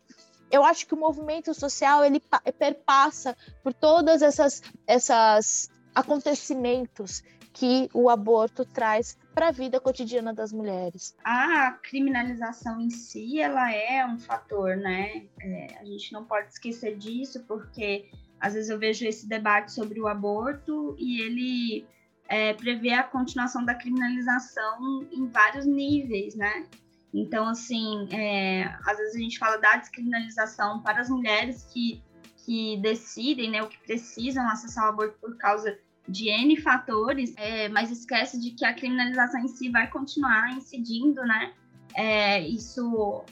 eu 0.49 0.63
acho 0.63 0.87
que 0.87 0.93
o 0.93 0.97
movimento 0.97 1.53
social 1.53 2.05
ele 2.05 2.21
perpassa 2.57 3.35
por 3.61 3.73
todas 3.73 4.21
essas 4.21 4.61
essas 4.87 5.69
acontecimentos 5.93 7.21
que 7.51 7.89
o 7.91 8.07
aborto 8.07 8.63
traz 8.63 9.17
para 9.33 9.47
a 9.47 9.51
vida 9.51 9.79
cotidiana 9.79 10.31
das 10.31 10.53
mulheres. 10.53 11.15
A 11.23 11.71
criminalização 11.71 12.79
em 12.79 12.91
si, 12.91 13.41
ela 13.41 13.73
é 13.73 14.05
um 14.05 14.19
fator, 14.19 14.77
né? 14.77 15.25
É, 15.41 15.75
a 15.79 15.83
gente 15.83 16.13
não 16.13 16.23
pode 16.23 16.49
esquecer 16.49 16.95
disso, 16.95 17.43
porque 17.47 18.09
às 18.39 18.53
vezes 18.53 18.69
eu 18.69 18.77
vejo 18.77 19.05
esse 19.05 19.27
debate 19.27 19.71
sobre 19.71 19.99
o 19.99 20.07
aborto 20.07 20.95
e 20.99 21.19
ele 21.21 21.87
é, 22.27 22.53
prevê 22.53 22.91
a 22.91 23.03
continuação 23.03 23.63
da 23.63 23.73
criminalização 23.73 25.07
em 25.11 25.27
vários 25.27 25.65
níveis, 25.65 26.35
né? 26.35 26.65
Então, 27.13 27.47
assim, 27.47 28.07
é, 28.11 28.65
às 28.85 28.97
vezes 28.97 29.15
a 29.15 29.19
gente 29.19 29.39
fala 29.39 29.57
da 29.57 29.77
descriminalização 29.77 30.81
para 30.81 31.01
as 31.01 31.09
mulheres 31.09 31.63
que, 31.71 32.03
que 32.45 32.77
decidem, 32.81 33.49
né, 33.49 33.63
o 33.63 33.67
que 33.67 33.79
precisam 33.79 34.47
acessar 34.49 34.85
o 34.85 34.89
aborto 34.89 35.17
por 35.19 35.37
causa 35.37 35.77
de 36.07 36.29
N 36.29 36.55
fatores, 36.61 37.33
é, 37.37 37.67
mas 37.69 37.91
esquece 37.91 38.39
de 38.39 38.51
que 38.51 38.65
a 38.65 38.73
criminalização 38.73 39.41
em 39.41 39.47
si 39.47 39.69
vai 39.69 39.89
continuar 39.89 40.51
incidindo, 40.51 41.21
né? 41.23 41.53
É, 41.95 42.47
isso, 42.47 43.23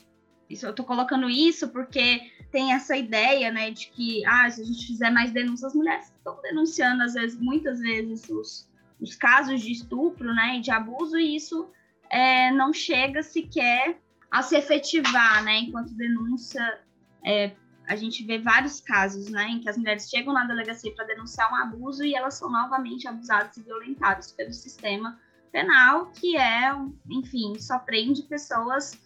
isso, 0.49 0.65
eu 0.65 0.73
tô 0.73 0.83
colocando 0.83 1.29
isso 1.29 1.69
porque 1.69 2.31
tem 2.51 2.73
essa 2.73 2.95
ideia, 2.97 3.51
né, 3.51 3.71
de 3.71 3.87
que, 3.87 4.25
ah, 4.25 4.49
se 4.49 4.61
a 4.61 4.65
gente 4.65 4.87
fizer 4.87 5.09
mais 5.09 5.31
denúncias, 5.31 5.71
as 5.71 5.75
mulheres 5.75 6.05
estão 6.05 6.41
denunciando, 6.41 7.03
às 7.03 7.13
vezes, 7.13 7.39
muitas 7.39 7.79
vezes, 7.79 8.29
os, 8.29 8.67
os 9.05 9.15
casos 9.15 9.61
de 9.61 9.71
estupro, 9.71 10.33
né, 10.33 10.59
de 10.59 10.71
abuso, 10.71 11.17
e 11.17 11.35
isso 11.35 11.69
é, 12.09 12.51
não 12.51 12.73
chega 12.73 13.21
sequer 13.21 13.99
a 14.31 14.41
se 14.41 14.57
efetivar, 14.57 15.43
né, 15.43 15.59
enquanto 15.59 15.93
denúncia, 15.93 16.81
é, 17.23 17.51
a 17.87 17.95
gente 17.95 18.25
vê 18.25 18.39
vários 18.39 18.81
casos, 18.81 19.29
né, 19.29 19.47
em 19.47 19.59
que 19.59 19.69
as 19.69 19.77
mulheres 19.77 20.09
chegam 20.09 20.33
na 20.33 20.45
delegacia 20.45 20.93
para 20.93 21.05
denunciar 21.05 21.51
um 21.53 21.55
abuso 21.55 22.03
e 22.03 22.15
elas 22.15 22.33
são 22.33 22.49
novamente 22.49 23.07
abusadas 23.07 23.55
e 23.57 23.61
violentadas 23.61 24.31
pelo 24.31 24.51
sistema 24.51 25.19
penal, 25.51 26.07
que 26.07 26.35
é, 26.35 26.75
enfim, 27.09 27.59
só 27.59 27.77
prende 27.77 28.23
pessoas 28.23 28.99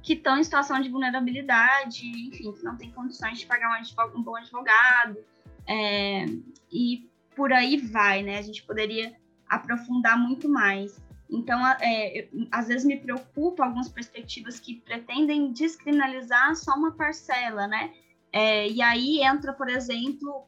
que 0.00 0.12
estão 0.14 0.38
em 0.38 0.44
situação 0.44 0.80
de 0.80 0.88
vulnerabilidade, 0.88 2.06
enfim, 2.06 2.52
que 2.52 2.62
não 2.62 2.76
tem 2.76 2.92
condições 2.92 3.40
de 3.40 3.46
pagar 3.46 3.82
um, 4.14 4.22
bom 4.22 4.36
advogado, 4.36 5.18
é, 5.66 6.24
e 6.72 7.10
por 7.34 7.52
aí 7.52 7.76
vai, 7.76 8.22
né? 8.22 8.38
A 8.38 8.42
gente 8.42 8.62
poderia 8.62 9.14
aprofundar 9.50 10.16
muito 10.16 10.48
mais. 10.48 11.02
Então, 11.28 11.64
é, 11.66 12.28
às 12.50 12.68
vezes 12.68 12.84
me 12.84 12.98
preocupa 12.98 13.64
algumas 13.64 13.88
perspectivas 13.88 14.58
que 14.58 14.76
pretendem 14.80 15.52
descriminalizar 15.52 16.56
só 16.56 16.74
uma 16.74 16.92
parcela, 16.92 17.66
né? 17.66 17.92
É, 18.32 18.68
e 18.68 18.80
aí 18.80 19.22
entra, 19.22 19.52
por 19.52 19.68
exemplo, 19.68 20.46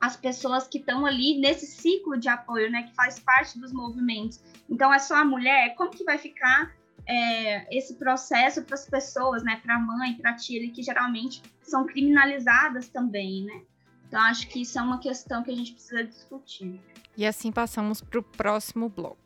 as 0.00 0.16
pessoas 0.16 0.66
que 0.66 0.78
estão 0.78 1.04
ali 1.06 1.38
nesse 1.38 1.66
ciclo 1.66 2.18
de 2.18 2.28
apoio, 2.28 2.70
né? 2.70 2.84
Que 2.84 2.94
faz 2.94 3.18
parte 3.18 3.58
dos 3.58 3.72
movimentos. 3.72 4.42
Então, 4.68 4.92
é 4.92 4.98
só 4.98 5.16
a 5.16 5.24
mulher. 5.24 5.74
Como 5.76 5.90
que 5.90 6.04
vai 6.04 6.18
ficar 6.18 6.72
é, 7.06 7.76
esse 7.76 7.94
processo 7.94 8.62
para 8.62 8.74
as 8.74 8.88
pessoas, 8.88 9.44
né? 9.44 9.60
Para 9.62 9.76
a 9.76 9.78
mãe, 9.78 10.14
para 10.14 10.30
a 10.30 10.34
tia, 10.34 10.68
que 10.70 10.82
geralmente 10.82 11.40
são 11.62 11.86
criminalizadas 11.86 12.88
também, 12.88 13.44
né? 13.44 13.62
Então, 14.08 14.20
acho 14.20 14.48
que 14.48 14.62
isso 14.62 14.78
é 14.78 14.82
uma 14.82 14.98
questão 14.98 15.42
que 15.42 15.50
a 15.50 15.54
gente 15.54 15.72
precisa 15.72 16.04
discutir. 16.04 16.80
E 17.16 17.24
assim 17.24 17.50
passamos 17.50 18.02
para 18.02 18.20
o 18.20 18.22
próximo 18.22 18.90
bloco. 18.90 19.16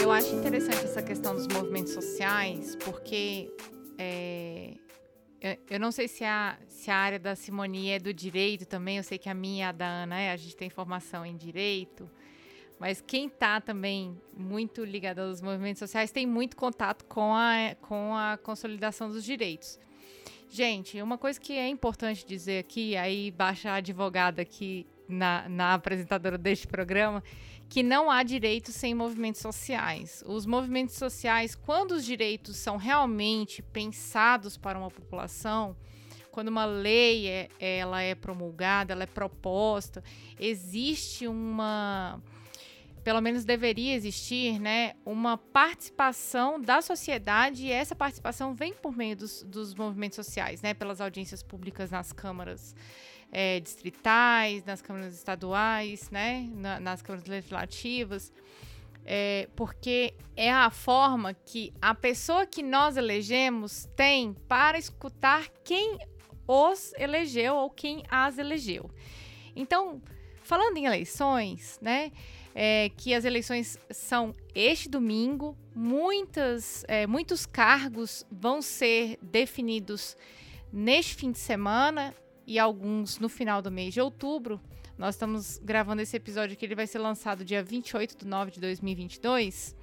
Eu 0.00 0.12
acho 0.12 0.32
interessante 0.36 0.84
essa 0.84 1.02
questão 1.02 1.34
dos 1.34 1.48
movimentos 1.48 1.92
sociais, 1.92 2.76
porque 2.76 3.52
é, 3.98 4.74
eu, 5.40 5.56
eu, 5.70 5.80
não 5.80 5.90
sei 5.90 6.06
se 6.06 6.22
a, 6.22 6.56
se 6.68 6.88
a 6.88 6.96
área 6.96 7.18
da 7.18 7.34
Simone 7.34 7.90
é 7.90 7.98
do 7.98 8.14
direito 8.14 8.64
também, 8.64 8.98
eu 8.98 9.02
sei 9.02 9.18
que 9.18 9.28
a 9.28 9.34
minha 9.34 9.66
e 9.66 9.68
a 9.68 9.72
da 9.72 9.86
Ana 9.86 10.20
é, 10.20 10.30
a 10.30 10.36
gente 10.36 10.54
tem 10.54 10.70
formação 10.70 11.26
em 11.26 11.36
direito, 11.36 12.08
mas 12.78 13.00
quem 13.00 13.26
está 13.26 13.60
também 13.60 14.16
muito 14.36 14.84
ligado 14.84 15.18
aos 15.18 15.42
movimentos 15.42 15.80
sociais 15.80 16.12
tem 16.12 16.26
muito 16.26 16.56
contato 16.56 17.04
com 17.06 17.34
a, 17.34 17.74
com 17.80 18.14
a 18.14 18.36
consolidação 18.36 19.08
dos 19.08 19.24
direitos. 19.24 19.80
Gente, 20.48 21.02
uma 21.02 21.18
coisa 21.18 21.40
que 21.40 21.52
é 21.52 21.68
importante 21.68 22.24
dizer 22.24 22.60
aqui, 22.60 22.96
aí 22.96 23.30
baixa 23.30 23.70
a 23.70 23.74
advogada 23.76 24.42
aqui 24.42 24.86
na, 25.08 25.48
na 25.48 25.74
apresentadora 25.74 26.38
deste 26.38 26.66
programa, 26.66 27.22
que 27.68 27.82
não 27.82 28.10
há 28.10 28.22
direitos 28.22 28.74
sem 28.74 28.94
movimentos 28.94 29.40
sociais. 29.40 30.22
Os 30.26 30.46
movimentos 30.46 30.94
sociais, 30.94 31.54
quando 31.54 31.92
os 31.92 32.04
direitos 32.04 32.56
são 32.56 32.76
realmente 32.76 33.60
pensados 33.60 34.56
para 34.56 34.78
uma 34.78 34.90
população, 34.90 35.76
quando 36.30 36.48
uma 36.48 36.64
lei 36.64 37.28
é, 37.28 37.48
ela 37.58 38.02
é 38.02 38.14
promulgada, 38.14 38.92
ela 38.92 39.02
é 39.02 39.06
proposta, 39.06 40.04
existe 40.38 41.26
uma 41.26 42.22
pelo 43.06 43.20
menos 43.20 43.44
deveria 43.44 43.94
existir, 43.94 44.58
né, 44.58 44.94
uma 45.04 45.38
participação 45.38 46.60
da 46.60 46.82
sociedade 46.82 47.66
e 47.66 47.70
essa 47.70 47.94
participação 47.94 48.52
vem 48.52 48.74
por 48.74 48.96
meio 48.96 49.14
dos, 49.14 49.44
dos 49.44 49.76
movimentos 49.76 50.16
sociais, 50.16 50.60
né, 50.60 50.74
pelas 50.74 51.00
audiências 51.00 51.40
públicas 51.40 51.88
nas 51.88 52.12
câmaras 52.12 52.74
é, 53.30 53.60
distritais, 53.60 54.64
nas 54.64 54.82
câmaras 54.82 55.14
estaduais, 55.14 56.10
né, 56.10 56.50
na, 56.52 56.80
nas 56.80 57.00
câmaras 57.00 57.28
legislativas, 57.28 58.32
é, 59.04 59.48
porque 59.54 60.12
é 60.34 60.52
a 60.52 60.68
forma 60.68 61.32
que 61.32 61.72
a 61.80 61.94
pessoa 61.94 62.44
que 62.44 62.60
nós 62.60 62.96
elegemos 62.96 63.88
tem 63.94 64.34
para 64.48 64.78
escutar 64.78 65.46
quem 65.62 65.96
os 66.44 66.92
elegeu 66.94 67.54
ou 67.54 67.70
quem 67.70 68.02
as 68.10 68.36
elegeu. 68.36 68.90
Então, 69.54 70.02
falando 70.42 70.76
em 70.76 70.86
eleições, 70.86 71.78
né, 71.80 72.10
é, 72.58 72.90
que 72.96 73.12
as 73.12 73.26
eleições 73.26 73.78
são 73.90 74.34
este 74.54 74.88
domingo, 74.88 75.54
muitas, 75.74 76.86
é, 76.88 77.06
muitos 77.06 77.44
cargos 77.44 78.24
vão 78.32 78.62
ser 78.62 79.18
definidos 79.20 80.16
neste 80.72 81.14
fim 81.14 81.30
de 81.30 81.38
semana 81.38 82.14
e 82.46 82.58
alguns 82.58 83.18
no 83.18 83.28
final 83.28 83.60
do 83.60 83.70
mês 83.70 83.92
de 83.92 84.00
outubro. 84.00 84.58
Nós 84.96 85.16
estamos 85.16 85.58
gravando 85.58 86.00
esse 86.00 86.16
episódio 86.16 86.56
que 86.56 86.64
ele 86.64 86.74
vai 86.74 86.86
ser 86.86 86.98
lançado 86.98 87.44
dia 87.44 87.62
28 87.62 88.16
de 88.16 88.26
nove 88.26 88.52
de 88.52 88.60
2022. 88.60 89.76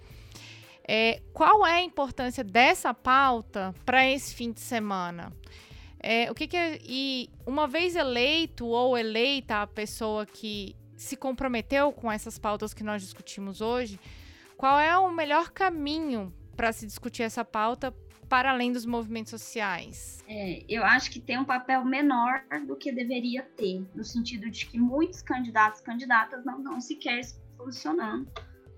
É, 0.88 1.22
qual 1.32 1.64
é 1.68 1.74
a 1.74 1.84
importância 1.84 2.44
dessa 2.44 2.92
pauta 2.92 3.76
para 3.86 4.10
esse 4.10 4.34
fim 4.34 4.52
de 4.52 4.60
semana? 4.60 5.32
É, 6.00 6.30
o 6.32 6.34
que, 6.34 6.48
que 6.48 6.58
é, 6.58 6.80
e 6.84 7.30
uma 7.46 7.68
vez 7.68 7.96
eleito 7.96 8.66
ou 8.66 8.98
eleita 8.98 9.62
a 9.62 9.68
pessoa 9.68 10.26
que 10.26 10.76
se 11.04 11.16
comprometeu 11.16 11.92
com 11.92 12.12
essas 12.12 12.38
pautas 12.40 12.74
que 12.74 12.84
nós 12.84 13.02
discutimos 13.02 13.62
hoje, 13.62 14.00
qual 14.58 14.80
é 14.80 14.98
o 14.98 15.12
melhor 15.12 15.52
caminho 15.52 16.34
para 16.56 16.72
se 16.72 16.86
discutir 16.86 17.24
essa 17.24 17.44
pauta 17.44 17.94
para 18.30 18.52
além 18.52 18.72
dos 18.72 18.86
movimentos 18.86 19.30
sociais? 19.30 20.24
É, 20.28 20.64
eu 20.68 20.84
acho 20.84 21.12
que 21.12 21.20
tem 21.20 21.38
um 21.38 21.46
papel 21.46 21.84
menor 21.84 22.44
do 22.66 22.76
que 22.76 22.92
deveria 22.92 23.44
ter, 23.44 23.86
no 23.94 24.04
sentido 24.04 24.50
de 24.50 24.66
que 24.66 24.80
muitos 24.80 25.22
candidatos 25.22 25.82
e 25.82 25.84
candidatas 25.84 26.46
não 26.46 26.58
estão 26.58 26.80
sequer 26.80 27.24
se 27.24 27.40
posicionando, 27.58 28.28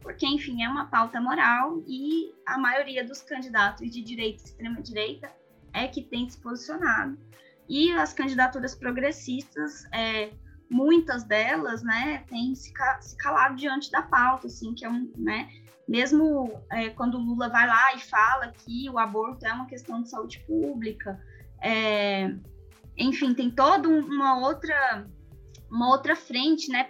porque, 0.01 0.25
enfim, 0.25 0.63
é 0.63 0.69
uma 0.69 0.87
pauta 0.87 1.21
moral 1.21 1.81
e 1.87 2.33
a 2.45 2.57
maioria 2.57 3.03
dos 3.03 3.21
candidatos 3.21 3.89
de 3.89 4.01
direita 4.01 4.41
e 4.41 4.45
extrema-direita 4.45 5.31
é 5.73 5.87
que 5.87 6.01
tem 6.01 6.29
se 6.29 6.37
posicionado. 6.37 7.17
E 7.67 7.91
as 7.91 8.13
candidaturas 8.13 8.75
progressistas, 8.75 9.85
é, 9.91 10.31
muitas 10.69 11.23
delas, 11.23 11.83
né, 11.83 12.23
têm 12.27 12.55
se, 12.55 12.73
calado 13.17 13.55
diante 13.55 13.91
da 13.91 14.01
pauta, 14.01 14.47
assim, 14.47 14.73
que 14.73 14.85
é 14.85 14.89
um, 14.89 15.11
né, 15.17 15.49
mesmo 15.87 16.61
é, 16.71 16.89
quando 16.89 17.17
Lula 17.17 17.49
vai 17.49 17.67
lá 17.67 17.93
e 17.93 17.99
fala 17.99 18.51
que 18.51 18.89
o 18.89 18.97
aborto 18.97 19.45
é 19.45 19.53
uma 19.53 19.67
questão 19.67 20.01
de 20.01 20.09
saúde 20.09 20.39
pública, 20.47 21.19
é, 21.61 22.33
enfim, 22.97 23.33
tem 23.33 23.51
toda 23.51 23.87
uma 23.87 24.39
outra 24.39 25.05
uma 25.69 25.89
outra 25.89 26.15
frente, 26.15 26.71
né, 26.71 26.83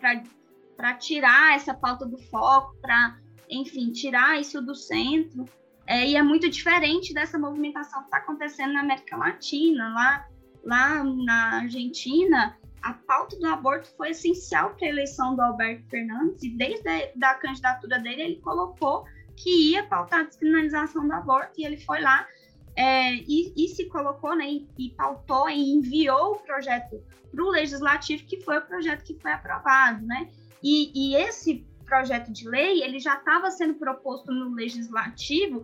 para 0.76 0.94
tirar 0.96 1.56
essa 1.56 1.74
pauta 1.74 2.06
do 2.06 2.18
foco, 2.18 2.76
para, 2.82 3.18
enfim, 3.50 3.92
tirar 3.92 4.40
isso 4.40 4.62
do 4.62 4.76
centro. 4.76 5.46
É, 5.88 6.08
e 6.08 6.16
é 6.16 6.24
muito 6.24 6.50
diferente 6.50 7.14
dessa 7.14 7.38
movimentação 7.38 8.00
que 8.02 8.06
está 8.06 8.18
acontecendo 8.18 8.74
na 8.74 8.82
América 8.82 9.18
Latina, 9.18 9.94
lá, 9.94 10.28
lá 10.64 11.04
na 11.04 11.60
Argentina, 11.62 12.58
a 12.86 12.94
pauta 12.94 13.36
do 13.40 13.48
aborto 13.48 13.90
foi 13.98 14.12
essencial 14.12 14.76
para 14.76 14.86
a 14.86 14.90
eleição 14.92 15.36
do 15.36 15.42
Alberto 15.42 15.90
Fernandes 15.90 16.44
e 16.44 16.56
desde 16.56 16.88
a 16.88 17.10
da 17.16 17.34
candidatura 17.34 17.98
dele 17.98 18.22
ele 18.22 18.36
colocou 18.42 19.06
que 19.36 19.72
ia 19.72 19.84
pautar 19.88 20.20
a 20.20 20.24
descriminalização 20.24 21.08
do 21.08 21.14
aborto 21.14 21.54
e 21.58 21.66
ele 21.66 21.78
foi 21.78 22.00
lá 22.00 22.28
é, 22.76 23.16
e, 23.16 23.54
e, 23.58 23.70
se 23.70 23.86
colocou, 23.86 24.36
né, 24.36 24.46
e, 24.46 24.70
e, 24.78 24.90
pautou 24.92 25.50
e 25.50 25.74
enviou 25.74 26.34
o 26.34 26.40
projeto 26.40 27.02
para 27.32 27.44
o 27.44 27.50
legislativo, 27.50 28.24
que 28.26 28.40
foi 28.42 28.60
o 28.60 28.62
projeto 28.62 29.04
que 29.04 29.18
foi 29.20 29.32
aprovado, 29.32 30.06
né? 30.06 30.30
E, 30.62 30.92
e 30.94 31.16
esse 31.16 31.66
projeto 31.86 32.32
de 32.32 32.48
lei 32.48 32.84
ele 32.84 33.00
já 33.00 33.16
estava 33.16 33.50
sendo 33.50 33.76
proposto 33.76 34.32
no 34.32 34.54
legislativo 34.54 35.64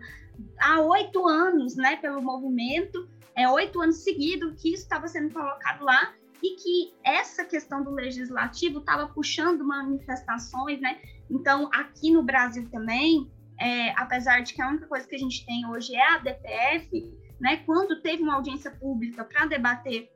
há 0.60 0.82
oito 0.82 1.28
anos, 1.28 1.76
né, 1.76 1.98
pelo 1.98 2.22
movimento, 2.22 3.08
é 3.36 3.48
oito 3.48 3.80
anos 3.80 3.98
seguidos 3.98 4.60
que 4.60 4.74
isso 4.74 4.84
estava 4.84 5.08
sendo 5.08 5.32
colocado 5.32 5.84
lá 5.84 6.14
e 6.44 6.56
que 6.56 6.94
essa 7.04 7.46
questão 7.46 7.84
do 7.84 7.92
legislativo 7.92 8.80
estava 8.80 9.08
puxando 9.08 9.64
manifestações, 9.64 10.80
né? 10.82 11.00
Então, 11.30 11.70
aqui 11.74 12.12
no 12.12 12.24
Brasil 12.24 12.68
também, 12.70 13.32
é, 13.60 13.92
apesar 13.92 14.42
de 14.42 14.54
que 14.54 14.62
a 14.62 14.68
única 14.68 14.88
coisa 14.88 15.08
que 15.08 15.16
a 15.16 15.20
gente 15.20 15.46
tem 15.46 15.66
hoje 15.68 15.96
é 15.96 16.14
a 16.14 16.18
DPF, 16.18 17.14
né? 17.40 17.58
Quando 17.66 18.02
teve 18.02 18.24
uma 18.24 18.36
audiência 18.36 18.72
pública 18.72 19.24
para 19.24 19.46
debater 19.46 20.10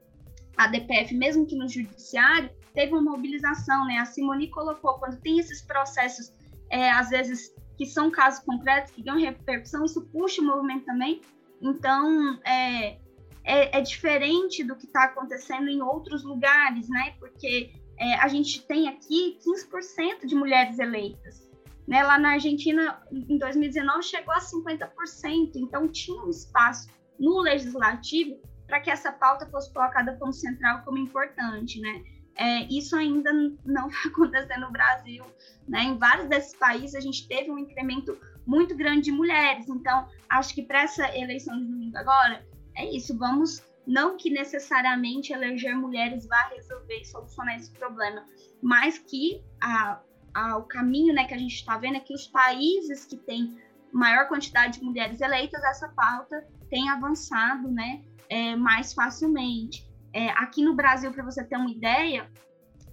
a 0.58 0.68
DPF, 0.68 1.14
mesmo 1.16 1.46
que 1.46 1.56
no 1.56 1.68
judiciário, 1.68 2.50
teve 2.74 2.92
uma 2.94 3.02
mobilização, 3.02 3.86
né? 3.86 3.98
A 3.98 4.06
Simone 4.06 4.50
colocou, 4.50 4.96
quando 5.00 5.20
tem 5.22 5.40
esses 5.40 5.62
processos, 5.62 6.34
é, 6.70 6.90
às 6.90 7.10
vezes, 7.10 7.54
que 7.78 7.86
são 7.86 8.10
casos 8.10 8.44
concretos, 8.44 8.92
que 8.92 9.04
ganham 9.04 9.20
repercussão, 9.20 9.86
isso 9.86 10.02
puxa 10.12 10.42
o 10.42 10.46
movimento 10.46 10.86
também. 10.86 11.22
Então, 11.62 12.40
é, 12.46 12.98
é, 13.46 13.78
é 13.78 13.82
diferente 13.82 14.64
do 14.64 14.76
que 14.76 14.86
está 14.86 15.06
acontecendo 15.06 15.70
em 15.70 15.82
outros 15.82 16.24
lugares, 16.24 16.90
né? 16.90 17.16
Porque 17.20 17.72
é, 17.98 18.16
a 18.16 18.28
gente 18.28 18.66
tem 18.66 18.90
aqui 18.90 19.38
15% 19.46 20.26
de 20.26 20.36
mulheres 20.36 20.80
eleitas. 20.80 21.46
Né? 21.88 22.04
Lá 22.04 22.18
na 22.18 22.32
Argentina, 22.32 23.00
em 23.12 23.38
2019, 23.38 24.04
chegou 24.04 24.34
a 24.34 24.40
50%. 24.40 25.52
Então, 25.56 25.88
tinha 25.88 26.20
um 26.24 26.30
espaço 26.30 26.90
no 27.20 27.40
legislativo 27.40 28.42
para 28.66 28.82
que 28.82 28.90
essa 28.90 29.12
pauta 29.12 29.46
fosse 29.46 29.72
colocada 29.72 30.18
como 30.18 30.34
central, 30.34 30.84
como 30.84 30.98
importante, 30.98 31.80
né? 31.80 32.04
É, 32.38 32.64
isso 32.64 32.96
ainda 32.98 33.32
não 33.64 33.88
está 33.88 34.10
acontecendo 34.10 34.62
no 34.62 34.72
Brasil, 34.72 35.24
né? 35.68 35.84
Em 35.84 35.98
vários 35.98 36.28
desses 36.28 36.56
países 36.56 36.96
a 36.96 37.00
gente 37.00 37.28
teve 37.28 37.52
um 37.52 37.60
incremento 37.60 38.18
muito 38.46 38.76
grande 38.76 39.04
de 39.04 39.12
mulheres. 39.12 39.70
Então, 39.70 40.08
acho 40.28 40.54
que 40.54 40.64
para 40.64 40.82
essa 40.82 41.16
eleição 41.16 41.58
de 41.58 41.66
domingo 41.66 41.98
agora, 41.98 42.44
é 42.76 42.86
isso, 42.96 43.18
vamos 43.18 43.64
não 43.86 44.18
que 44.18 44.30
necessariamente 44.30 45.32
eleger 45.32 45.76
mulheres 45.76 46.26
vá 46.28 46.50
resolver 46.56 47.02
e 47.02 47.06
solucionar 47.06 47.56
esse 47.56 47.72
problema, 47.72 48.26
mas 48.62 48.98
que 48.98 49.44
a, 49.62 50.02
a, 50.34 50.58
o 50.58 50.64
caminho 50.64 51.14
né, 51.14 51.26
que 51.26 51.34
a 51.34 51.38
gente 51.38 51.56
está 51.56 51.78
vendo 51.78 51.98
é 51.98 52.00
que 52.00 52.14
os 52.14 52.28
países 52.28 53.06
que 53.06 53.18
têm 53.18 53.56
maior 53.92 54.28
quantidade 54.28 54.80
de 54.80 54.86
mulheres 54.86 55.22
eleitas, 55.22 55.64
essa 55.64 55.88
pauta 55.90 56.46
tem 56.70 56.90
avançado 56.90 57.70
né, 57.72 58.04
é, 58.30 58.56
mais 58.56 58.94
facilmente. 58.94 59.90
É, 60.12 60.30
aqui 60.32 60.64
no 60.64 60.76
Brasil, 60.76 61.12
para 61.12 61.24
você 61.24 61.44
ter 61.44 61.56
uma 61.56 61.70
ideia, 61.70 62.30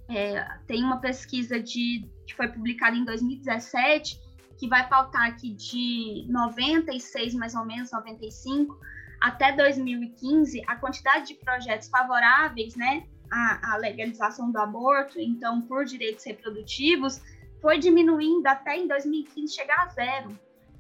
é, 0.09 0.45
tem 0.67 0.85
uma 0.85 0.99
pesquisa 1.01 1.61
de, 1.61 2.09
que 2.27 2.35
foi 2.35 2.49
publicada 2.49 2.97
em 2.97 3.05
2017, 3.05 4.21
que 4.59 4.69
vai 4.69 4.89
pautar 4.89 5.27
aqui 5.27 5.53
de 5.55 6.27
96, 6.29 7.35
mais 7.35 7.55
ou 7.55 7.65
menos, 7.65 7.91
95, 7.91 8.79
até 9.23 9.53
2015, 9.53 10.65
a 10.67 10.75
quantidade 10.75 11.29
de 11.29 11.35
projetos 11.35 11.89
favoráveis 11.89 12.75
né, 12.75 13.07
à, 13.31 13.75
à 13.75 13.77
legalização 13.77 14.51
do 14.51 14.59
aborto, 14.59 15.21
então 15.21 15.63
por 15.63 15.85
direitos 15.85 16.25
reprodutivos, 16.25 17.23
foi 17.61 17.79
diminuindo 17.79 18.45
até 18.49 18.77
em 18.77 18.89
2015 18.89 19.55
chegar 19.55 19.85
a 19.85 19.89
zero. 19.91 20.37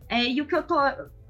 É, 0.09 0.24
e 0.24 0.40
o 0.40 0.47
que 0.47 0.57
eu 0.57 0.61
estou 0.61 0.80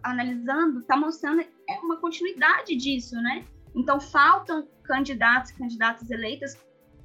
analisando 0.03 0.81
está 0.81 0.97
mostrando 0.97 1.43
é 1.43 1.79
uma 1.81 1.99
continuidade 1.99 2.75
disso, 2.77 3.15
né? 3.17 3.45
Então 3.75 4.01
faltam 4.01 4.67
candidatos 4.83 5.51
e 5.51 5.59
candidatas 5.59 6.11
eleitas 6.11 6.59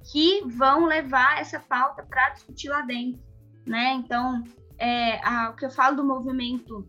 que 0.09 0.41
vão 0.45 0.85
levar 0.85 1.41
essa 1.41 1.59
pauta 1.59 2.01
para 2.01 2.29
discutir 2.29 2.69
lá 2.69 2.81
dentro, 2.81 3.21
né? 3.65 3.91
Então 3.95 4.41
é, 4.77 5.19
a, 5.21 5.49
o 5.49 5.55
que 5.57 5.65
eu 5.65 5.69
falo 5.69 5.97
do 5.97 6.03
movimento 6.05 6.87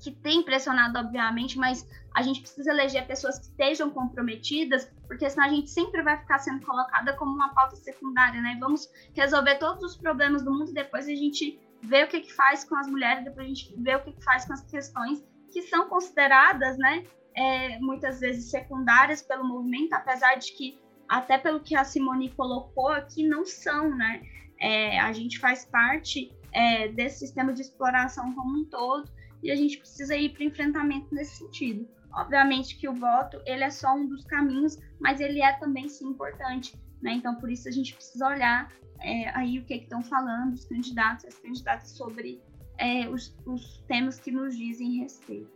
que 0.00 0.12
tem 0.12 0.42
pressionado, 0.42 0.98
obviamente, 0.98 1.58
mas 1.58 1.86
a 2.14 2.22
gente 2.22 2.40
precisa 2.40 2.70
eleger 2.70 3.06
pessoas 3.06 3.38
que 3.38 3.44
estejam 3.46 3.90
comprometidas, 3.90 4.90
porque 5.06 5.28
senão 5.28 5.46
a 5.46 5.50
gente 5.50 5.70
sempre 5.70 6.02
vai 6.02 6.18
ficar 6.18 6.38
sendo 6.38 6.64
colocada 6.64 7.14
como 7.14 7.32
uma 7.32 7.54
pauta 7.54 7.76
secundária, 7.76 8.40
né? 8.40 8.56
Vamos 8.60 8.88
resolver 9.14 9.56
todos 9.56 9.82
os 9.82 9.96
problemas 9.96 10.42
do 10.42 10.52
mundo 10.52 10.72
depois 10.72 11.06
a 11.06 11.14
gente 11.14 11.60
vê 11.82 12.04
o 12.04 12.08
que, 12.08 12.20
que 12.20 12.32
faz 12.32 12.64
com 12.64 12.74
as 12.76 12.88
mulheres, 12.88 13.24
depois 13.24 13.46
a 13.46 13.48
gente 13.48 13.74
vê 13.78 13.94
o 13.94 14.02
que, 14.02 14.12
que 14.12 14.24
faz 14.24 14.44
com 14.44 14.52
as 14.52 14.62
questões 14.62 15.24
que 15.52 15.62
são 15.62 15.88
consideradas, 15.88 16.76
né, 16.76 17.04
é, 17.34 17.78
muitas 17.78 18.20
vezes 18.20 18.50
secundárias 18.50 19.22
pelo 19.22 19.44
movimento, 19.44 19.92
apesar 19.92 20.34
de 20.34 20.52
que, 20.52 20.78
até 21.08 21.38
pelo 21.38 21.60
que 21.60 21.76
a 21.76 21.84
Simone 21.84 22.30
colocou 22.30 22.88
aqui, 22.88 23.26
não 23.26 23.46
são, 23.46 23.94
né? 23.96 24.22
É, 24.60 24.98
a 24.98 25.12
gente 25.12 25.38
faz 25.38 25.64
parte 25.64 26.32
é, 26.52 26.88
desse 26.88 27.20
sistema 27.20 27.52
de 27.52 27.62
exploração 27.62 28.34
como 28.34 28.58
um 28.58 28.64
todo 28.64 29.08
e 29.42 29.50
a 29.50 29.56
gente 29.56 29.78
precisa 29.78 30.16
ir 30.16 30.30
para 30.30 30.40
o 30.40 30.44
enfrentamento 30.44 31.14
nesse 31.14 31.36
sentido. 31.36 31.88
Obviamente 32.12 32.76
que 32.76 32.88
o 32.88 32.94
voto 32.94 33.40
ele 33.44 33.64
é 33.64 33.70
só 33.70 33.94
um 33.94 34.06
dos 34.06 34.24
caminhos, 34.24 34.78
mas 34.98 35.20
ele 35.20 35.40
é 35.40 35.52
também 35.52 35.88
sim 35.88 36.08
importante, 36.08 36.74
né? 37.02 37.12
Então 37.12 37.34
por 37.36 37.50
isso 37.50 37.68
a 37.68 37.72
gente 37.72 37.94
precisa 37.94 38.26
olhar 38.26 38.72
é, 39.00 39.28
aí 39.30 39.58
o 39.58 39.64
que 39.64 39.74
estão 39.74 40.02
falando 40.02 40.54
os 40.54 40.64
candidatos, 40.64 41.26
as 41.26 41.38
candidatas 41.38 41.90
sobre 41.90 42.42
é, 42.78 43.08
os, 43.08 43.36
os, 43.46 43.78
temas 43.86 44.18
que 44.18 44.30
nos 44.30 44.56
dizem 44.56 45.00
respeito. 45.00 45.50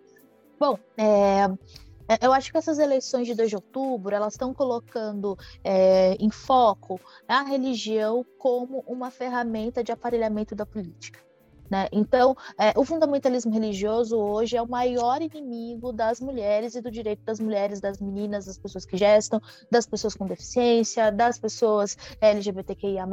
Bom, 0.59 0.79
é, 0.97 1.49
É, 2.09 2.27
eu 2.27 2.33
acho 2.33 2.51
que 2.51 2.59
essas 2.59 2.79
eleições 2.79 3.27
de 3.27 3.35
2 3.35 3.51
de 3.51 3.57
outubro 3.57 4.15
elas 4.15 4.35
estão 4.35 4.53
colocando 4.53 5.37
é, 5.65 6.15
em 6.19 6.31
foco 6.31 7.01
a 7.29 7.43
religião 7.43 8.25
como 8.39 8.85
uma 8.87 9.11
ferramenta 9.11 9.83
de 9.83 9.93
aparelhamento 9.93 10.55
da 10.55 10.67
política. 10.67 11.21
Né? 11.73 11.89
Então, 11.91 12.37
é, 12.59 12.75
o 12.77 12.85
fundamentalismo 12.85 13.51
religioso 13.51 14.19
hoje 14.19 14.59
é 14.59 14.61
o 14.61 14.69
maior 14.69 15.23
inimigo 15.23 15.91
das 15.91 16.21
mulheres 16.21 16.75
e 16.75 16.83
do 16.83 16.91
direito 16.91 17.25
das 17.25 17.41
mulheres, 17.41 17.81
das 17.81 17.99
meninas, 17.99 18.45
das 18.45 18.59
pessoas 18.59 18.85
que 18.85 18.95
gestam, 18.95 19.41
das 19.71 19.87
pessoas 19.87 20.15
com 20.15 20.27
deficiência, 20.27 21.11
das 21.11 21.39
pessoas 21.39 21.97
LGBTQIA. 22.21 23.09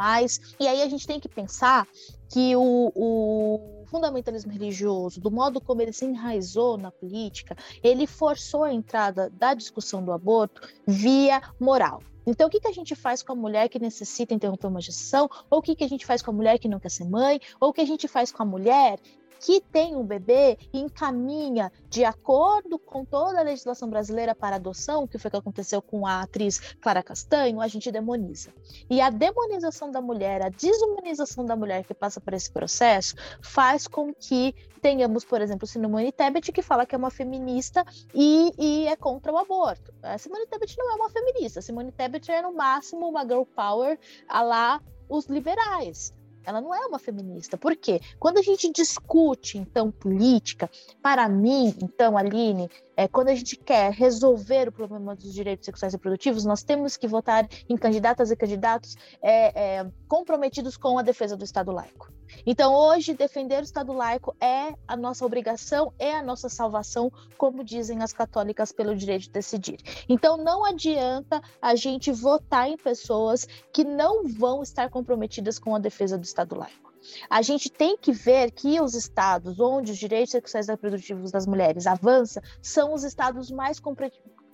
E 0.60 0.68
aí 0.68 0.82
a 0.82 0.90
gente 0.90 1.08
tem 1.08 1.22
que 1.22 1.30
pensar 1.30 1.88
que 2.28 2.54
o, 2.54 2.92
o 2.94 3.86
fundamentalismo 3.86 4.52
religioso, 4.52 5.22
do 5.22 5.32
modo 5.32 5.62
como 5.62 5.82
ele 5.82 5.94
se 5.94 6.04
enraizou 6.04 6.78
na 6.78 6.92
política, 6.92 7.56
ele 7.82 8.06
forçou 8.06 8.66
a 8.66 8.74
entrada 8.74 9.30
da 9.30 9.54
discussão 9.54 10.04
do 10.04 10.12
aborto 10.12 10.68
via 10.86 11.42
moral. 11.58 12.02
Então, 12.30 12.48
o 12.48 12.50
que, 12.50 12.60
que 12.60 12.68
a 12.68 12.72
gente 12.72 12.94
faz 12.96 13.24
com 13.24 13.34
a 13.34 13.36
mulher 13.36 13.68
que 13.70 13.80
necessita 13.80 14.36
interromper 14.36 14.68
uma 14.68 14.80
gestação? 14.80 15.28
Ou 15.50 15.58
o 15.58 15.62
que, 15.64 15.76
que 15.76 15.84
a 15.84 15.90
gente 15.90 16.06
faz 16.06 16.22
com 16.22 16.30
a 16.30 16.34
mulher 16.34 16.60
que 16.60 16.68
não 16.68 16.80
quer 16.80 16.92
ser 16.92 17.06
mãe? 17.06 17.42
Ou 17.60 17.70
o 17.70 17.74
que 17.74 17.82
a 17.82 17.86
gente 17.86 18.08
faz 18.08 18.32
com 18.32 18.44
a 18.44 18.46
mulher 18.46 19.00
que 19.40 19.62
tem 19.62 19.96
um 19.96 20.04
bebê 20.04 20.58
e 20.74 20.80
encaminha 20.80 21.72
de 21.90 22.04
acordo 22.04 22.78
com 22.78 23.06
toda 23.06 23.40
a 23.40 23.44
legislação 23.44 23.90
brasileira 23.90 24.36
para 24.36 24.58
adoção, 24.58 25.08
que 25.08 25.18
foi 25.18 25.30
o 25.30 25.32
que 25.32 25.38
aconteceu 25.38 25.82
com 25.82 26.06
a 26.06 26.22
atriz 26.22 26.60
Clara 26.82 27.02
Castanho, 27.02 27.62
a 27.62 27.68
gente 27.68 27.92
demoniza. 27.92 28.54
E 28.90 29.00
a 29.02 29.10
demonização 29.10 29.92
da 29.92 30.02
mulher, 30.02 30.42
a 30.42 30.50
desumanização 30.50 31.46
da 31.46 31.56
mulher 31.56 31.84
que 31.86 31.94
passa 31.94 32.20
por 32.20 32.34
esse 32.34 32.52
processo, 32.52 33.16
faz 33.42 33.88
com 33.88 34.14
que 34.14 34.54
tenhamos, 34.82 35.26
por 35.26 35.42
exemplo, 35.42 35.68
Simone 35.68 36.12
Tebet, 36.12 36.52
que 36.52 36.62
fala 36.62 36.86
que 36.86 36.96
é 36.96 36.98
uma 36.98 37.12
feminista 37.12 37.86
e, 38.14 38.52
e 38.58 38.88
é 38.88 38.96
contra 38.96 39.32
o 39.32 39.38
aborto. 39.38 39.94
A 40.02 40.18
Simone 40.18 40.48
Tebet 40.48 40.76
não 40.78 40.92
é 40.92 40.96
uma 40.96 41.10
feminista, 41.10 41.60
a 41.60 41.62
Simone 41.62 41.92
Tebet 41.92 42.32
é 42.32 42.42
no 42.42 42.54
máximo 42.54 43.08
uma 43.08 43.24
girl 43.24 43.44
power 43.44 44.00
a 44.28 44.42
lá 44.42 44.82
os 45.08 45.26
liberais. 45.26 46.14
Ela 46.50 46.62
não 46.62 46.74
é 46.74 46.80
uma 46.88 46.98
feminista. 46.98 47.56
Por 47.60 47.76
quê? 47.76 48.02
Quando 48.18 48.40
a 48.40 48.42
gente 48.42 48.72
discute, 48.72 49.60
então, 49.60 49.92
política, 49.92 50.68
para 51.00 51.30
mim, 51.30 51.76
então, 51.80 52.18
Aline, 52.18 52.68
é, 52.98 53.08
quando 53.08 53.28
a 53.28 53.36
gente 53.36 53.56
quer 53.56 53.92
resolver 53.92 54.68
o 54.68 54.72
problema 54.72 55.16
dos 55.16 55.32
direitos 55.32 55.66
sexuais 55.66 55.94
e 55.94 55.98
reprodutivos, 55.98 56.46
nós 56.46 56.64
temos 56.64 56.98
que 56.98 57.08
votar 57.08 57.48
em 57.70 57.78
candidatas 57.78 58.32
e 58.32 58.36
candidatos 58.36 58.98
é, 59.22 59.78
é, 59.78 59.92
comprometidos 60.08 60.76
com 60.76 60.98
a 60.98 61.04
defesa 61.04 61.38
do 61.38 61.44
Estado 61.44 61.72
laico. 61.72 62.12
Então, 62.46 62.74
hoje, 62.74 63.14
defender 63.14 63.60
o 63.60 63.64
Estado 63.64 63.94
laico 63.94 64.36
é 64.40 64.74
a 64.88 64.96
nossa 64.96 65.26
obrigação, 65.26 65.94
é 65.98 66.16
a 66.16 66.24
nossa 66.24 66.50
salvação, 66.50 67.12
como 67.38 67.64
dizem 67.64 68.02
as 68.02 68.14
católicas 68.14 68.72
pelo 68.72 68.96
direito 68.96 69.24
de 69.24 69.30
decidir. 69.32 69.80
Então, 70.08 70.38
não 70.38 70.66
adianta 70.66 71.42
a 71.62 71.76
gente 71.76 72.12
votar 72.12 72.70
em 72.70 72.78
pessoas 72.78 73.48
que 73.74 73.84
não 73.84 74.28
vão 74.28 74.62
estar 74.64 74.90
comprometidas 74.90 75.60
com 75.60 75.76
a 75.76 75.80
defesa 75.80 76.18
do 76.18 76.24
Estado 76.24 76.58
laico. 76.58 76.90
A 77.30 77.42
gente 77.42 77.70
tem 77.70 77.98
que 77.98 78.12
ver 78.12 78.52
que 78.52 78.80
os 78.82 78.94
estados 78.94 79.60
onde 79.60 79.92
os 79.92 79.98
direitos 79.98 80.32
sexuais 80.32 80.68
e 80.68 80.72
reprodutivos 80.72 81.32
das 81.32 81.48
mulheres 81.48 81.88
avançam 81.88 82.44
são 82.62 82.94
os 82.94 83.04
estados 83.04 83.50
mais, 83.50 83.82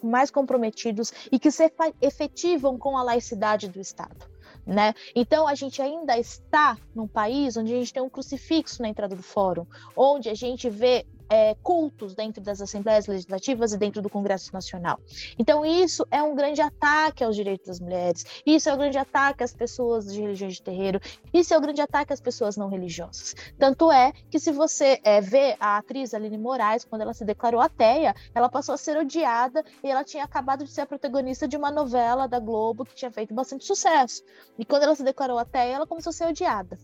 mais 0.02 0.30
comprometidos 0.30 1.12
e 1.32 1.40
que 1.40 1.52
se 1.52 1.72
efetivam 2.02 2.78
com 2.78 2.98
a 2.98 3.04
laicidade 3.04 3.68
do 3.68 3.80
Estado. 3.80 4.36
Né? 4.66 4.96
Então 5.16 5.48
a 5.48 5.54
gente 5.54 5.80
ainda 5.80 6.18
está 6.18 6.76
num 6.96 7.08
país 7.08 7.56
onde 7.56 7.72
a 7.72 7.78
gente 7.78 7.94
tem 7.94 8.02
um 8.02 8.10
crucifixo 8.10 8.82
na 8.82 8.90
entrada 8.90 9.16
do 9.16 9.22
fórum, 9.22 9.68
onde 9.96 10.28
a 10.28 10.34
gente 10.34 10.70
vê 10.70 11.06
é, 11.30 11.56
cultos 11.62 12.14
dentro 12.14 12.42
das 12.42 12.62
assembleias 12.62 13.08
legislativas 13.08 13.74
e 13.74 13.78
dentro 13.78 14.02
do 14.02 14.10
Congresso 14.10 14.54
Nacional. 14.54 15.00
Então, 15.38 15.66
isso 15.66 16.06
é 16.12 16.22
um 16.22 16.36
grande 16.36 16.62
ataque 16.62 17.24
aos 17.24 17.36
direitos 17.36 17.68
das 17.68 17.80
mulheres, 17.80 18.26
isso 18.46 18.70
é 18.70 18.74
um 18.74 18.78
grande 18.78 18.98
ataque 18.98 19.44
às 19.44 19.54
pessoas 19.54 20.12
de 20.12 20.22
religiões 20.22 20.56
de 20.56 20.62
terreiro, 20.62 21.00
isso 21.34 21.54
é 21.54 21.58
um 21.58 21.62
grande 21.62 21.82
ataque 21.82 22.14
às 22.14 22.22
pessoas 22.22 22.58
não 22.58 22.70
religiosas. 22.70 23.36
Tanto 23.58 23.92
é 23.92 24.12
que, 24.30 24.40
se 24.40 24.52
você 24.52 25.00
é, 25.04 25.22
vê 25.22 25.56
a 25.60 25.78
atriz 25.78 26.14
Aline 26.14 26.38
Moraes, 26.38 26.86
quando 26.86 27.02
ela 27.02 27.14
se 27.14 27.26
declarou 27.26 27.62
ateia, 27.62 28.16
ela 28.34 28.50
passou 28.50 28.76
a 28.76 28.78
ser 28.78 28.98
odiada 28.98 29.64
e 29.84 29.90
ela 29.90 30.04
tinha 30.04 30.24
acabado 30.24 30.64
de 30.64 30.72
ser 30.72 30.82
a 30.82 30.86
protagonista 30.86 31.48
de 31.48 31.58
uma 31.58 31.72
novela 31.72 32.28
da 32.28 32.40
Globo 32.40 32.86
que 32.86 32.96
tinha 32.96 33.12
feito 33.12 33.34
bastante 33.34 33.66
sucesso. 33.66 34.24
E 34.58 34.66
quando 34.66 34.84
ela 34.84 34.96
se 34.96 35.04
declarou 35.04 35.38
ateia, 35.38 35.76
ela 35.76 35.88
começou 35.88 36.10
a 36.10 36.14
ser 36.14 36.26
odiada. 36.26 36.78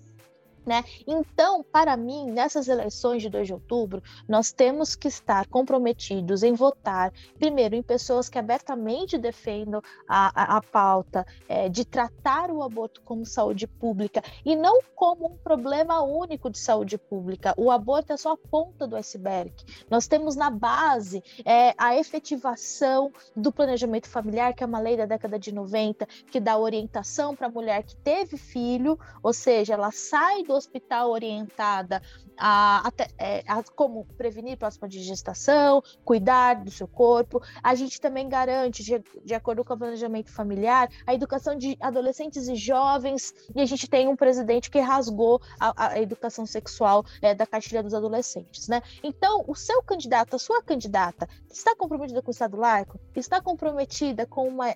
Né? 0.66 0.84
Então, 1.08 1.64
para 1.64 1.98
mim, 1.98 2.30
nessas 2.30 2.68
eleições 2.68 3.22
de 3.24 3.30
2 3.30 3.48
de 3.48 3.54
outubro, 3.54 4.04
nós 4.28 4.52
temos 4.52 4.96
que 4.96 5.08
estar 5.08 5.48
comprometidos 5.48 6.44
em 6.44 6.54
votar, 6.54 7.12
primeiro, 7.40 7.76
em 7.76 7.82
pessoas 7.82 8.30
que 8.30 8.38
abertamente 8.38 9.18
defendam 9.18 9.82
a, 10.08 10.56
a, 10.56 10.58
a 10.58 10.62
pauta 10.62 11.26
é, 11.50 11.68
de 11.68 11.84
tratar 11.84 12.52
o 12.52 12.62
aborto 12.62 13.02
como 13.02 13.26
saúde 13.26 13.66
pública 13.66 14.24
e 14.46 14.56
não 14.56 14.82
como 14.96 15.34
um 15.34 15.38
problema 15.38 16.02
único 16.02 16.50
de 16.50 16.60
saúde 16.60 16.98
pública. 16.98 17.56
O 17.58 17.72
aborto 17.72 18.14
é 18.14 18.18
só 18.18 18.34
a 18.34 18.38
ponta 18.38 18.86
do 18.86 18.96
iceberg. 18.96 19.52
Nós 19.90 20.08
temos 20.08 20.36
na 20.36 20.52
base 20.52 21.24
é, 21.44 21.74
a 21.78 21.98
efetivação 21.98 23.12
do 23.36 23.52
planejamento 23.52 24.08
familiar, 24.08 24.54
que 24.54 24.64
é 24.64 24.68
uma 24.68 24.80
lei 24.80 24.96
da 24.96 25.06
década 25.06 25.40
de 25.40 25.52
90, 25.52 26.06
que 26.30 26.40
dá 26.40 26.58
orientação 26.58 27.36
para 27.36 27.48
a 27.48 27.52
mulher 27.52 27.84
que 27.84 27.96
teve 27.96 28.38
filho, 28.38 29.00
ou 29.24 29.34
seja, 29.34 29.74
ela 29.74 29.92
sai 29.92 30.44
hospital 30.56 31.12
orientada 31.12 32.02
a, 32.38 32.88
a, 32.88 32.92
é, 33.18 33.44
a, 33.48 33.64
como 33.76 34.06
prevenir 34.18 34.58
próxima 34.58 34.88
de 34.88 35.02
gestação, 35.02 35.84
cuidar 36.04 36.56
do 36.56 36.72
seu 36.72 36.88
corpo. 36.88 37.42
A 37.62 37.76
gente 37.76 38.02
também 38.02 38.28
garante, 38.28 38.84
de, 38.84 39.04
de 39.24 39.34
acordo 39.34 39.64
com 39.64 39.74
o 39.74 39.78
planejamento 39.78 40.32
familiar, 40.32 40.90
a 41.06 41.14
educação 41.14 41.56
de 41.56 41.78
adolescentes 41.80 42.48
e 42.48 42.56
jovens, 42.56 43.34
e 43.56 43.62
a 43.62 43.66
gente 43.66 43.88
tem 43.88 44.08
um 44.08 44.16
presidente 44.16 44.72
que 44.72 44.80
rasgou 44.80 45.42
a, 45.60 45.90
a 45.94 46.00
educação 46.00 46.46
sexual 46.46 47.06
é, 47.22 47.36
da 47.36 47.46
cartilha 47.46 47.84
dos 47.84 47.94
adolescentes. 47.94 48.68
Né? 48.68 48.82
Então, 49.04 49.44
o 49.48 49.56
seu 49.56 49.82
candidato, 49.84 50.36
a 50.36 50.40
sua 50.40 50.62
candidata, 50.64 51.28
está 51.50 51.76
comprometida 51.76 52.22
com 52.22 52.30
o 52.30 52.32
Estado 52.32 52.58
laico? 52.58 53.00
Está 53.16 53.42
comprometida 53.42 54.26
com 54.26 54.48
uma, 54.48 54.68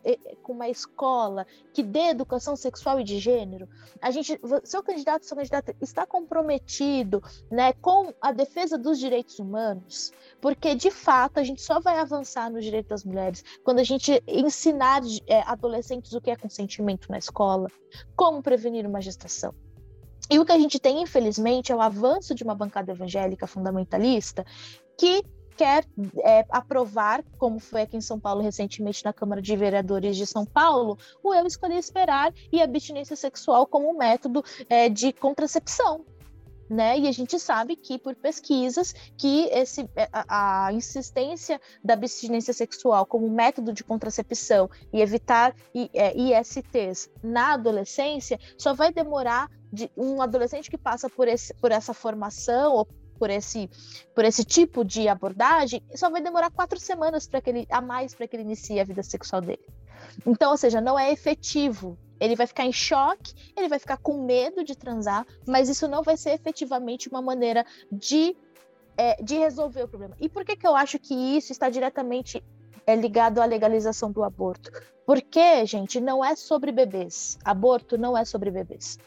com 0.43 0.53
uma 0.53 0.69
escola 0.69 1.47
que 1.73 1.82
dê 1.82 2.09
educação 2.09 2.55
sexual 2.55 2.99
e 2.99 3.03
de 3.03 3.17
gênero? 3.17 3.67
A 4.01 4.11
gente, 4.11 4.39
seu 4.63 4.84
candidato, 4.84 5.26
sua 5.26 5.38
candidata 5.38 5.64
está 5.82 6.05
comprometido 6.05 7.22
né, 7.49 7.74
com 7.74 8.13
a 8.22 8.32
defesa 8.32 8.78
dos 8.78 8.99
direitos 8.99 9.39
humanos, 9.39 10.11
porque 10.41 10.76
de 10.76 10.91
fato 10.91 11.39
a 11.39 11.43
gente 11.43 11.61
só 11.61 11.80
vai 11.80 11.97
avançar 11.97 12.51
no 12.51 12.61
direito 12.61 12.89
das 12.89 13.03
mulheres 13.03 13.43
quando 13.63 13.80
a 13.80 13.84
gente 13.84 14.22
ensinar 14.28 15.01
é, 15.28 15.41
adolescentes 15.41 16.13
o 16.13 16.22
que 16.22 16.32
é 16.32 16.36
consentimento 16.36 17.09
na 17.09 17.18
escola, 17.18 17.70
como 18.16 18.41
prevenir 18.41 18.86
uma 18.86 19.01
gestação. 19.01 19.53
E 20.30 20.39
o 20.39 20.45
que 20.45 20.51
a 20.51 20.57
gente 20.57 20.80
tem, 20.80 21.01
infelizmente, 21.01 21.72
é 21.72 21.76
o 21.76 21.82
avanço 21.82 22.34
de 22.34 22.43
uma 22.43 22.55
bancada 22.55 22.91
evangélica 22.91 23.45
fundamentalista 23.45 24.43
que 24.97 25.24
quer 25.56 25.86
é, 26.24 26.45
aprovar, 26.49 27.24
como 27.38 27.60
foi 27.60 27.84
aqui 27.84 27.97
em 27.97 28.01
São 28.01 28.20
Paulo 28.20 28.41
recentemente 28.41 29.03
na 29.03 29.14
Câmara 29.14 29.41
de 29.41 29.56
Vereadores 29.56 30.18
de 30.18 30.26
São 30.26 30.45
Paulo, 30.45 30.97
o 31.24 31.34
eu 31.34 31.45
escolhi 31.45 31.78
esperar 31.78 32.34
e 32.51 32.62
a 32.62 32.66
abstinência 32.66 33.16
sexual 33.16 33.66
como 33.66 33.89
um 33.89 33.97
método 33.97 34.43
é, 34.70 34.89
de 34.89 35.14
contracepção. 35.14 36.06
Né? 36.68 36.97
E 36.97 37.08
a 37.08 37.12
gente 37.12 37.39
sabe 37.39 37.76
que 37.76 37.99
por 37.99 38.16
pesquisas 38.16 38.91
que 39.16 39.45
esse, 39.51 39.88
é, 39.95 40.10
a, 40.12 40.66
a, 40.66 40.74
insistência 40.74 41.62
da 41.84 41.93
abstinência 41.93 42.53
sexual 42.53 43.06
como 43.06 43.30
método 43.30 43.72
de 43.72 43.84
contracepção 43.84 44.68
e 44.91 44.99
evitar 44.99 45.56
é, 45.93 46.18
ISTs 46.18 47.08
na 47.22 47.53
adolescência 47.53 48.39
só 48.58 48.74
vai 48.74 48.91
demorar 48.91 49.47
de 49.72 49.91
um 49.95 50.20
adolescente 50.24 50.72
que 50.72 50.78
passa 50.78 51.08
por, 51.08 51.28
esse, 51.28 51.53
por 51.53 51.72
essa 51.72 51.93
formação 51.93 52.74
ou 52.74 52.88
por 53.18 53.30
esse, 53.30 53.70
por 54.13 54.26
esse 54.26 54.43
tipo 54.43 54.84
de 54.84 55.07
abordagem, 55.07 55.82
só 55.95 56.09
vai 56.09 56.22
demorar 56.22 56.51
quatro 56.51 56.80
semanas 56.80 57.28
para 57.28 57.41
que 57.41 57.49
ele, 57.49 57.68
a 57.70 57.82
mais 57.82 58.13
para 58.13 58.28
que 58.28 58.36
ele 58.36 58.43
inicie 58.43 58.80
a 58.80 58.84
vida 58.84 59.03
sexual 59.03 59.41
dele. 59.41 59.66
Então, 60.26 60.51
ou 60.51 60.57
seja, 60.57 60.82
não 60.82 60.97
é 60.97 61.11
efetivo. 61.11 61.97
Ele 62.20 62.36
vai 62.36 62.47
ficar 62.47 62.66
em 62.66 62.72
choque, 62.72 63.34
ele 63.57 63.68
vai 63.68 63.80
ficar 63.80 63.97
com 63.97 64.24
medo 64.24 64.63
de 64.63 64.76
transar, 64.76 65.26
mas 65.45 65.68
isso 65.68 65.88
não 65.88 66.01
vai 66.01 66.16
ser 66.16 66.32
efetivamente 66.32 67.09
uma 67.09 67.22
maneira 67.22 67.66
de, 67.91 68.36
é, 68.95 69.22
de 69.22 69.38
resolver 69.38 69.84
o 69.84 69.88
problema. 69.88 70.16
E 70.20 70.30
por 70.30 70.45
que, 70.45 70.55
que 70.55 70.66
eu 70.66 70.76
acho 70.76 70.97
que 70.97 71.13
isso 71.13 71.51
está 71.51 71.70
diretamente 71.70 72.41
é, 72.88 72.95
ligado 72.95 73.41
à 73.41 73.45
legalização 73.45 74.11
do 74.11 74.24
aborto? 74.24 74.72
Porque, 75.05 75.66
gente, 75.66 75.99
não 75.99 76.24
é 76.24 76.36
sobre 76.36 76.72
bebês. 76.72 77.38
Aborto 77.43 77.97
não 77.97 78.18
é 78.18 78.24
sobre 78.24 78.49
bebês. 78.49 78.97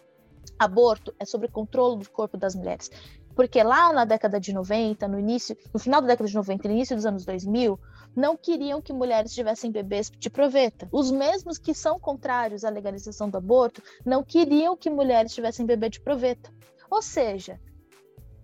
Aborto 0.59 1.15
é 1.19 1.25
sobre 1.25 1.49
controle 1.49 1.99
do 1.99 2.11
corpo 2.11 2.37
das 2.37 2.55
mulheres. 2.55 2.91
Porque 3.39 3.63
lá 3.63 3.93
na 3.93 4.05
década 4.05 4.41
de 4.41 4.53
90, 4.53 5.07
no 5.07 5.17
início, 5.17 5.57
no 5.73 5.79
final 5.79 6.01
da 6.01 6.09
década 6.09 6.29
de 6.29 6.35
90 6.35 6.67
no 6.67 6.75
início 6.75 6.97
dos 6.97 7.07
anos 7.07 7.25
2000, 7.25 7.79
não 8.17 8.37
queriam 8.37 8.83
que 8.83 8.93
mulheres 8.93 9.33
tivessem 9.33 9.71
bebês 9.71 10.11
de 10.11 10.29
proveta. 10.29 10.89
Os 10.91 11.13
mesmos 11.13 11.57
que 11.57 11.73
são 11.73 12.01
contrários 12.01 12.65
à 12.65 12.69
legalização 12.69 13.31
do 13.31 13.39
aborto 13.39 13.81
não 14.05 14.25
queriam 14.25 14.77
que 14.77 14.91
mulheres 14.91 15.33
tivessem 15.33 15.65
bebê 15.65 15.89
de 15.89 16.01
proveta. 16.01 16.53
Ou 16.91 17.01
seja, 17.01 17.61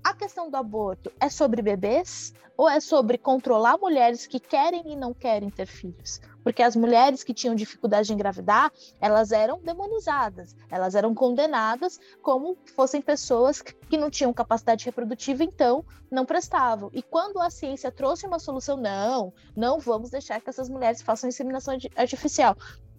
a 0.04 0.12
questão 0.12 0.50
do 0.50 0.56
aborto 0.56 1.10
é 1.18 1.30
sobre 1.30 1.62
bebês 1.62 2.34
ou 2.58 2.68
é 2.68 2.78
sobre 2.78 3.16
controlar 3.16 3.78
mulheres 3.78 4.26
que 4.26 4.38
querem 4.38 4.92
e 4.92 4.94
não 4.94 5.14
querem 5.14 5.48
ter 5.48 5.64
filhos? 5.64 6.20
Porque 6.42 6.62
as 6.62 6.76
mulheres 6.76 7.24
que 7.24 7.32
tinham 7.32 7.54
dificuldade 7.54 8.08
de 8.08 8.12
engravidar, 8.12 8.70
elas 9.00 9.32
eram 9.32 9.58
demonizadas, 9.62 10.54
elas 10.70 10.94
eram 10.94 11.14
condenadas 11.14 11.98
como 12.20 12.58
fossem 12.76 13.00
pessoas 13.00 13.62
que 13.62 13.96
não 13.96 14.10
tinham 14.10 14.32
capacidade 14.32 14.84
reprodutiva, 14.84 15.42
então 15.42 15.82
não 16.10 16.26
prestavam. 16.26 16.90
E 16.92 17.02
quando 17.02 17.40
a 17.40 17.48
ciência 17.48 17.90
trouxe 17.90 18.26
uma 18.26 18.38
solução, 18.38 18.76
não, 18.76 19.32
não 19.56 19.80
vamos 19.80 20.10
deixar 20.10 20.38
que 20.38 20.50
essas 20.50 20.68
mulheres 20.68 21.00
façam 21.00 21.30
inseminação 21.30 21.74
artificial. 21.96 22.54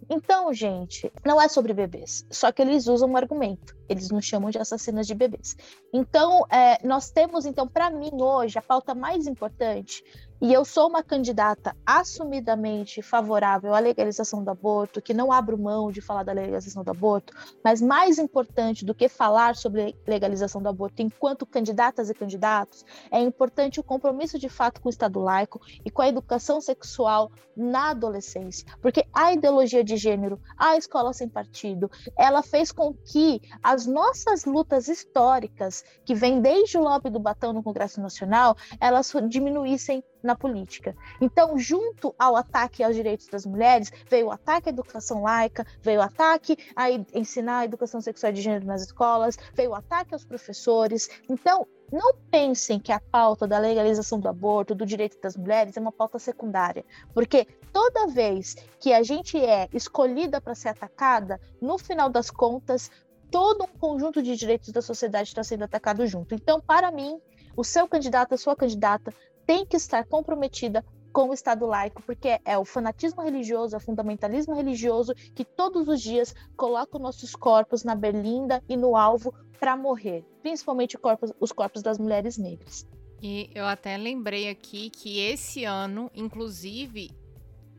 Então, 0.08 0.52
gente, 0.52 1.12
não 1.24 1.40
é 1.40 1.48
sobre 1.48 1.74
bebês, 1.74 2.24
só 2.30 2.52
que 2.52 2.62
eles 2.62 2.86
usam 2.86 3.10
um 3.10 3.16
argumento. 3.16 3.76
Eles 3.88 4.10
nos 4.10 4.24
chamam 4.24 4.50
de 4.50 4.58
assassinas 4.58 5.06
de 5.06 5.14
bebês. 5.14 5.56
Então, 5.92 6.44
é, 6.50 6.84
nós 6.86 7.10
temos, 7.10 7.44
então, 7.44 7.66
para 7.66 7.90
mim 7.90 8.10
hoje, 8.12 8.58
a 8.58 8.62
pauta 8.62 8.94
mais 8.94 9.26
importante 9.26 10.04
e 10.40 10.52
eu 10.52 10.64
sou 10.64 10.88
uma 10.88 11.02
candidata 11.02 11.74
assumidamente 11.84 13.00
favorável 13.00 13.74
à 13.74 13.78
legalização 13.78 14.44
do 14.44 14.50
aborto, 14.50 15.00
que 15.00 15.14
não 15.14 15.32
abro 15.32 15.56
mão 15.56 15.90
de 15.90 16.00
falar 16.00 16.22
da 16.22 16.32
legalização 16.32 16.84
do 16.84 16.90
aborto, 16.90 17.32
mas 17.64 17.80
mais 17.80 18.18
importante 18.18 18.84
do 18.84 18.94
que 18.94 19.08
falar 19.08 19.56
sobre 19.56 19.96
legalização 20.06 20.62
do 20.62 20.68
aborto 20.68 21.00
enquanto 21.00 21.46
candidatas 21.46 22.10
e 22.10 22.14
candidatos, 22.14 22.84
é 23.10 23.20
importante 23.20 23.80
o 23.80 23.84
compromisso 23.84 24.38
de 24.38 24.48
fato 24.48 24.80
com 24.80 24.88
o 24.88 24.90
Estado 24.90 25.20
laico 25.20 25.60
e 25.84 25.90
com 25.90 26.02
a 26.02 26.08
educação 26.08 26.60
sexual 26.60 27.30
na 27.56 27.90
adolescência, 27.90 28.66
porque 28.82 29.06
a 29.12 29.32
ideologia 29.32 29.82
de 29.82 29.96
gênero, 29.96 30.38
a 30.58 30.76
escola 30.76 31.14
sem 31.14 31.28
partido, 31.28 31.90
ela 32.16 32.42
fez 32.42 32.70
com 32.70 32.92
que 32.92 33.40
as 33.62 33.86
nossas 33.86 34.44
lutas 34.44 34.88
históricas, 34.88 35.82
que 36.04 36.14
vêm 36.14 36.40
desde 36.40 36.76
o 36.76 36.82
lobby 36.82 37.08
do 37.08 37.18
Batão 37.18 37.54
no 37.54 37.62
Congresso 37.62 38.00
Nacional, 38.00 38.54
elas 38.78 39.10
diminuíssem 39.28 40.04
na 40.26 40.34
política. 40.36 40.94
Então, 41.20 41.58
junto 41.58 42.14
ao 42.18 42.36
ataque 42.36 42.82
aos 42.82 42.94
direitos 42.94 43.28
das 43.28 43.46
mulheres, 43.46 43.90
veio 44.10 44.26
o 44.26 44.32
ataque 44.32 44.68
à 44.68 44.72
educação 44.72 45.22
laica, 45.22 45.66
veio 45.80 46.00
o 46.00 46.02
ataque 46.02 46.58
a 46.74 46.90
ensinar 46.90 47.60
a 47.60 47.64
educação 47.64 48.00
sexual 48.00 48.32
de 48.32 48.42
gênero 48.42 48.66
nas 48.66 48.82
escolas, 48.82 49.38
veio 49.54 49.70
o 49.70 49.74
ataque 49.74 50.12
aos 50.12 50.24
professores. 50.24 51.08
Então, 51.28 51.66
não 51.90 52.14
pensem 52.30 52.80
que 52.80 52.90
a 52.90 53.00
pauta 53.00 53.46
da 53.46 53.58
legalização 53.58 54.18
do 54.18 54.28
aborto, 54.28 54.74
do 54.74 54.84
direito 54.84 55.20
das 55.20 55.36
mulheres, 55.36 55.76
é 55.76 55.80
uma 55.80 55.92
pauta 55.92 56.18
secundária, 56.18 56.84
porque 57.14 57.46
toda 57.72 58.08
vez 58.08 58.56
que 58.80 58.92
a 58.92 59.02
gente 59.02 59.38
é 59.38 59.68
escolhida 59.72 60.40
para 60.40 60.54
ser 60.54 60.70
atacada, 60.70 61.40
no 61.60 61.78
final 61.78 62.10
das 62.10 62.30
contas, 62.30 62.90
todo 63.30 63.64
um 63.64 63.78
conjunto 63.78 64.22
de 64.22 64.36
direitos 64.36 64.72
da 64.72 64.82
sociedade 64.82 65.28
está 65.28 65.44
sendo 65.44 65.64
atacado 65.64 66.06
junto. 66.06 66.34
Então, 66.34 66.60
para 66.60 66.90
mim, 66.90 67.20
o 67.56 67.64
seu 67.64 67.88
candidato, 67.88 68.34
a 68.34 68.38
sua 68.38 68.56
candidata, 68.56 69.12
tem 69.46 69.64
que 69.64 69.76
estar 69.76 70.04
comprometida 70.04 70.84
com 71.12 71.30
o 71.30 71.32
Estado 71.32 71.64
laico, 71.64 72.02
porque 72.02 72.38
é 72.44 72.58
o 72.58 72.64
fanatismo 72.64 73.22
religioso, 73.22 73.74
é 73.74 73.78
o 73.78 73.80
fundamentalismo 73.80 74.54
religioso 74.54 75.14
que 75.34 75.46
todos 75.46 75.88
os 75.88 76.02
dias 76.02 76.34
coloca 76.56 76.98
os 76.98 77.02
nossos 77.02 77.34
corpos 77.34 77.84
na 77.84 77.94
berlinda 77.94 78.62
e 78.68 78.76
no 78.76 78.96
alvo 78.96 79.32
para 79.58 79.74
morrer, 79.76 80.26
principalmente 80.42 80.98
corpos, 80.98 81.32
os 81.40 81.52
corpos 81.52 81.82
das 81.82 81.98
mulheres 81.98 82.36
negras. 82.36 82.86
E 83.22 83.48
eu 83.54 83.64
até 83.64 83.96
lembrei 83.96 84.50
aqui 84.50 84.90
que 84.90 85.18
esse 85.18 85.64
ano, 85.64 86.10
inclusive, 86.14 87.10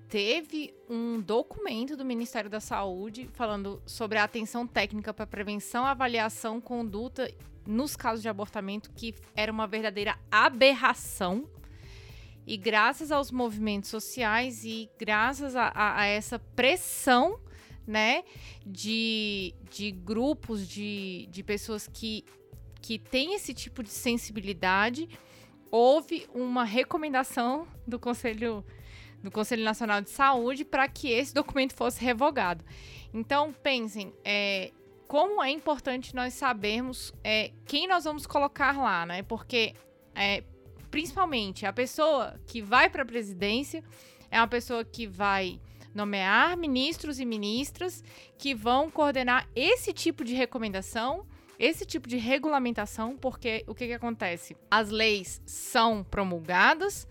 teve 0.09 0.73
um 0.89 1.21
documento 1.21 1.95
do 1.95 2.03
Ministério 2.03 2.49
da 2.49 2.59
Saúde 2.59 3.29
falando 3.33 3.79
sobre 3.85 4.17
a 4.17 4.23
atenção 4.23 4.65
técnica 4.65 5.13
para 5.13 5.27
prevenção, 5.27 5.85
avaliação, 5.85 6.59
conduta 6.59 7.31
nos 7.67 7.95
casos 7.95 8.23
de 8.23 8.29
abortamento, 8.29 8.89
que 8.93 9.13
era 9.35 9.51
uma 9.51 9.67
verdadeira 9.67 10.17
aberração 10.31 11.47
e 12.47 12.55
graças 12.55 13.11
aos 13.11 13.29
movimentos 13.29 13.89
sociais 13.89 14.63
e 14.63 14.89
graças 14.97 15.53
a, 15.53 15.67
a, 15.67 15.99
a 15.99 16.05
essa 16.05 16.39
pressão 16.39 17.37
né, 17.85 18.23
de, 18.65 19.53
de 19.69 19.91
grupos 19.91 20.65
de, 20.65 21.27
de 21.29 21.43
pessoas 21.43 21.87
que, 21.87 22.23
que 22.81 22.97
têm 22.97 23.33
esse 23.33 23.53
tipo 23.53 23.83
de 23.83 23.89
sensibilidade, 23.89 25.09
houve 25.69 26.25
uma 26.33 26.63
recomendação 26.63 27.67
do 27.85 27.99
Conselho, 27.99 28.63
do 29.21 29.29
Conselho 29.29 29.65
Nacional 29.65 30.01
de 30.01 30.09
Saúde 30.09 30.63
para 30.63 30.87
que 30.87 31.09
esse 31.09 31.33
documento 31.33 31.75
fosse 31.75 32.01
revogado. 32.01 32.63
Então, 33.13 33.51
pensem, 33.51 34.13
é, 34.23 34.71
como 35.05 35.43
é 35.43 35.49
importante 35.49 36.15
nós 36.15 36.33
sabermos 36.33 37.13
é, 37.25 37.51
quem 37.65 37.89
nós 37.89 38.05
vamos 38.05 38.25
colocar 38.25 38.77
lá, 38.77 39.05
né? 39.05 39.21
Porque 39.23 39.73
é, 40.15 40.43
principalmente 40.97 41.63
a 41.63 41.71
pessoa 41.71 42.41
que 42.47 42.59
vai 42.59 42.89
para 42.89 43.03
a 43.03 43.05
presidência 43.05 43.83
é 44.31 44.39
uma 44.39 44.47
pessoa 44.47 44.83
que 44.83 45.05
vai 45.05 45.61
nomear 45.93 46.57
ministros 46.57 47.19
e 47.19 47.25
ministras 47.25 48.03
que 48.35 48.55
vão 48.55 48.89
coordenar 48.89 49.47
esse 49.55 49.93
tipo 49.93 50.23
de 50.23 50.33
recomendação, 50.33 51.27
esse 51.59 51.85
tipo 51.85 52.09
de 52.09 52.17
regulamentação, 52.17 53.15
porque 53.15 53.63
o 53.67 53.75
que, 53.75 53.85
que 53.85 53.93
acontece? 53.93 54.57
As 54.71 54.89
leis 54.89 55.39
são 55.45 56.03
promulgadas, 56.03 57.07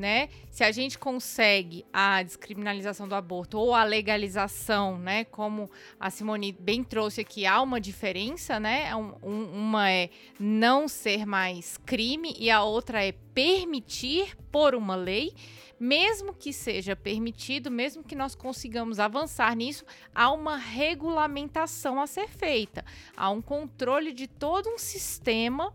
né? 0.00 0.30
Se 0.50 0.64
a 0.64 0.72
gente 0.72 0.98
consegue 0.98 1.84
a 1.92 2.22
descriminalização 2.22 3.06
do 3.06 3.14
aborto 3.14 3.58
ou 3.58 3.74
a 3.74 3.84
legalização, 3.84 4.98
né? 4.98 5.24
Como 5.26 5.70
a 6.00 6.10
Simone 6.10 6.52
bem 6.52 6.82
trouxe 6.82 7.20
aqui, 7.20 7.44
há 7.44 7.60
uma 7.60 7.78
diferença, 7.78 8.58
né? 8.58 8.96
Um, 8.96 9.12
uma 9.22 9.90
é 9.90 10.08
não 10.38 10.88
ser 10.88 11.26
mais 11.26 11.76
crime 11.76 12.34
e 12.38 12.50
a 12.50 12.62
outra 12.62 13.04
é 13.04 13.12
permitir 13.12 14.36
por 14.50 14.74
uma 14.74 14.96
lei. 14.96 15.34
Mesmo 15.78 16.34
que 16.34 16.52
seja 16.52 16.94
permitido, 16.94 17.70
mesmo 17.70 18.04
que 18.04 18.14
nós 18.14 18.34
consigamos 18.34 18.98
avançar 18.98 19.54
nisso, 19.56 19.84
há 20.14 20.30
uma 20.30 20.56
regulamentação 20.56 22.00
a 22.00 22.06
ser 22.06 22.28
feita, 22.28 22.84
há 23.16 23.30
um 23.30 23.40
controle 23.40 24.12
de 24.12 24.26
todo 24.26 24.68
um 24.68 24.76
sistema 24.76 25.72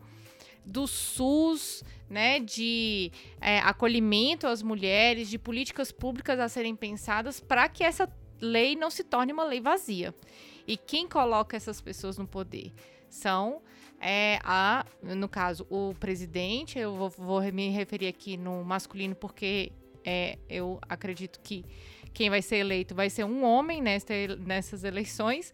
do 0.65 0.87
SUS, 0.87 1.83
né, 2.15 2.39
de 2.39 3.11
é, 3.41 3.59
acolhimento 3.59 4.47
às 4.47 4.63
mulheres, 4.63 5.29
de 5.29 5.37
políticas 5.37 5.91
públicas 5.91 6.39
a 6.39 6.47
serem 6.47 6.73
pensadas 6.73 7.41
para 7.41 7.67
que 7.67 7.83
essa 7.83 8.09
lei 8.39 8.73
não 8.73 8.89
se 8.89 9.03
torne 9.03 9.33
uma 9.33 9.43
lei 9.43 9.59
vazia. 9.59 10.15
E 10.65 10.77
quem 10.77 11.09
coloca 11.09 11.57
essas 11.57 11.81
pessoas 11.81 12.17
no 12.17 12.25
poder 12.25 12.71
são 13.09 13.61
é, 13.99 14.39
a, 14.45 14.85
no 15.03 15.27
caso, 15.27 15.67
o 15.69 15.93
presidente. 15.99 16.79
Eu 16.79 16.95
vou, 16.95 17.09
vou 17.09 17.41
me 17.51 17.67
referir 17.67 18.07
aqui 18.07 18.37
no 18.37 18.63
masculino 18.63 19.13
porque 19.13 19.73
é, 20.05 20.37
eu 20.49 20.79
acredito 20.87 21.41
que 21.41 21.65
quem 22.13 22.29
vai 22.29 22.41
ser 22.41 22.55
eleito 22.55 22.95
vai 22.95 23.09
ser 23.09 23.25
um 23.25 23.43
homem 23.43 23.81
nesta, 23.81 24.13
nessas 24.37 24.85
eleições 24.85 25.51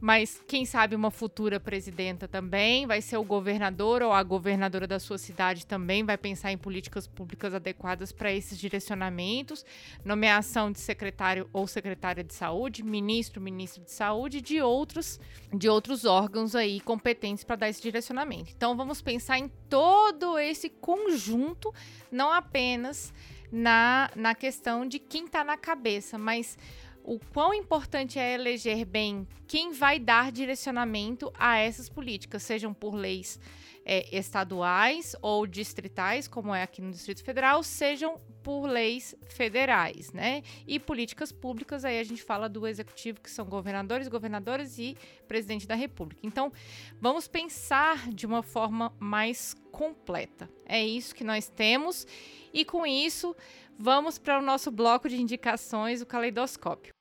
mas 0.00 0.42
quem 0.48 0.64
sabe 0.64 0.96
uma 0.96 1.10
futura 1.10 1.60
presidenta 1.60 2.26
também, 2.26 2.86
vai 2.86 3.02
ser 3.02 3.18
o 3.18 3.24
governador 3.24 4.02
ou 4.02 4.12
a 4.12 4.22
governadora 4.22 4.86
da 4.86 4.98
sua 4.98 5.18
cidade 5.18 5.66
também 5.66 6.02
vai 6.04 6.16
pensar 6.16 6.50
em 6.50 6.56
políticas 6.56 7.06
públicas 7.06 7.52
adequadas 7.52 8.10
para 8.10 8.32
esses 8.32 8.58
direcionamentos, 8.58 9.64
nomeação 10.04 10.72
de 10.72 10.80
secretário 10.80 11.48
ou 11.52 11.66
secretária 11.66 12.24
de 12.24 12.32
saúde, 12.32 12.82
ministro, 12.82 13.40
ministro 13.40 13.84
de 13.84 13.92
saúde, 13.92 14.40
de 14.40 14.60
outros 14.60 15.20
de 15.52 15.68
outros 15.68 16.04
órgãos 16.04 16.54
aí 16.54 16.80
competentes 16.80 17.44
para 17.44 17.56
dar 17.56 17.68
esse 17.68 17.82
direcionamento. 17.82 18.52
Então 18.56 18.76
vamos 18.76 19.02
pensar 19.02 19.38
em 19.38 19.48
todo 19.68 20.38
esse 20.38 20.68
conjunto, 20.68 21.74
não 22.10 22.32
apenas 22.32 23.12
na, 23.50 24.10
na 24.14 24.34
questão 24.34 24.86
de 24.86 24.98
quem 24.98 25.24
está 25.24 25.42
na 25.42 25.56
cabeça, 25.56 26.16
mas 26.16 26.56
o 27.02 27.18
quão 27.32 27.52
importante 27.54 28.18
é 28.18 28.34
eleger 28.34 28.84
bem 28.84 29.26
quem 29.46 29.72
vai 29.72 29.98
dar 29.98 30.30
direcionamento 30.30 31.32
a 31.38 31.58
essas 31.58 31.88
políticas, 31.88 32.42
sejam 32.42 32.72
por 32.72 32.94
leis 32.94 33.38
é, 33.84 34.16
estaduais 34.16 35.16
ou 35.20 35.46
distritais, 35.46 36.28
como 36.28 36.54
é 36.54 36.62
aqui 36.62 36.80
no 36.80 36.90
Distrito 36.90 37.24
Federal, 37.24 37.62
sejam 37.62 38.20
por 38.42 38.66
leis 38.66 39.14
federais, 39.26 40.12
né? 40.12 40.42
E 40.66 40.78
políticas 40.78 41.32
públicas, 41.32 41.84
aí 41.84 41.98
a 41.98 42.04
gente 42.04 42.22
fala 42.22 42.48
do 42.48 42.66
executivo, 42.66 43.20
que 43.20 43.30
são 43.30 43.44
governadores, 43.44 44.08
governadoras 44.08 44.78
e 44.78 44.96
presidente 45.26 45.66
da 45.66 45.74
República. 45.74 46.20
Então, 46.24 46.52
vamos 47.00 47.26
pensar 47.26 48.10
de 48.10 48.26
uma 48.26 48.42
forma 48.42 48.94
mais 48.98 49.54
completa. 49.70 50.48
É 50.66 50.82
isso 50.82 51.14
que 51.14 51.24
nós 51.24 51.48
temos, 51.48 52.06
e 52.52 52.64
com 52.64 52.86
isso, 52.86 53.34
vamos 53.80 54.18
para 54.18 54.38
o 54.38 54.42
nosso 54.42 54.70
bloco 54.70 55.08
de 55.08 55.18
indicações, 55.18 56.02
o 56.02 56.06
caleidoscópio. 56.06 56.92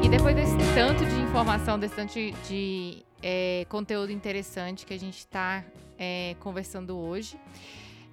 E 0.00 0.08
depois 0.08 0.36
desse 0.36 0.56
tanto 0.72 1.04
de 1.04 1.20
informação, 1.22 1.76
desse 1.76 1.96
tanto 1.96 2.14
de, 2.14 2.30
de 2.48 3.04
é, 3.20 3.66
conteúdo 3.68 4.12
interessante 4.12 4.86
que 4.86 4.94
a 4.94 4.98
gente 4.98 5.18
está 5.18 5.64
é, 5.98 6.36
conversando 6.38 6.96
hoje, 6.96 7.36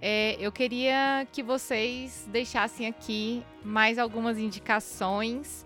é, 0.02 0.36
eu 0.40 0.52
queria 0.52 1.28
que 1.32 1.44
vocês 1.44 2.28
deixassem 2.32 2.88
aqui 2.88 3.44
mais 3.64 4.00
algumas 4.00 4.40
indicações 4.40 5.64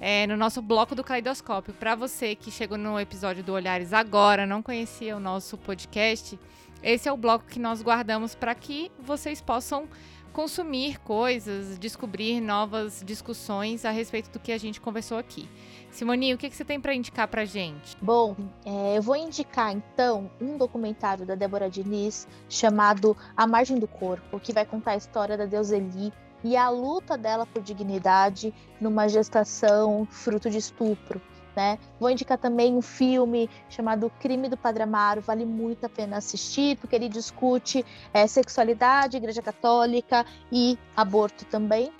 é, 0.00 0.26
no 0.26 0.36
nosso 0.36 0.60
bloco 0.60 0.94
do 0.94 1.04
Caleidoscópio. 1.04 1.74
Para 1.74 1.94
você 1.94 2.34
que 2.34 2.50
chegou 2.50 2.78
no 2.78 2.98
episódio 2.98 3.42
do 3.42 3.52
Olhares 3.52 3.92
agora, 3.92 4.46
não 4.46 4.62
conhecia 4.62 5.16
o 5.16 5.20
nosso 5.20 5.56
podcast, 5.56 6.38
esse 6.82 7.08
é 7.08 7.12
o 7.12 7.16
bloco 7.16 7.46
que 7.46 7.58
nós 7.58 7.82
guardamos 7.82 8.34
para 8.34 8.54
que 8.54 8.90
vocês 8.98 9.40
possam 9.40 9.88
consumir 10.32 11.00
coisas, 11.00 11.78
descobrir 11.78 12.42
novas 12.42 13.02
discussões 13.04 13.86
a 13.86 13.90
respeito 13.90 14.30
do 14.30 14.38
que 14.38 14.52
a 14.52 14.58
gente 14.58 14.78
conversou 14.80 15.16
aqui. 15.16 15.48
Simone, 15.90 16.34
o 16.34 16.36
que, 16.36 16.50
que 16.50 16.54
você 16.54 16.62
tem 16.62 16.78
para 16.78 16.94
indicar 16.94 17.26
para 17.26 17.46
gente? 17.46 17.96
Bom, 18.02 18.36
é, 18.62 18.98
eu 18.98 19.02
vou 19.02 19.16
indicar 19.16 19.72
então 19.72 20.30
um 20.38 20.58
documentário 20.58 21.24
da 21.24 21.34
Débora 21.34 21.70
Diniz 21.70 22.28
chamado 22.50 23.16
A 23.34 23.46
Margem 23.46 23.78
do 23.78 23.88
Corpo, 23.88 24.38
que 24.38 24.52
vai 24.52 24.66
contar 24.66 24.90
a 24.90 24.96
história 24.96 25.38
da 25.38 25.46
deusa 25.46 25.78
Eli 25.78 26.12
e 26.46 26.56
a 26.56 26.68
luta 26.68 27.18
dela 27.18 27.44
por 27.44 27.60
dignidade 27.60 28.54
numa 28.80 29.08
gestação 29.08 30.06
fruto 30.08 30.48
de 30.48 30.58
estupro. 30.58 31.20
Né? 31.56 31.76
Vou 31.98 32.08
indicar 32.08 32.38
também 32.38 32.72
um 32.72 32.82
filme 32.82 33.50
chamado 33.68 34.12
Crime 34.20 34.48
do 34.48 34.56
Padre 34.56 34.84
Amaro, 34.84 35.20
vale 35.20 35.44
muito 35.44 35.86
a 35.86 35.88
pena 35.88 36.18
assistir, 36.18 36.76
porque 36.76 36.94
ele 36.94 37.08
discute 37.08 37.84
é, 38.14 38.28
sexualidade, 38.28 39.16
igreja 39.16 39.42
católica 39.42 40.24
e 40.52 40.78
aborto 40.96 41.44
também. 41.46 41.90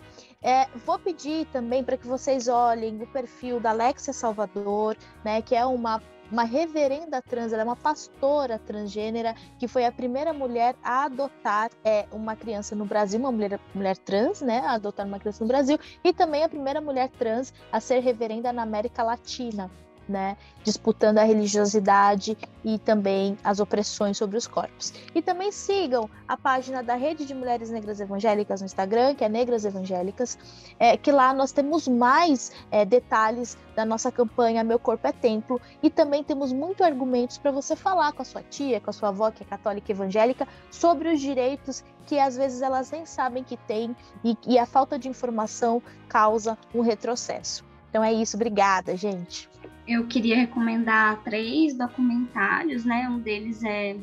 É, 0.41 0.69
vou 0.85 0.97
pedir 0.97 1.47
também 1.47 1.83
para 1.83 1.97
que 1.97 2.07
vocês 2.07 2.47
olhem 2.47 3.03
o 3.03 3.07
perfil 3.09 3.59
da 3.59 3.71
Alexia 3.71 4.13
Salvador, 4.13 4.97
né, 5.25 5.43
que 5.43 5.57
é 5.57 5.67
uma 5.67 6.01
uma 6.31 6.45
reverenda 6.45 7.23
trans, 7.23 7.53
ela 7.53 7.63
é 7.63 7.65
uma 7.65 7.77
pastora 7.77 8.59
transgênera 8.59 9.35
que 9.59 9.69
foi 9.69 9.85
a 9.85 9.93
primeira 9.93 10.33
mulher 10.33 10.75
a 10.83 11.05
adotar 11.05 11.71
é, 11.85 12.07
uma 12.13 12.37
criança 12.37 12.75
no 12.75 12.85
Brasil, 12.85 13.19
uma 13.19 13.33
mulher, 13.33 13.61
mulher 13.75 13.97
trans, 13.97 14.41
né, 14.41 14.61
a 14.61 14.73
adotar 14.73 15.07
uma 15.07 15.19
criança 15.19 15.45
no 15.45 15.49
Brasil, 15.49 15.79
e 16.03 16.13
também 16.13 16.43
a 16.45 16.49
primeira 16.49 16.81
mulher 16.81 17.09
trans 17.11 17.53
a 17.71 17.81
ser 17.81 18.01
reverenda 18.01 18.53
na 18.53 18.63
América 18.63 19.03
Latina 19.03 19.71
né, 20.09 20.37
disputando 20.63 21.19
a 21.19 21.23
religiosidade 21.23 22.37
e 22.65 22.79
também 22.79 23.39
as 23.45 23.61
opressões 23.61 24.17
sobre 24.17 24.37
os 24.37 24.47
corpos. 24.47 24.93
E 25.15 25.23
também 25.23 25.53
sigam 25.53 26.09
a 26.27 26.37
página 26.37 26.83
da 26.83 26.95
Rede 26.95 27.25
de 27.25 27.35
Mulheres 27.35 27.71
Negras 27.71 28.01
Evangélicas 28.01 28.61
no 28.61 28.67
Instagram, 28.67 29.15
que 29.15 29.25
é 29.25 29.29
Negras 29.29 29.65
Evangélicas, 29.65 30.39
é, 30.79 30.97
que 30.97 31.13
lá 31.13 31.33
nós 31.33 31.53
temos 31.53 31.87
mais 31.87 32.53
é, 32.71 32.85
detalhes 32.85 33.57
da 33.75 33.85
nossa 33.85 34.11
campanha 34.11 34.65
Meu 34.65 34.79
Corpo 34.79 35.07
é 35.07 35.13
Templo 35.13 35.61
e 35.83 35.91
também 35.91 36.25
temos 36.25 36.53
muitos 36.53 36.85
argumentos 36.85 37.39
para 37.39 37.51
você 37.51 37.77
falar 37.77 38.13
com 38.13 38.23
a 38.23 38.25
sua 38.25 38.43
tia, 38.43 38.81
com 38.81 38.91
a 38.91 38.93
sua 38.93 39.11
avó, 39.11 39.31
que 39.31 39.43
é 39.43 39.47
católica 39.47 39.93
evangélica, 39.93 40.49
sobre 40.71 41.09
os 41.09 41.21
direitos 41.21 41.85
que 42.07 42.19
às 42.19 42.37
vezes 42.37 42.63
elas 42.63 42.91
nem 42.91 43.05
sabem 43.05 43.43
que 43.45 43.57
têm 43.57 43.95
e, 44.25 44.37
e 44.47 44.59
a 44.59 44.67
falta 44.67 44.99
de 44.99 45.09
informação 45.09 45.83
causa 46.09 46.57
um 46.75 46.81
retrocesso. 46.81 47.65
Então 47.91 48.03
é 48.03 48.13
isso, 48.13 48.37
obrigada, 48.37 48.97
gente 48.97 49.49
eu 49.87 50.07
queria 50.07 50.37
recomendar 50.37 51.23
três 51.23 51.77
documentários, 51.77 52.85
né? 52.85 53.09
Um 53.09 53.21
deles 53.21 53.63
é 53.65 53.97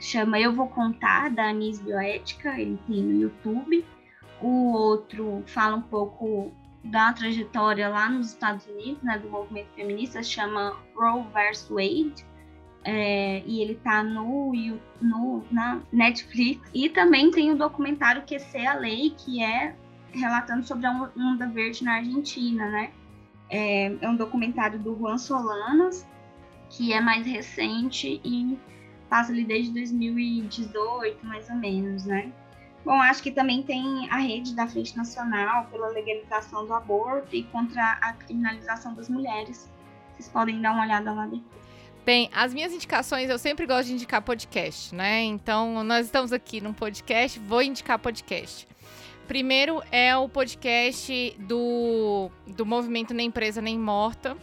chama 0.00 0.38
Eu 0.38 0.52
Vou 0.52 0.68
Contar, 0.68 1.30
da 1.30 1.50
Anis 1.50 1.80
Bioética, 1.80 2.58
ele 2.58 2.78
tem 2.86 3.02
no 3.02 3.20
YouTube. 3.22 3.84
O 4.40 4.72
outro 4.72 5.42
fala 5.46 5.76
um 5.76 5.82
pouco 5.82 6.52
da 6.84 7.12
trajetória 7.12 7.88
lá 7.88 8.08
nos 8.08 8.28
Estados 8.28 8.66
Unidos, 8.66 9.02
né, 9.02 9.18
do 9.18 9.28
movimento 9.28 9.68
feminista, 9.74 10.22
chama 10.22 10.76
Roe 10.94 11.24
vs. 11.32 11.68
Wade, 11.68 12.24
é, 12.84 13.42
e 13.44 13.60
ele 13.60 13.74
tá 13.74 14.02
no, 14.02 14.52
no, 15.00 15.44
na 15.50 15.80
Netflix. 15.92 16.70
E 16.72 16.88
também 16.88 17.30
tem 17.30 17.50
o 17.50 17.56
documentário 17.56 18.22
Que 18.22 18.36
é 18.54 18.66
a 18.66 18.74
Lei, 18.74 19.10
que 19.10 19.42
é 19.42 19.74
relatando 20.12 20.64
sobre 20.64 20.86
a 20.86 21.10
onda 21.16 21.46
verde 21.48 21.84
na 21.84 21.96
Argentina, 21.96 22.70
né? 22.70 22.90
É, 23.50 23.86
é 24.00 24.08
um 24.08 24.16
documentário 24.16 24.78
do 24.78 24.96
Juan 24.96 25.18
Solanas, 25.18 26.06
que 26.70 26.92
é 26.92 27.00
mais 27.00 27.26
recente 27.26 28.20
e 28.24 28.58
passa 29.08 29.32
ali 29.32 29.44
desde 29.44 29.72
2018, 29.72 31.24
mais 31.24 31.48
ou 31.48 31.56
menos, 31.56 32.04
né? 32.04 32.30
Bom, 32.84 33.00
acho 33.02 33.22
que 33.22 33.30
também 33.30 33.62
tem 33.62 34.08
a 34.10 34.16
rede 34.16 34.54
da 34.54 34.66
Frente 34.66 34.96
Nacional 34.96 35.66
pela 35.66 35.88
legalização 35.88 36.66
do 36.66 36.72
aborto 36.72 37.34
e 37.34 37.42
contra 37.44 37.82
a 38.00 38.12
criminalização 38.14 38.94
das 38.94 39.08
mulheres. 39.08 39.68
Vocês 40.14 40.28
podem 40.28 40.60
dar 40.60 40.72
uma 40.72 40.84
olhada 40.84 41.12
lá 41.12 41.26
depois. 41.26 41.58
Bem, 42.04 42.30
as 42.34 42.54
minhas 42.54 42.72
indicações, 42.72 43.28
eu 43.28 43.38
sempre 43.38 43.66
gosto 43.66 43.88
de 43.88 43.94
indicar 43.94 44.22
podcast, 44.22 44.94
né? 44.94 45.22
Então, 45.22 45.84
nós 45.84 46.06
estamos 46.06 46.32
aqui 46.32 46.60
num 46.60 46.72
podcast, 46.72 47.38
vou 47.38 47.60
indicar 47.60 47.98
podcast. 47.98 48.66
Primeiro 49.28 49.82
é 49.92 50.16
o 50.16 50.26
podcast 50.26 51.36
do, 51.38 52.30
do 52.46 52.64
movimento 52.64 53.12
Nem 53.12 53.26
Empresa 53.26 53.60
Nem 53.60 53.78
Morta. 53.78 54.34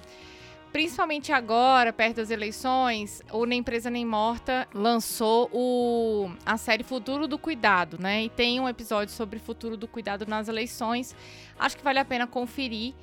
Principalmente 0.71 1.31
agora, 1.31 1.91
perto 1.91 2.17
das 2.17 2.29
eleições, 2.29 3.19
o 3.31 3.47
Nem 3.47 3.61
Empresa 3.61 3.89
Nem 3.89 4.05
Morta 4.05 4.67
lançou 4.71 5.49
o, 5.51 6.29
a 6.45 6.55
série 6.55 6.83
Futuro 6.83 7.27
do 7.27 7.39
Cuidado, 7.39 7.97
né? 7.99 8.25
E 8.25 8.29
tem 8.29 8.59
um 8.59 8.69
episódio 8.69 9.11
sobre 9.11 9.39
futuro 9.39 9.75
do 9.75 9.87
cuidado 9.87 10.27
nas 10.27 10.47
eleições. 10.47 11.15
Acho 11.57 11.75
que 11.75 11.83
vale 11.83 11.97
a 11.97 12.05
pena 12.05 12.27
conferir 12.27 12.93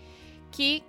que 0.52 0.84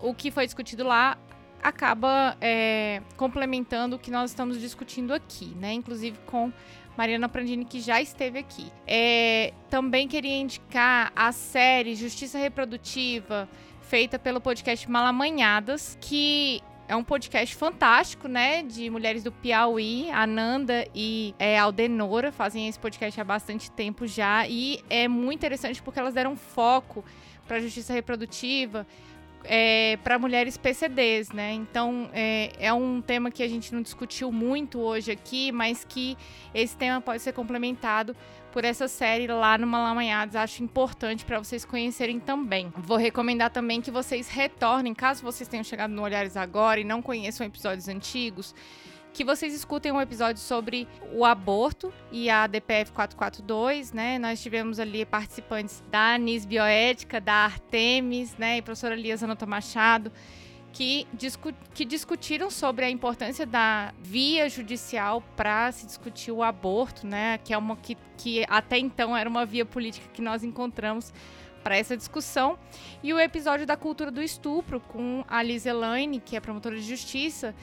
o 0.00 0.14
que 0.14 0.30
foi 0.30 0.46
discutido 0.46 0.82
lá 0.82 1.18
acaba 1.62 2.36
é, 2.40 3.02
complementando 3.16 3.96
o 3.96 3.98
que 3.98 4.10
nós 4.10 4.30
estamos 4.30 4.58
discutindo 4.58 5.12
aqui, 5.12 5.54
né? 5.56 5.74
Inclusive 5.74 6.18
com 6.24 6.50
Mariana 6.96 7.28
Prandini, 7.28 7.64
que 7.64 7.80
já 7.80 8.00
esteve 8.00 8.38
aqui. 8.38 8.70
É, 8.86 9.52
também 9.70 10.06
queria 10.06 10.36
indicar 10.36 11.12
a 11.16 11.32
série 11.32 11.94
Justiça 11.94 12.38
Reprodutiva, 12.38 13.48
feita 13.80 14.18
pelo 14.18 14.40
podcast 14.40 14.90
Malamanhadas, 14.90 15.96
que 16.00 16.62
é 16.88 16.96
um 16.96 17.04
podcast 17.04 17.54
fantástico, 17.56 18.28
né? 18.28 18.62
De 18.62 18.90
mulheres 18.90 19.22
do 19.22 19.32
Piauí, 19.32 20.10
a 20.10 20.26
Nanda 20.26 20.86
e 20.94 21.34
é, 21.38 21.58
Aldenora 21.58 22.30
fazem 22.30 22.68
esse 22.68 22.78
podcast 22.78 23.18
há 23.20 23.24
bastante 23.24 23.70
tempo 23.70 24.06
já. 24.06 24.46
E 24.46 24.82
é 24.90 25.08
muito 25.08 25.38
interessante 25.38 25.82
porque 25.82 25.98
elas 25.98 26.14
deram 26.14 26.36
foco 26.36 27.04
para 27.46 27.56
a 27.56 27.60
justiça 27.60 27.92
reprodutiva 27.92 28.86
é, 29.44 29.98
para 30.02 30.18
mulheres 30.18 30.56
PCDs, 30.56 31.30
né? 31.30 31.52
Então 31.52 32.08
é, 32.12 32.52
é, 32.58 32.72
um 32.72 33.00
tema 33.00 33.30
que 33.30 33.42
a 33.42 33.48
gente 33.48 33.72
não 33.74 33.82
discutiu 33.82 34.30
muito 34.30 34.78
hoje 34.80 35.10
aqui, 35.10 35.52
mas 35.52 35.84
que 35.84 36.16
esse 36.54 36.76
tema 36.76 37.00
pode 37.00 37.22
ser 37.22 37.32
complementado 37.32 38.16
por 38.52 38.64
essa 38.64 38.86
série 38.86 39.26
lá 39.26 39.56
no 39.56 39.66
Malamanhados. 39.66 40.36
Acho 40.36 40.62
importante 40.62 41.24
para 41.24 41.38
vocês 41.38 41.64
conhecerem 41.64 42.20
também. 42.20 42.72
Vou 42.76 42.96
recomendar 42.96 43.50
também 43.50 43.80
que 43.80 43.90
vocês 43.90 44.28
retornem, 44.28 44.94
caso 44.94 45.22
vocês 45.22 45.48
tenham 45.48 45.64
chegado 45.64 45.90
no 45.90 46.02
Olhares 46.02 46.36
agora 46.36 46.78
e 46.80 46.84
não 46.84 47.00
conheçam 47.00 47.46
episódios 47.46 47.88
antigos 47.88 48.54
que 49.12 49.24
vocês 49.24 49.54
escutem 49.54 49.92
um 49.92 50.00
episódio 50.00 50.40
sobre 50.40 50.88
o 51.12 51.24
aborto 51.24 51.92
e 52.10 52.30
a 52.30 52.46
DPF 52.46 52.92
442, 52.92 53.92
né? 53.92 54.18
Nós 54.18 54.42
tivemos 54.42 54.80
ali 54.80 55.04
participantes 55.04 55.82
da 55.90 56.14
Anis 56.14 56.46
Bioética, 56.46 57.20
da 57.20 57.34
Artemis, 57.34 58.36
né? 58.36 58.58
E 58.58 58.62
professora 58.62 58.94
Lias 58.94 59.22
Anota 59.22 59.44
Machado, 59.44 60.10
que, 60.72 61.06
discu 61.12 61.52
que 61.74 61.84
discutiram 61.84 62.50
sobre 62.50 62.86
a 62.86 62.90
importância 62.90 63.44
da 63.44 63.92
via 64.00 64.48
judicial 64.48 65.22
para 65.36 65.70
se 65.72 65.84
discutir 65.86 66.32
o 66.32 66.42
aborto, 66.42 67.06
né? 67.06 67.38
Que 67.38 67.52
é 67.52 67.58
uma 67.58 67.76
que, 67.76 67.96
que 68.16 68.44
até 68.48 68.78
então 68.78 69.14
era 69.14 69.28
uma 69.28 69.44
via 69.44 69.66
política 69.66 70.08
que 70.12 70.22
nós 70.22 70.42
encontramos 70.42 71.12
para 71.62 71.76
essa 71.76 71.96
discussão. 71.96 72.58
E 73.02 73.12
o 73.12 73.20
episódio 73.20 73.66
da 73.66 73.76
cultura 73.76 74.10
do 74.10 74.22
estupro 74.22 74.80
com 74.80 75.22
a 75.28 75.42
Liz 75.42 75.66
Elaine, 75.66 76.18
que 76.18 76.34
é 76.34 76.40
promotora 76.40 76.76
de 76.76 76.82
justiça, 76.82 77.54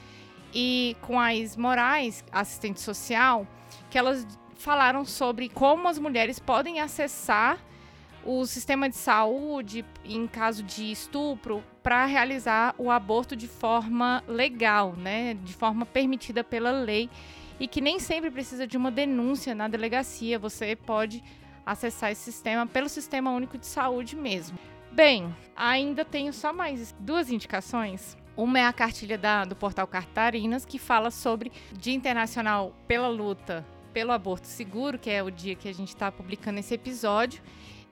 e 0.54 0.96
com 1.02 1.18
a 1.18 1.34
Is 1.34 1.56
Moraes, 1.56 2.24
assistente 2.32 2.80
social, 2.80 3.46
que 3.88 3.98
elas 3.98 4.26
falaram 4.56 5.04
sobre 5.04 5.48
como 5.48 5.88
as 5.88 5.98
mulheres 5.98 6.38
podem 6.38 6.80
acessar 6.80 7.58
o 8.24 8.44
sistema 8.44 8.88
de 8.88 8.96
saúde 8.96 9.84
em 10.04 10.26
caso 10.26 10.62
de 10.62 10.90
estupro 10.92 11.64
para 11.82 12.04
realizar 12.04 12.74
o 12.76 12.90
aborto 12.90 13.34
de 13.34 13.48
forma 13.48 14.22
legal, 14.28 14.94
né, 14.94 15.34
de 15.42 15.54
forma 15.54 15.86
permitida 15.86 16.44
pela 16.44 16.70
lei. 16.70 17.08
E 17.58 17.66
que 17.66 17.80
nem 17.80 17.98
sempre 17.98 18.30
precisa 18.30 18.66
de 18.66 18.76
uma 18.76 18.90
denúncia 18.90 19.54
na 19.54 19.68
delegacia, 19.68 20.38
você 20.38 20.76
pode 20.76 21.22
acessar 21.64 22.10
esse 22.10 22.22
sistema 22.22 22.66
pelo 22.66 22.88
Sistema 22.88 23.30
Único 23.30 23.58
de 23.58 23.66
Saúde 23.66 24.16
mesmo. 24.16 24.58
Bem, 24.92 25.34
ainda 25.54 26.04
tenho 26.04 26.32
só 26.32 26.52
mais 26.52 26.94
duas 26.98 27.30
indicações 27.30 28.16
uma 28.36 28.58
é 28.58 28.64
a 28.64 28.72
cartilha 28.72 29.18
da, 29.18 29.44
do 29.44 29.56
portal 29.56 29.86
Cartarinas, 29.86 30.64
que 30.64 30.78
fala 30.78 31.10
sobre 31.10 31.52
Dia 31.72 31.94
Internacional 31.94 32.74
pela 32.86 33.08
Luta 33.08 33.66
pelo 33.92 34.12
Aborto 34.12 34.46
Seguro, 34.46 34.98
que 34.98 35.10
é 35.10 35.22
o 35.22 35.30
dia 35.30 35.54
que 35.54 35.68
a 35.68 35.74
gente 35.74 35.88
está 35.88 36.10
publicando 36.10 36.60
esse 36.60 36.74
episódio, 36.74 37.42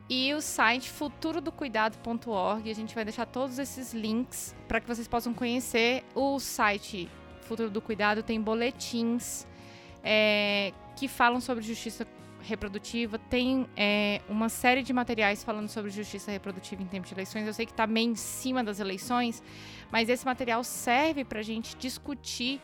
e 0.09 0.33
o 0.33 0.41
site 0.41 0.89
futurodocuidado.org. 0.91 2.71
A 2.71 2.75
gente 2.75 2.95
vai 2.95 3.05
deixar 3.05 3.27
todos 3.27 3.59
esses 3.59 3.93
links 3.93 4.55
para 4.67 4.81
que 4.81 4.87
vocês 4.87 5.07
possam 5.07 5.35
conhecer. 5.35 6.05
O 6.15 6.39
site 6.39 7.09
Futuro 7.43 7.71
do 7.71 7.81
Cuidado 7.81 8.23
tem 8.23 8.41
boletins 8.41 9.47
é, 10.03 10.73
que 10.97 11.09
falam 11.09 11.41
sobre 11.41 11.63
justiça 11.65 12.07
reprodutiva, 12.41 13.19
tem 13.19 13.67
é, 13.77 14.21
uma 14.29 14.49
série 14.49 14.83
de 14.83 14.93
materiais 14.93 15.43
falando 15.43 15.69
sobre 15.69 15.91
justiça 15.91 16.31
reprodutiva 16.31 16.83
em 16.83 16.87
tempo 16.87 17.07
de 17.07 17.13
eleições. 17.13 17.47
Eu 17.47 17.53
sei 17.53 17.67
que 17.67 17.73
está 17.73 17.87
bem 17.87 18.11
em 18.11 18.15
cima 18.15 18.63
das 18.63 18.81
eleições, 18.81 19.43
mas 19.91 20.09
esse 20.09 20.25
material 20.25 20.63
serve 20.65 21.25
para 21.25 21.41
a 21.41 21.43
gente 21.43 21.77
discutir 21.77 22.61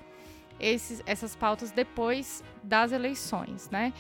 esses, 0.59 1.03
essas 1.07 1.35
pautas 1.35 1.71
depois 1.71 2.43
das 2.63 2.93
eleições, 2.93 3.69
né? 3.71 3.93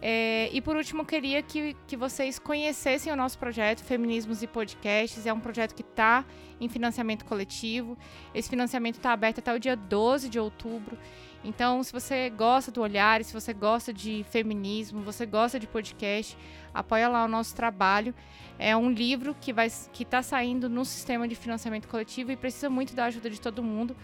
É, 0.00 0.50
e 0.52 0.60
por 0.60 0.76
último, 0.76 1.04
queria 1.04 1.42
que, 1.42 1.74
que 1.86 1.96
vocês 1.96 2.38
conhecessem 2.38 3.12
o 3.12 3.16
nosso 3.16 3.38
projeto 3.38 3.82
Feminismos 3.82 4.42
e 4.42 4.46
Podcasts. 4.46 5.26
É 5.26 5.32
um 5.32 5.40
projeto 5.40 5.74
que 5.74 5.82
está 5.82 6.24
em 6.60 6.68
financiamento 6.68 7.24
coletivo. 7.24 7.96
Esse 8.34 8.48
financiamento 8.48 8.96
está 8.96 9.12
aberto 9.12 9.38
até 9.38 9.54
o 9.54 9.58
dia 9.58 9.74
12 9.74 10.28
de 10.28 10.38
outubro. 10.38 10.98
Então, 11.46 11.80
se 11.84 11.92
você 11.92 12.28
gosta 12.28 12.72
do 12.72 12.80
olhar, 12.82 13.22
se 13.22 13.32
você 13.32 13.54
gosta 13.54 13.92
de 13.92 14.26
feminismo, 14.30 15.00
você 15.00 15.24
gosta 15.24 15.60
de 15.60 15.66
podcast, 15.68 16.36
apoia 16.74 17.08
lá 17.08 17.24
o 17.24 17.28
nosso 17.28 17.54
trabalho. 17.54 18.12
É 18.58 18.76
um 18.76 18.90
livro 18.90 19.34
que 19.40 19.52
vai 19.52 19.70
que 19.92 20.02
está 20.02 20.24
saindo 20.24 20.68
no 20.68 20.84
sistema 20.84 21.28
de 21.28 21.36
financiamento 21.36 21.86
coletivo 21.86 22.32
e 22.32 22.36
precisa 22.36 22.68
muito 22.68 22.96
da 22.96 23.04
ajuda 23.04 23.30
de 23.30 23.40
todo 23.40 23.62
mundo 23.62 23.96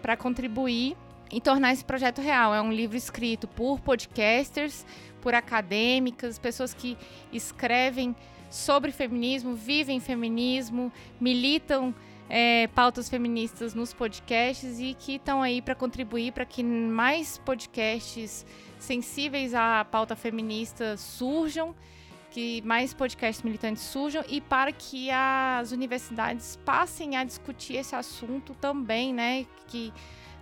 para 0.00 0.16
contribuir 0.16 0.96
e 1.30 1.42
tornar 1.42 1.74
esse 1.74 1.84
projeto 1.84 2.22
real. 2.22 2.54
É 2.54 2.62
um 2.62 2.72
livro 2.72 2.96
escrito 2.96 3.46
por 3.46 3.80
podcasters 3.80 4.86
por 5.20 5.34
acadêmicas, 5.34 6.38
pessoas 6.38 6.72
que 6.72 6.96
escrevem 7.30 8.16
sobre 8.48 8.90
feminismo, 8.90 9.54
vivem 9.54 10.00
feminismo, 10.00 10.90
militam 11.20 11.94
é, 12.28 12.66
pautas 12.68 13.08
feministas 13.08 13.74
nos 13.74 13.92
podcasts 13.92 14.78
e 14.78 14.94
que 14.94 15.14
estão 15.14 15.42
aí 15.42 15.62
para 15.62 15.74
contribuir 15.74 16.32
para 16.32 16.44
que 16.44 16.62
mais 16.62 17.38
podcasts 17.38 18.44
sensíveis 18.78 19.54
à 19.54 19.84
pauta 19.84 20.14
feminista 20.14 20.96
surjam, 20.96 21.74
que 22.30 22.60
mais 22.62 22.92
podcasts 22.92 23.42
militantes 23.42 23.82
surjam 23.82 24.22
e 24.28 24.40
para 24.40 24.70
que 24.72 25.10
as 25.10 25.72
universidades 25.72 26.56
passem 26.64 27.16
a 27.16 27.24
discutir 27.24 27.76
esse 27.76 27.94
assunto 27.94 28.54
também, 28.54 29.14
né? 29.14 29.46
Que 29.66 29.92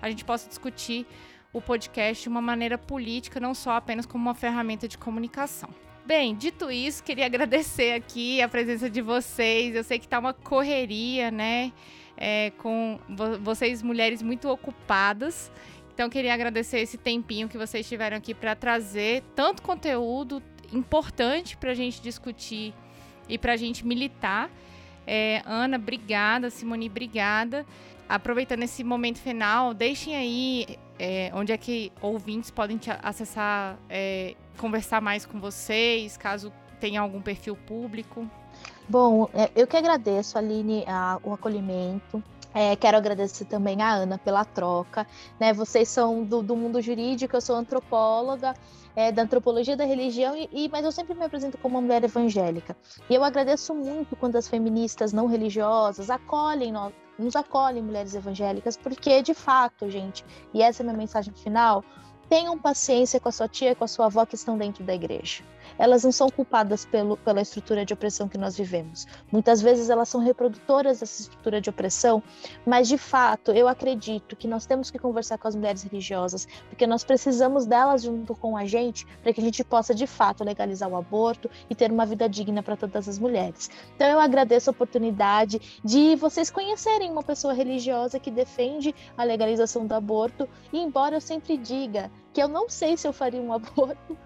a 0.02 0.10
gente 0.10 0.24
possa 0.24 0.48
discutir 0.48 1.06
o 1.52 1.60
podcast 1.60 2.22
de 2.24 2.28
uma 2.28 2.42
maneira 2.42 2.76
política, 2.76 3.40
não 3.40 3.54
só 3.54 3.72
apenas 3.76 4.04
como 4.04 4.22
uma 4.24 4.34
ferramenta 4.34 4.86
de 4.88 4.98
comunicação. 4.98 5.70
Bem, 6.06 6.36
dito 6.36 6.70
isso, 6.70 7.02
queria 7.02 7.26
agradecer 7.26 7.92
aqui 7.92 8.40
a 8.40 8.46
presença 8.48 8.88
de 8.88 9.02
vocês. 9.02 9.74
Eu 9.74 9.82
sei 9.82 9.98
que 9.98 10.04
está 10.04 10.20
uma 10.20 10.32
correria, 10.32 11.32
né? 11.32 11.72
É, 12.16 12.52
com 12.58 13.00
vocês, 13.40 13.82
mulheres 13.82 14.22
muito 14.22 14.48
ocupadas. 14.48 15.50
Então, 15.92 16.08
queria 16.08 16.32
agradecer 16.32 16.78
esse 16.78 16.96
tempinho 16.96 17.48
que 17.48 17.58
vocês 17.58 17.88
tiveram 17.88 18.18
aqui 18.18 18.34
para 18.34 18.54
trazer 18.54 19.24
tanto 19.34 19.62
conteúdo 19.62 20.40
importante 20.72 21.56
para 21.56 21.72
a 21.72 21.74
gente 21.74 22.00
discutir 22.00 22.72
e 23.28 23.36
para 23.36 23.54
a 23.54 23.56
gente 23.56 23.84
militar. 23.84 24.48
É, 25.04 25.42
Ana, 25.44 25.76
obrigada. 25.76 26.50
Simone, 26.50 26.86
obrigada. 26.86 27.66
Aproveitando 28.08 28.62
esse 28.62 28.84
momento 28.84 29.18
final, 29.18 29.74
deixem 29.74 30.14
aí 30.14 30.78
é, 30.98 31.30
onde 31.34 31.52
é 31.52 31.56
que 31.56 31.92
ouvintes 32.00 32.50
podem 32.50 32.78
acessar, 33.02 33.78
é, 33.88 34.34
conversar 34.58 35.00
mais 35.00 35.26
com 35.26 35.40
vocês, 35.40 36.16
caso 36.16 36.52
tenha 36.80 37.00
algum 37.00 37.20
perfil 37.20 37.56
público? 37.56 38.28
Bom, 38.88 39.28
é, 39.34 39.50
eu 39.56 39.66
que 39.66 39.76
agradeço, 39.76 40.38
Aline, 40.38 40.84
a, 40.86 41.18
o 41.22 41.32
acolhimento. 41.32 42.22
É, 42.54 42.74
quero 42.74 42.96
agradecer 42.96 43.44
também 43.44 43.82
a 43.82 43.92
Ana 43.92 44.16
pela 44.16 44.44
troca. 44.44 45.06
Né? 45.38 45.52
Vocês 45.52 45.88
são 45.88 46.24
do, 46.24 46.42
do 46.42 46.56
mundo 46.56 46.80
jurídico, 46.80 47.36
eu 47.36 47.40
sou 47.40 47.56
antropóloga, 47.56 48.54
é, 48.94 49.12
da 49.12 49.22
antropologia 49.22 49.76
da 49.76 49.84
religião, 49.84 50.34
e, 50.34 50.48
e, 50.50 50.68
mas 50.68 50.84
eu 50.84 50.90
sempre 50.90 51.14
me 51.14 51.24
apresento 51.24 51.58
como 51.58 51.76
uma 51.76 51.82
mulher 51.82 52.02
evangélica. 52.02 52.74
E 53.10 53.14
eu 53.14 53.22
agradeço 53.22 53.74
muito 53.74 54.16
quando 54.16 54.36
as 54.36 54.48
feministas 54.48 55.12
não 55.12 55.26
religiosas 55.26 56.08
acolhem 56.08 56.72
nós, 56.72 56.94
nos 57.18 57.36
acolhem 57.36 57.82
mulheres 57.82 58.14
evangélicas, 58.14 58.76
porque 58.76 59.22
de 59.22 59.34
fato, 59.34 59.88
gente, 59.90 60.24
e 60.52 60.62
essa 60.62 60.82
é 60.82 60.84
a 60.84 60.86
minha 60.86 60.96
mensagem 60.96 61.32
final, 61.34 61.84
tenham 62.28 62.58
paciência 62.58 63.20
com 63.20 63.28
a 63.28 63.32
sua 63.32 63.48
tia 63.48 63.72
e 63.72 63.74
com 63.74 63.84
a 63.84 63.88
sua 63.88 64.06
avó 64.06 64.24
que 64.24 64.34
estão 64.34 64.56
dentro 64.56 64.84
da 64.84 64.94
igreja 64.94 65.42
elas 65.78 66.04
não 66.04 66.12
são 66.12 66.28
culpadas 66.28 66.84
pelo, 66.84 67.16
pela 67.18 67.40
estrutura 67.40 67.84
de 67.84 67.92
opressão 67.92 68.28
que 68.28 68.38
nós 68.38 68.56
vivemos. 68.56 69.06
Muitas 69.30 69.60
vezes 69.60 69.90
elas 69.90 70.08
são 70.08 70.20
reprodutoras 70.20 71.00
dessa 71.00 71.22
estrutura 71.22 71.60
de 71.60 71.70
opressão, 71.70 72.22
mas 72.64 72.88
de 72.88 72.98
fato 72.98 73.52
eu 73.52 73.68
acredito 73.68 74.36
que 74.36 74.48
nós 74.48 74.66
temos 74.66 74.90
que 74.90 74.98
conversar 74.98 75.38
com 75.38 75.48
as 75.48 75.54
mulheres 75.54 75.82
religiosas, 75.82 76.46
porque 76.68 76.86
nós 76.86 77.04
precisamos 77.04 77.66
delas 77.66 78.02
junto 78.02 78.34
com 78.34 78.56
a 78.56 78.64
gente 78.64 79.06
para 79.22 79.32
que 79.32 79.40
a 79.40 79.44
gente 79.44 79.62
possa 79.64 79.94
de 79.94 80.06
fato 80.06 80.44
legalizar 80.44 80.88
o 80.88 80.96
aborto 80.96 81.50
e 81.68 81.74
ter 81.74 81.90
uma 81.90 82.06
vida 82.06 82.28
digna 82.28 82.62
para 82.62 82.76
todas 82.76 83.08
as 83.08 83.18
mulheres. 83.18 83.70
Então 83.94 84.08
eu 84.08 84.20
agradeço 84.20 84.70
a 84.70 84.72
oportunidade 84.72 85.80
de 85.84 86.16
vocês 86.16 86.50
conhecerem 86.50 87.10
uma 87.10 87.22
pessoa 87.22 87.52
religiosa 87.52 88.18
que 88.18 88.30
defende 88.30 88.94
a 89.16 89.24
legalização 89.24 89.86
do 89.86 89.94
aborto, 89.94 90.48
e 90.72 90.78
embora 90.78 91.16
eu 91.16 91.20
sempre 91.20 91.56
diga 91.56 92.10
que 92.32 92.42
eu 92.42 92.48
não 92.48 92.68
sei 92.68 92.96
se 92.96 93.06
eu 93.06 93.12
faria 93.12 93.40
um 93.40 93.52
aborto, 93.54 94.16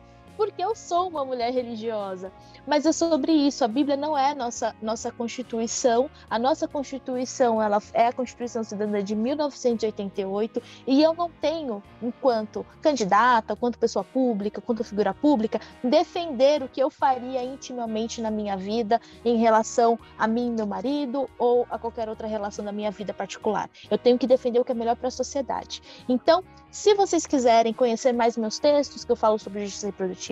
porque 0.40 0.64
eu 0.64 0.74
sou 0.74 1.06
uma 1.06 1.22
mulher 1.22 1.52
religiosa. 1.52 2.32
Mas 2.66 2.86
é 2.86 2.92
sobre 2.92 3.30
isso. 3.30 3.62
A 3.62 3.68
Bíblia 3.68 3.94
não 3.94 4.16
é 4.16 4.34
nossa 4.34 4.74
nossa 4.80 5.12
constituição. 5.12 6.08
A 6.30 6.38
nossa 6.38 6.66
constituição 6.66 7.60
ela 7.60 7.78
é 7.92 8.06
a 8.06 8.12
Constituição 8.12 8.64
Cidadã 8.64 9.04
de 9.04 9.14
1988 9.14 10.62
e 10.86 11.02
eu 11.02 11.12
não 11.12 11.28
tenho, 11.28 11.82
enquanto 12.00 12.64
candidata, 12.80 13.52
enquanto 13.52 13.78
pessoa 13.78 14.02
pública, 14.02 14.62
enquanto 14.64 14.82
figura 14.82 15.12
pública, 15.12 15.60
defender 15.84 16.62
o 16.62 16.68
que 16.70 16.82
eu 16.82 16.88
faria 16.88 17.44
intimamente 17.44 18.22
na 18.22 18.30
minha 18.30 18.56
vida 18.56 18.98
em 19.22 19.36
relação 19.36 19.98
a 20.18 20.26
mim 20.26 20.46
e 20.46 20.50
meu 20.52 20.66
marido 20.66 21.28
ou 21.38 21.66
a 21.68 21.78
qualquer 21.78 22.08
outra 22.08 22.26
relação 22.26 22.64
da 22.64 22.72
minha 22.72 22.90
vida 22.90 23.12
particular. 23.12 23.68
Eu 23.90 23.98
tenho 23.98 24.16
que 24.16 24.26
defender 24.26 24.58
o 24.58 24.64
que 24.64 24.72
é 24.72 24.74
melhor 24.74 24.96
para 24.96 25.08
a 25.08 25.10
sociedade. 25.10 25.82
Então, 26.08 26.42
se 26.70 26.94
vocês 26.94 27.26
quiserem 27.26 27.74
conhecer 27.74 28.12
mais 28.12 28.38
meus 28.38 28.58
textos 28.58 29.04
que 29.04 29.12
eu 29.12 29.16
falo 29.16 29.38
sobre 29.38 29.66
justiça 29.66 29.86
reprodutiva, 29.86 30.29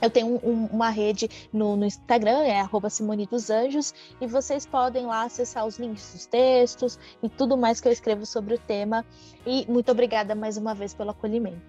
eu 0.00 0.10
tenho 0.10 0.40
um, 0.44 0.66
uma 0.66 0.90
rede 0.90 1.28
no, 1.52 1.76
no, 1.76 1.86
Instagram, 1.86 2.42
é 2.42 2.60
arroba 2.60 2.90
Simone 2.90 3.26
dos 3.26 3.48
Anjos, 3.48 3.94
e 4.20 4.26
vocês 4.26 4.66
podem 4.66 5.06
lá 5.06 5.24
acessar 5.24 5.66
os 5.66 5.78
links 5.78 6.12
dos 6.12 6.26
textos 6.26 6.98
e 7.22 7.28
tudo 7.28 7.56
mais 7.56 7.80
que 7.80 7.88
eu 7.88 7.92
escrevo 7.92 8.26
sobre 8.26 8.54
o 8.54 8.58
tema. 8.58 9.04
E 9.46 9.64
muito 9.70 9.90
obrigada 9.90 10.34
mais 10.34 10.56
uma 10.56 10.74
vez 10.74 10.92
pelo 10.94 11.10
acolhimento. 11.10 11.62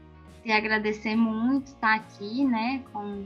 E 0.44 0.52
agradecer 0.52 1.16
muito 1.16 1.68
estar 1.68 1.96
aqui, 1.96 2.44
né, 2.46 2.84
com 2.92 3.26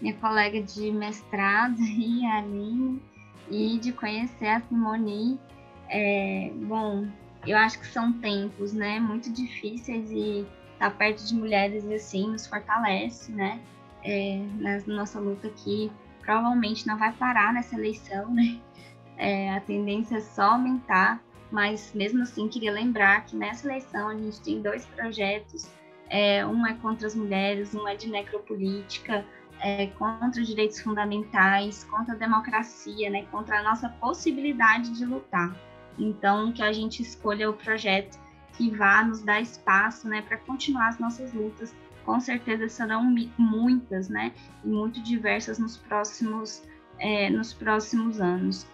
minha 0.00 0.14
colega 0.14 0.62
de 0.62 0.90
mestrado, 0.90 1.76
a 2.30 2.38
Aline, 2.38 3.02
e 3.50 3.78
de 3.78 3.92
conhecer 3.92 4.48
a 4.48 4.60
Simone. 4.60 5.38
É, 5.88 6.50
bom, 6.54 7.06
eu 7.46 7.56
acho 7.56 7.78
que 7.78 7.86
são 7.86 8.12
tempos, 8.14 8.72
né, 8.72 8.98
muito 8.98 9.30
difíceis 9.32 10.10
e 10.10 10.46
estar 10.76 10.90
perto 10.90 11.26
de 11.26 11.34
mulheres 11.34 11.84
assim 11.86 12.28
nos 12.28 12.46
fortalece, 12.46 13.32
né, 13.32 13.60
é, 14.04 14.44
na 14.58 14.78
nossa 14.86 15.18
luta 15.18 15.48
aqui 15.48 15.90
provavelmente 16.22 16.86
não 16.86 16.98
vai 16.98 17.12
parar 17.12 17.52
nessa 17.52 17.76
eleição, 17.76 18.32
né, 18.32 18.60
é, 19.16 19.50
a 19.50 19.60
tendência 19.60 20.16
é 20.16 20.20
só 20.20 20.52
aumentar, 20.52 21.22
mas 21.50 21.92
mesmo 21.94 22.22
assim 22.22 22.48
queria 22.48 22.72
lembrar 22.72 23.24
que 23.24 23.36
nessa 23.36 23.66
eleição 23.66 24.08
a 24.08 24.14
gente 24.14 24.40
tem 24.40 24.60
dois 24.60 24.84
projetos, 24.86 25.70
é, 26.08 26.44
um 26.46 26.66
é 26.66 26.74
contra 26.74 27.06
as 27.06 27.14
mulheres, 27.14 27.74
um 27.74 27.86
é 27.88 27.96
de 27.96 28.08
necropolítica, 28.08 29.24
é, 29.60 29.86
contra 29.98 30.40
os 30.40 30.46
direitos 30.46 30.80
fundamentais, 30.80 31.84
contra 31.84 32.14
a 32.14 32.16
democracia, 32.16 33.08
né, 33.08 33.24
contra 33.30 33.60
a 33.60 33.62
nossa 33.62 33.88
possibilidade 33.88 34.90
de 34.90 35.04
lutar. 35.06 35.56
Então, 35.98 36.52
que 36.52 36.62
a 36.62 36.72
gente 36.72 37.00
escolha 37.00 37.48
o 37.48 37.54
projeto 37.54 38.18
que 38.56 38.70
vá 38.70 39.04
nos 39.04 39.22
dar 39.22 39.40
espaço, 39.40 40.08
né, 40.08 40.22
para 40.22 40.36
continuar 40.38 40.88
as 40.88 40.98
nossas 40.98 41.32
lutas. 41.32 41.74
Com 42.04 42.20
certeza 42.20 42.68
serão 42.68 43.14
muitas, 43.36 44.08
né, 44.08 44.32
e 44.64 44.68
muito 44.68 45.02
diversas 45.02 45.58
nos 45.58 45.76
próximos, 45.76 46.62
é, 46.98 47.28
nos 47.30 47.52
próximos 47.52 48.20
anos. 48.20 48.66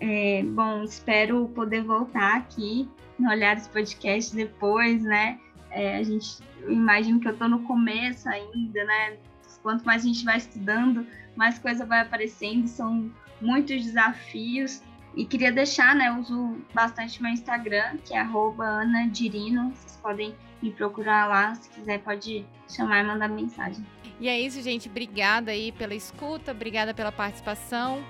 É, 0.00 0.42
bom, 0.42 0.82
espero 0.82 1.48
poder 1.54 1.82
voltar 1.82 2.36
aqui 2.36 2.88
no 3.18 3.30
Olhares 3.30 3.68
Podcast 3.68 4.34
depois, 4.34 5.02
né? 5.02 5.38
É, 5.70 5.96
a 5.98 6.02
gente, 6.02 6.42
eu 6.60 6.72
imagino 6.72 7.20
que 7.20 7.28
eu 7.28 7.32
estou 7.32 7.48
no 7.48 7.62
começo 7.62 8.28
ainda, 8.28 8.84
né? 8.84 9.16
Quanto 9.62 9.84
mais 9.84 10.02
a 10.02 10.06
gente 10.06 10.24
vai 10.24 10.36
estudando, 10.36 11.06
mais 11.36 11.58
coisa 11.58 11.86
vai 11.86 12.00
aparecendo, 12.00 12.66
são 12.66 13.10
muitos 13.40 13.82
desafios, 13.82 14.82
e 15.16 15.24
queria 15.24 15.52
deixar, 15.52 15.94
né, 15.94 16.08
eu 16.08 16.20
uso 16.20 16.56
bastante 16.72 17.22
meu 17.22 17.32
Instagram, 17.32 17.98
que 18.04 18.14
é 18.14 18.20
@anadirino. 18.20 19.72
Vocês 19.74 19.98
podem 20.02 20.34
me 20.62 20.70
procurar 20.70 21.28
lá, 21.28 21.54
se 21.54 21.68
quiser 21.70 22.00
pode 22.00 22.44
chamar 22.68 23.00
e 23.00 23.06
mandar 23.06 23.28
mensagem. 23.28 23.84
E 24.18 24.28
é 24.28 24.40
isso, 24.40 24.60
gente. 24.62 24.88
Obrigada 24.88 25.50
aí 25.50 25.72
pela 25.72 25.94
escuta, 25.94 26.52
obrigada 26.52 26.94
pela 26.94 27.12
participação. 27.12 28.02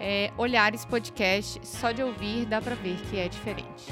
É, 0.00 0.32
Olhares 0.36 0.84
Podcast, 0.84 1.60
só 1.66 1.90
de 1.90 2.02
ouvir 2.02 2.46
dá 2.46 2.60
para 2.60 2.76
ver 2.76 2.96
que 3.10 3.18
é 3.18 3.28
diferente. 3.28 3.86